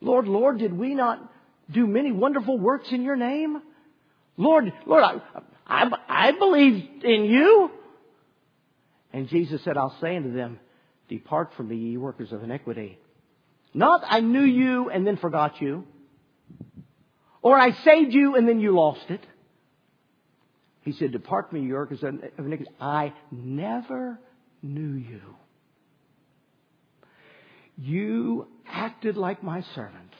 Lord, 0.00 0.26
Lord, 0.26 0.58
did 0.58 0.76
we 0.76 0.96
not 0.96 1.20
do 1.70 1.86
many 1.86 2.10
wonderful 2.10 2.58
works 2.58 2.88
in 2.90 3.02
your 3.02 3.16
name? 3.16 3.62
Lord, 4.36 4.72
Lord, 4.86 5.04
I, 5.04 5.20
I, 5.68 5.90
I 6.08 6.32
believe 6.32 7.04
in 7.04 7.26
you. 7.26 7.70
And 9.12 9.28
Jesus 9.28 9.62
said, 9.62 9.76
I'll 9.76 9.96
say 10.00 10.16
unto 10.16 10.34
them, 10.34 10.58
Depart 11.08 11.50
from 11.56 11.68
me, 11.68 11.76
ye 11.76 11.96
workers 11.96 12.32
of 12.32 12.42
iniquity. 12.42 12.98
Not 13.72 14.02
I 14.04 14.20
knew 14.20 14.44
you 14.44 14.90
and 14.90 15.06
then 15.06 15.16
forgot 15.16 15.60
you. 15.60 15.84
Or 17.42 17.58
I 17.58 17.72
saved 17.84 18.12
you 18.12 18.36
and 18.36 18.48
then 18.48 18.60
you 18.60 18.74
lost 18.74 19.04
it. 19.10 19.20
He 20.82 20.92
said, 20.92 21.12
Depart 21.12 21.50
from 21.50 21.60
me, 21.60 21.66
ye 21.66 21.72
workers 21.72 22.02
of 22.02 22.14
iniquity. 22.38 22.70
I 22.80 23.12
never 23.30 24.18
knew 24.62 24.94
you. 24.94 25.20
You 27.76 28.46
acted 28.66 29.16
like 29.16 29.42
my 29.42 29.62
servant. 29.74 30.12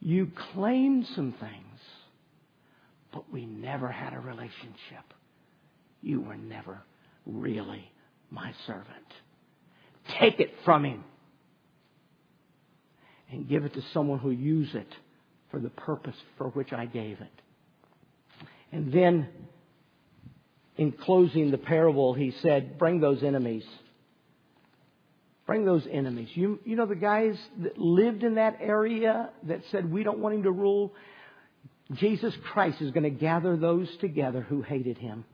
You 0.00 0.30
claimed 0.54 1.06
some 1.14 1.32
things, 1.32 1.80
but 3.12 3.30
we 3.30 3.44
never 3.44 3.88
had 3.88 4.14
a 4.14 4.18
relationship. 4.18 5.14
You 6.00 6.22
were 6.22 6.36
never 6.36 6.82
really 7.26 7.90
my 8.30 8.52
servant. 8.66 8.86
Take 10.18 10.40
it 10.40 10.52
from 10.64 10.84
him 10.84 11.04
and 13.30 13.48
give 13.48 13.64
it 13.64 13.74
to 13.74 13.82
someone 13.92 14.18
who 14.18 14.30
use 14.30 14.74
it 14.74 14.92
for 15.50 15.60
the 15.60 15.70
purpose 15.70 16.16
for 16.38 16.48
which 16.48 16.72
I 16.72 16.86
gave 16.86 17.20
it. 17.20 18.46
And 18.72 18.92
then, 18.92 19.28
in 20.76 20.92
closing 20.92 21.50
the 21.50 21.58
parable, 21.58 22.14
he 22.14 22.32
said, 22.42 22.78
Bring 22.78 23.00
those 23.00 23.22
enemies. 23.22 23.64
Bring 25.46 25.64
those 25.64 25.86
enemies. 25.90 26.28
You, 26.34 26.60
you 26.64 26.76
know 26.76 26.86
the 26.86 26.94
guys 26.94 27.36
that 27.58 27.76
lived 27.76 28.22
in 28.22 28.36
that 28.36 28.58
area 28.60 29.30
that 29.44 29.62
said, 29.72 29.90
We 29.90 30.04
don't 30.04 30.20
want 30.20 30.36
him 30.36 30.42
to 30.44 30.52
rule? 30.52 30.94
Jesus 31.94 32.32
Christ 32.52 32.80
is 32.80 32.92
going 32.92 33.02
to 33.02 33.10
gather 33.10 33.56
those 33.56 33.88
together 34.00 34.42
who 34.42 34.62
hated 34.62 34.96
him. 34.96 35.24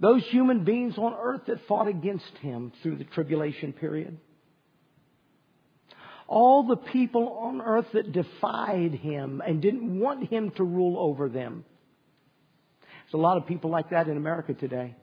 Those 0.00 0.22
human 0.30 0.64
beings 0.64 0.96
on 0.96 1.14
earth 1.20 1.42
that 1.48 1.66
fought 1.66 1.88
against 1.88 2.36
him 2.40 2.72
through 2.82 2.96
the 2.96 3.04
tribulation 3.04 3.72
period. 3.72 4.18
All 6.28 6.66
the 6.66 6.76
people 6.76 7.38
on 7.40 7.60
earth 7.60 7.86
that 7.94 8.12
defied 8.12 8.92
him 8.92 9.42
and 9.44 9.62
didn't 9.62 9.98
want 9.98 10.28
him 10.28 10.52
to 10.52 10.62
rule 10.62 10.98
over 10.98 11.28
them. 11.28 11.64
There's 12.80 13.14
a 13.14 13.22
lot 13.22 13.38
of 13.38 13.46
people 13.46 13.70
like 13.70 13.90
that 13.90 14.08
in 14.08 14.16
America 14.16 14.52
today. 14.54 14.94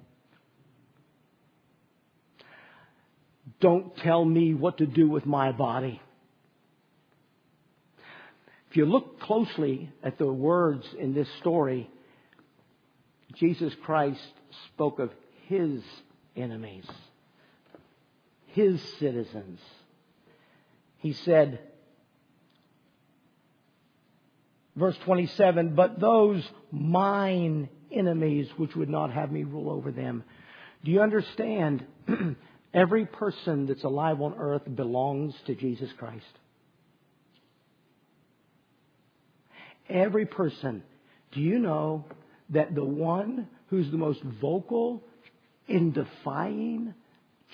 Don't 3.60 3.96
tell 3.98 4.24
me 4.24 4.54
what 4.54 4.78
to 4.78 4.86
do 4.86 5.10
with 5.10 5.26
my 5.26 5.52
body. 5.52 6.00
If 8.70 8.78
you 8.78 8.86
look 8.86 9.20
closely 9.22 9.90
at 10.04 10.18
the 10.18 10.32
words 10.32 10.86
in 11.00 11.14
this 11.14 11.28
story, 11.40 11.90
Jesus 13.36 13.74
Christ 13.84 14.22
spoke 14.68 15.00
of 15.00 15.12
his 15.48 15.82
enemies, 16.36 16.86
his 18.48 18.82
citizens. 19.00 19.60
He 20.98 21.14
said, 21.14 21.60
verse 24.76 24.98
27, 25.06 25.76
but 25.76 26.00
those 26.00 26.44
mine 26.72 27.70
enemies 27.92 28.48
which 28.58 28.76
would 28.76 28.90
not 28.90 29.12
have 29.12 29.32
me 29.32 29.44
rule 29.44 29.70
over 29.70 29.92
them. 29.92 30.24
Do 30.84 30.92
you 30.92 31.02
understand? 31.02 31.86
Every 32.74 33.06
person 33.06 33.68
that's 33.68 33.84
alive 33.84 34.22
on 34.22 34.36
earth 34.38 34.64
belongs 34.74 35.34
to 35.48 35.56
Jesus 35.56 35.90
Christ. 35.98 36.26
Every 39.90 40.26
person. 40.26 40.84
Do 41.32 41.42
you 41.42 41.60
know 41.60 42.06
that 42.50 42.76
the 42.76 42.84
one 42.84 43.48
who's 43.68 43.90
the 43.92 43.98
most 43.98 44.22
vocal 44.42 45.04
in 45.68 45.92
defying 45.92 46.94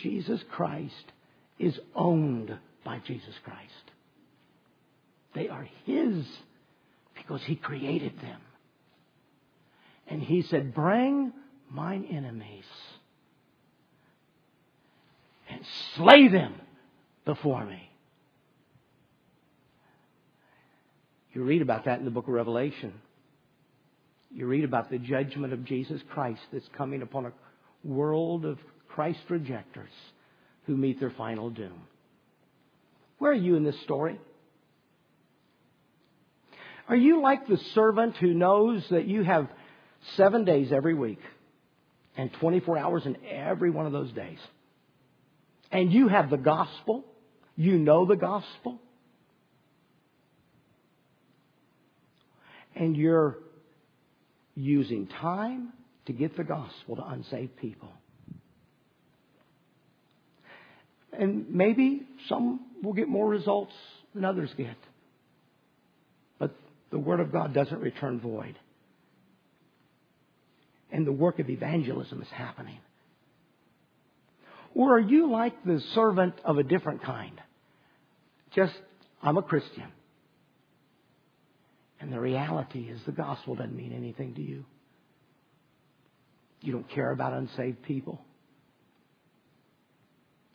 Jesus 0.02 0.42
Christ 0.52 1.12
is 1.60 1.78
owned 1.96 2.58
by 2.84 3.00
Jesus 3.06 3.34
Christ? 3.44 3.92
They 5.34 5.48
are 5.48 5.68
His 5.86 6.26
because 7.16 7.42
He 7.44 7.56
created 7.56 8.14
them. 8.22 8.42
And 10.08 10.22
He 10.22 10.42
said, 10.42 10.74
Bring 10.74 11.32
mine 11.70 12.06
enemies 12.12 12.66
and 15.50 15.62
slay 15.96 16.28
them 16.28 16.56
before 17.26 17.66
me. 17.66 17.88
You 21.34 21.44
read 21.44 21.62
about 21.62 21.86
that 21.86 22.00
in 22.00 22.06
the 22.06 22.12
book 22.12 22.28
of 22.28 22.34
Revelation. 22.34 22.94
You 24.34 24.48
read 24.48 24.64
about 24.64 24.90
the 24.90 24.98
judgment 24.98 25.54
of 25.54 25.66
Jesus 25.66 26.02
Christ 26.10 26.42
that's 26.54 26.68
coming 26.78 27.02
upon 27.02 27.26
a 27.26 27.34
world 27.84 28.46
of 28.46 28.58
Christ 28.88 29.20
rejectors 29.30 29.92
who 30.66 30.78
meet 30.78 31.00
their 31.00 31.12
final 31.12 31.50
doom. 31.50 31.82
Where 33.18 33.32
are 33.32 33.36
you 33.36 33.56
in 33.56 33.64
this 33.64 33.80
story? 33.82 34.20
Are 36.88 36.96
you 36.96 37.22
like 37.22 37.48
the 37.48 37.58
servant 37.74 38.18
who 38.18 38.34
knows 38.34 38.84
that 38.90 39.06
you 39.06 39.24
have 39.24 39.48
seven 40.18 40.46
days 40.46 40.72
every 40.72 40.94
week 40.94 41.20
and 42.18 42.32
24 42.34 42.78
hours 42.78 43.04
in 43.06 43.18
every 43.26 43.70
one 43.70 43.86
of 43.86 43.92
those 43.92 44.12
days? 44.12 44.40
And 45.72 45.92
you 45.92 46.08
have 46.08 46.30
the 46.30 46.38
gospel? 46.38 47.06
You 47.56 47.78
know 47.78 48.06
the 48.06 48.16
gospel? 48.16 48.80
And 52.76 52.96
you're 52.98 53.38
using 54.56 55.08
time 55.08 55.70
to 56.06 56.14
get 56.14 56.36
the 56.36 56.44
gospel 56.44 56.96
to 56.96 57.06
unsaved 57.06 57.56
people. 57.58 57.90
And 61.14 61.50
maybe 61.50 62.04
some 62.30 62.62
will 62.82 62.94
get 62.94 63.08
more 63.08 63.28
results 63.28 63.74
than 64.14 64.26
others 64.26 64.50
get. 64.58 64.78
But 66.40 66.56
the 66.90 67.00
Word 67.00 67.20
of 67.20 67.32
God 67.32 67.54
doesn't 67.54 67.80
return 67.80 68.20
void. 68.20 68.58
And 70.92 71.06
the 71.06 71.12
work 71.12 71.40
of 71.40 71.50
evangelism 71.50 72.22
is 72.22 72.28
happening. 72.30 72.80
Or 74.74 74.96
are 74.96 75.00
you 75.00 75.30
like 75.32 75.64
the 75.66 75.82
servant 75.94 76.36
of 76.46 76.58
a 76.58 76.64
different 76.64 77.04
kind? 77.04 77.40
Just, 78.56 78.74
I'm 79.22 79.38
a 79.38 79.42
Christian. 79.42 79.86
And 82.02 82.12
the 82.12 82.20
reality 82.20 82.90
is 82.90 83.00
the 83.06 83.12
gospel 83.12 83.56
doesn't 83.56 83.76
mean 83.76 83.94
anything 83.94 84.34
to 84.34 84.42
you. 84.42 84.66
You 86.62 86.74
don't 86.74 86.90
care 86.90 87.12
about 87.12 87.34
unsaved 87.34 87.84
people. 87.84 88.20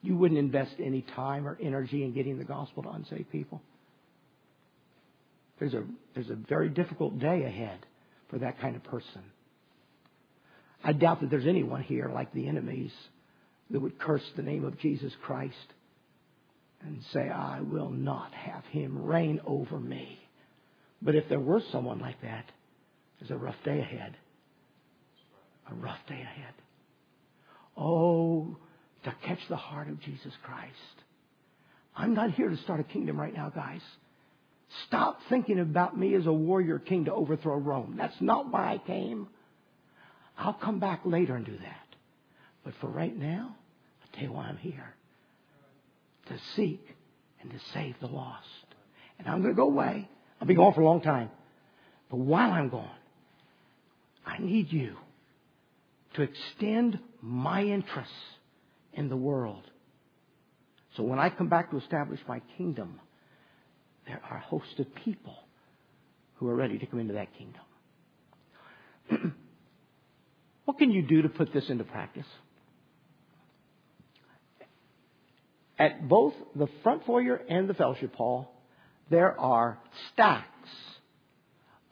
You 0.03 0.17
wouldn't 0.17 0.39
invest 0.39 0.75
any 0.79 1.03
time 1.15 1.47
or 1.47 1.57
energy 1.61 2.05
in 2.05 2.13
getting 2.13 2.39
the 2.39 2.45
gospel 2.45 2.83
to 2.83 2.91
unsaved 2.91 3.31
people. 3.31 3.63
There's 5.59 5.75
a, 5.75 5.85
there's 6.15 6.31
a 6.31 6.35
very 6.35 6.69
difficult 6.69 7.19
day 7.19 7.45
ahead 7.45 7.87
for 8.29 8.39
that 8.39 8.61
kind 8.61 8.77
of 8.77 8.85
person. 8.85 9.23
I 10.85 10.93
doubt 10.93 11.21
that 11.21 11.31
there's 11.31 11.47
anyone 11.47 11.83
here 11.83 12.11
like 12.13 12.33
the 12.33 12.49
enemies 12.49 12.93
that 13.71 13.81
would 13.81 13.99
curse 13.99 14.23
the 14.37 14.43
name 14.43 14.65
of 14.65 14.79
Jesus 14.79 15.13
Christ 15.23 15.57
and 16.83 17.03
say, 17.13 17.29
I 17.29 17.61
will 17.61 17.91
not 17.91 18.33
have 18.33 18.65
him 18.67 19.05
reign 19.05 19.41
over 19.47 19.79
me. 19.81 20.19
But 21.03 21.15
if 21.15 21.29
there 21.29 21.41
were 21.41 21.61
someone 21.73 22.01
like 22.01 22.21
that, 22.23 22.45
there's 23.19 23.31
a 23.31 23.37
rough 23.37 23.57
day 23.65 23.81
ahead. 23.81 24.17
A 25.71 25.75
rough 25.75 25.99
day 26.09 26.21
ahead. 26.21 26.55
Oh, 27.77 28.57
to 29.05 29.15
catch 29.25 29.41
the 29.49 29.57
heart 29.57 29.89
of 29.89 30.01
Jesus 30.01 30.33
Christ. 30.43 30.73
I'm 31.95 32.15
not 32.15 32.33
here 32.33 32.49
to 32.49 32.57
start 32.59 32.81
a 32.81 32.85
kingdom 32.85 33.19
right 33.19 33.35
now, 33.35 33.51
guys. 33.51 33.81
Stop 34.87 35.21
thinking 35.29 35.61
about 35.61 35.99
me 35.99 36.15
as 36.15 36.27
a 36.27 36.33
warrior 36.33 36.79
king 36.79 37.05
to 37.07 37.13
overthrow 37.13 37.57
Rome. 37.57 37.95
That's 37.97 38.21
not 38.21 38.51
why 38.51 38.73
I 38.75 38.79
came. 38.79 39.29
I'll 40.37 40.53
come 40.55 40.81
back 40.81 41.01
later 41.05 41.35
and 41.37 41.47
do 41.47 41.57
that. 41.57 41.87
But 42.65 42.75
for 42.81 42.89
right 42.89 43.17
now, 43.17 43.55
I'll 44.03 44.13
tell 44.13 44.25
you 44.25 44.33
why 44.33 44.47
I'm 44.47 44.57
here. 44.59 44.95
To 46.29 46.39
seek 46.57 46.85
and 47.41 47.51
to 47.51 47.59
save 47.73 47.95
the 48.01 48.09
lost. 48.09 48.47
And 49.19 49.29
I'm 49.29 49.41
going 49.43 49.55
to 49.55 49.57
go 49.57 49.69
away. 49.69 50.09
I'll 50.41 50.47
be 50.47 50.55
gone 50.55 50.75
for 50.75 50.83
a 50.83 50.85
long 50.85 51.01
time. 51.01 51.31
But 52.11 52.19
while 52.19 52.51
I'm 52.53 52.69
gone, 52.69 52.91
I 54.25 54.39
need 54.39 54.73
you 54.73 54.97
to 56.15 56.23
extend 56.23 56.99
my 57.21 57.63
interests 57.63 58.13
in 58.93 59.09
the 59.09 59.17
world. 59.17 59.63
So 60.97 61.03
when 61.03 61.19
I 61.19 61.31
come 61.31 61.49
back 61.49 61.71
to 61.71 61.79
establish 61.79 62.21
my 62.27 62.41
kingdom, 62.57 63.01
there 64.07 64.21
are 64.31 64.39
a 64.39 64.41
host 64.41 64.79
of 64.79 64.87
people 65.05 65.37
who 66.37 66.49
are 66.49 66.55
ready 66.55 66.79
to 66.79 66.87
come 66.87 67.01
into 67.01 67.15
that 67.15 67.29
kingdom. 67.37 67.63
what 70.65 70.79
can 70.79 70.91
you 70.91 71.03
do 71.03 71.23
to 71.23 71.29
put 71.29 71.53
this 71.53 71.69
into 71.69 71.85
practice? 71.85 72.27
At 75.79 76.09
both 76.09 76.33
the 76.55 76.69
front 76.83 77.05
foyer 77.05 77.37
and 77.49 77.69
the 77.69 77.75
fellowship 77.75 78.15
hall, 78.15 78.56
there 79.11 79.39
are 79.39 79.79
stacks 80.13 80.47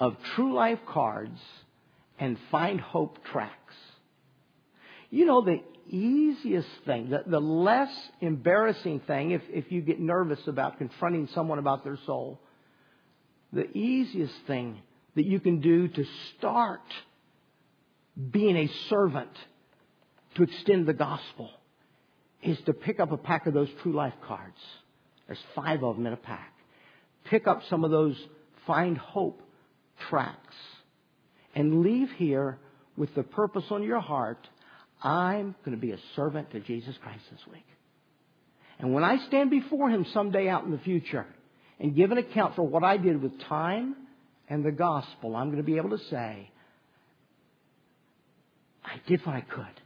of 0.00 0.16
True 0.34 0.52
Life 0.54 0.80
cards 0.86 1.38
and 2.18 2.36
Find 2.50 2.80
Hope 2.80 3.18
tracks. 3.32 3.74
You 5.10 5.26
know, 5.26 5.42
the 5.42 5.60
easiest 5.88 6.68
thing, 6.86 7.10
the, 7.10 7.22
the 7.26 7.40
less 7.40 7.90
embarrassing 8.20 9.00
thing, 9.06 9.30
if, 9.30 9.42
if 9.48 9.70
you 9.70 9.80
get 9.80 10.00
nervous 10.00 10.40
about 10.46 10.78
confronting 10.78 11.28
someone 11.34 11.58
about 11.58 11.84
their 11.84 11.98
soul, 12.04 12.40
the 13.52 13.70
easiest 13.76 14.34
thing 14.46 14.80
that 15.14 15.24
you 15.24 15.38
can 15.38 15.60
do 15.60 15.86
to 15.86 16.04
start 16.36 16.82
being 18.30 18.56
a 18.56 18.68
servant 18.88 19.30
to 20.34 20.42
extend 20.42 20.86
the 20.86 20.94
gospel 20.94 21.50
is 22.42 22.58
to 22.66 22.72
pick 22.72 22.98
up 22.98 23.12
a 23.12 23.16
pack 23.16 23.46
of 23.46 23.54
those 23.54 23.68
True 23.82 23.92
Life 23.92 24.14
cards. 24.26 24.58
There's 25.28 25.38
five 25.54 25.84
of 25.84 25.96
them 25.96 26.06
in 26.06 26.12
a 26.12 26.16
pack 26.16 26.53
pick 27.24 27.46
up 27.46 27.62
some 27.68 27.84
of 27.84 27.90
those 27.90 28.16
find 28.66 28.96
hope 28.96 29.40
tracks 30.08 30.54
and 31.54 31.82
leave 31.82 32.10
here 32.16 32.58
with 32.96 33.14
the 33.14 33.22
purpose 33.22 33.64
on 33.70 33.82
your 33.82 34.00
heart 34.00 34.48
I'm 35.02 35.54
going 35.64 35.76
to 35.76 35.80
be 35.80 35.92
a 35.92 35.98
servant 36.16 36.50
to 36.52 36.60
Jesus 36.60 36.94
Christ 37.02 37.22
this 37.30 37.40
week. 37.52 37.66
And 38.78 38.94
when 38.94 39.04
I 39.04 39.18
stand 39.26 39.50
before 39.50 39.90
Him 39.90 40.06
someday 40.14 40.48
out 40.48 40.64
in 40.64 40.70
the 40.70 40.78
future 40.78 41.26
and 41.78 41.94
give 41.94 42.10
an 42.10 42.18
account 42.18 42.56
for 42.56 42.62
what 42.62 42.82
I 42.82 42.96
did 42.96 43.22
with 43.22 43.38
time 43.42 43.94
and 44.48 44.64
the 44.64 44.72
gospel, 44.72 45.36
I'm 45.36 45.48
going 45.48 45.58
to 45.58 45.62
be 45.62 45.76
able 45.76 45.90
to 45.90 46.02
say, 46.10 46.50
I 48.84 49.00
did 49.06 49.24
what 49.26 49.36
I 49.36 49.42
could. 49.42 49.80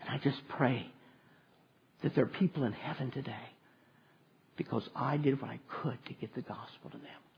And 0.00 0.10
I 0.10 0.18
just 0.22 0.38
pray 0.48 0.86
that 2.02 2.14
there 2.14 2.24
are 2.24 2.28
people 2.28 2.64
in 2.64 2.72
heaven 2.72 3.10
today 3.10 3.51
because 4.56 4.84
I 4.96 5.16
did 5.16 5.40
what 5.40 5.50
I 5.50 5.60
could 5.82 5.98
to 6.06 6.14
get 6.14 6.34
the 6.34 6.42
gospel 6.42 6.90
to 6.92 6.98
them. 6.98 7.31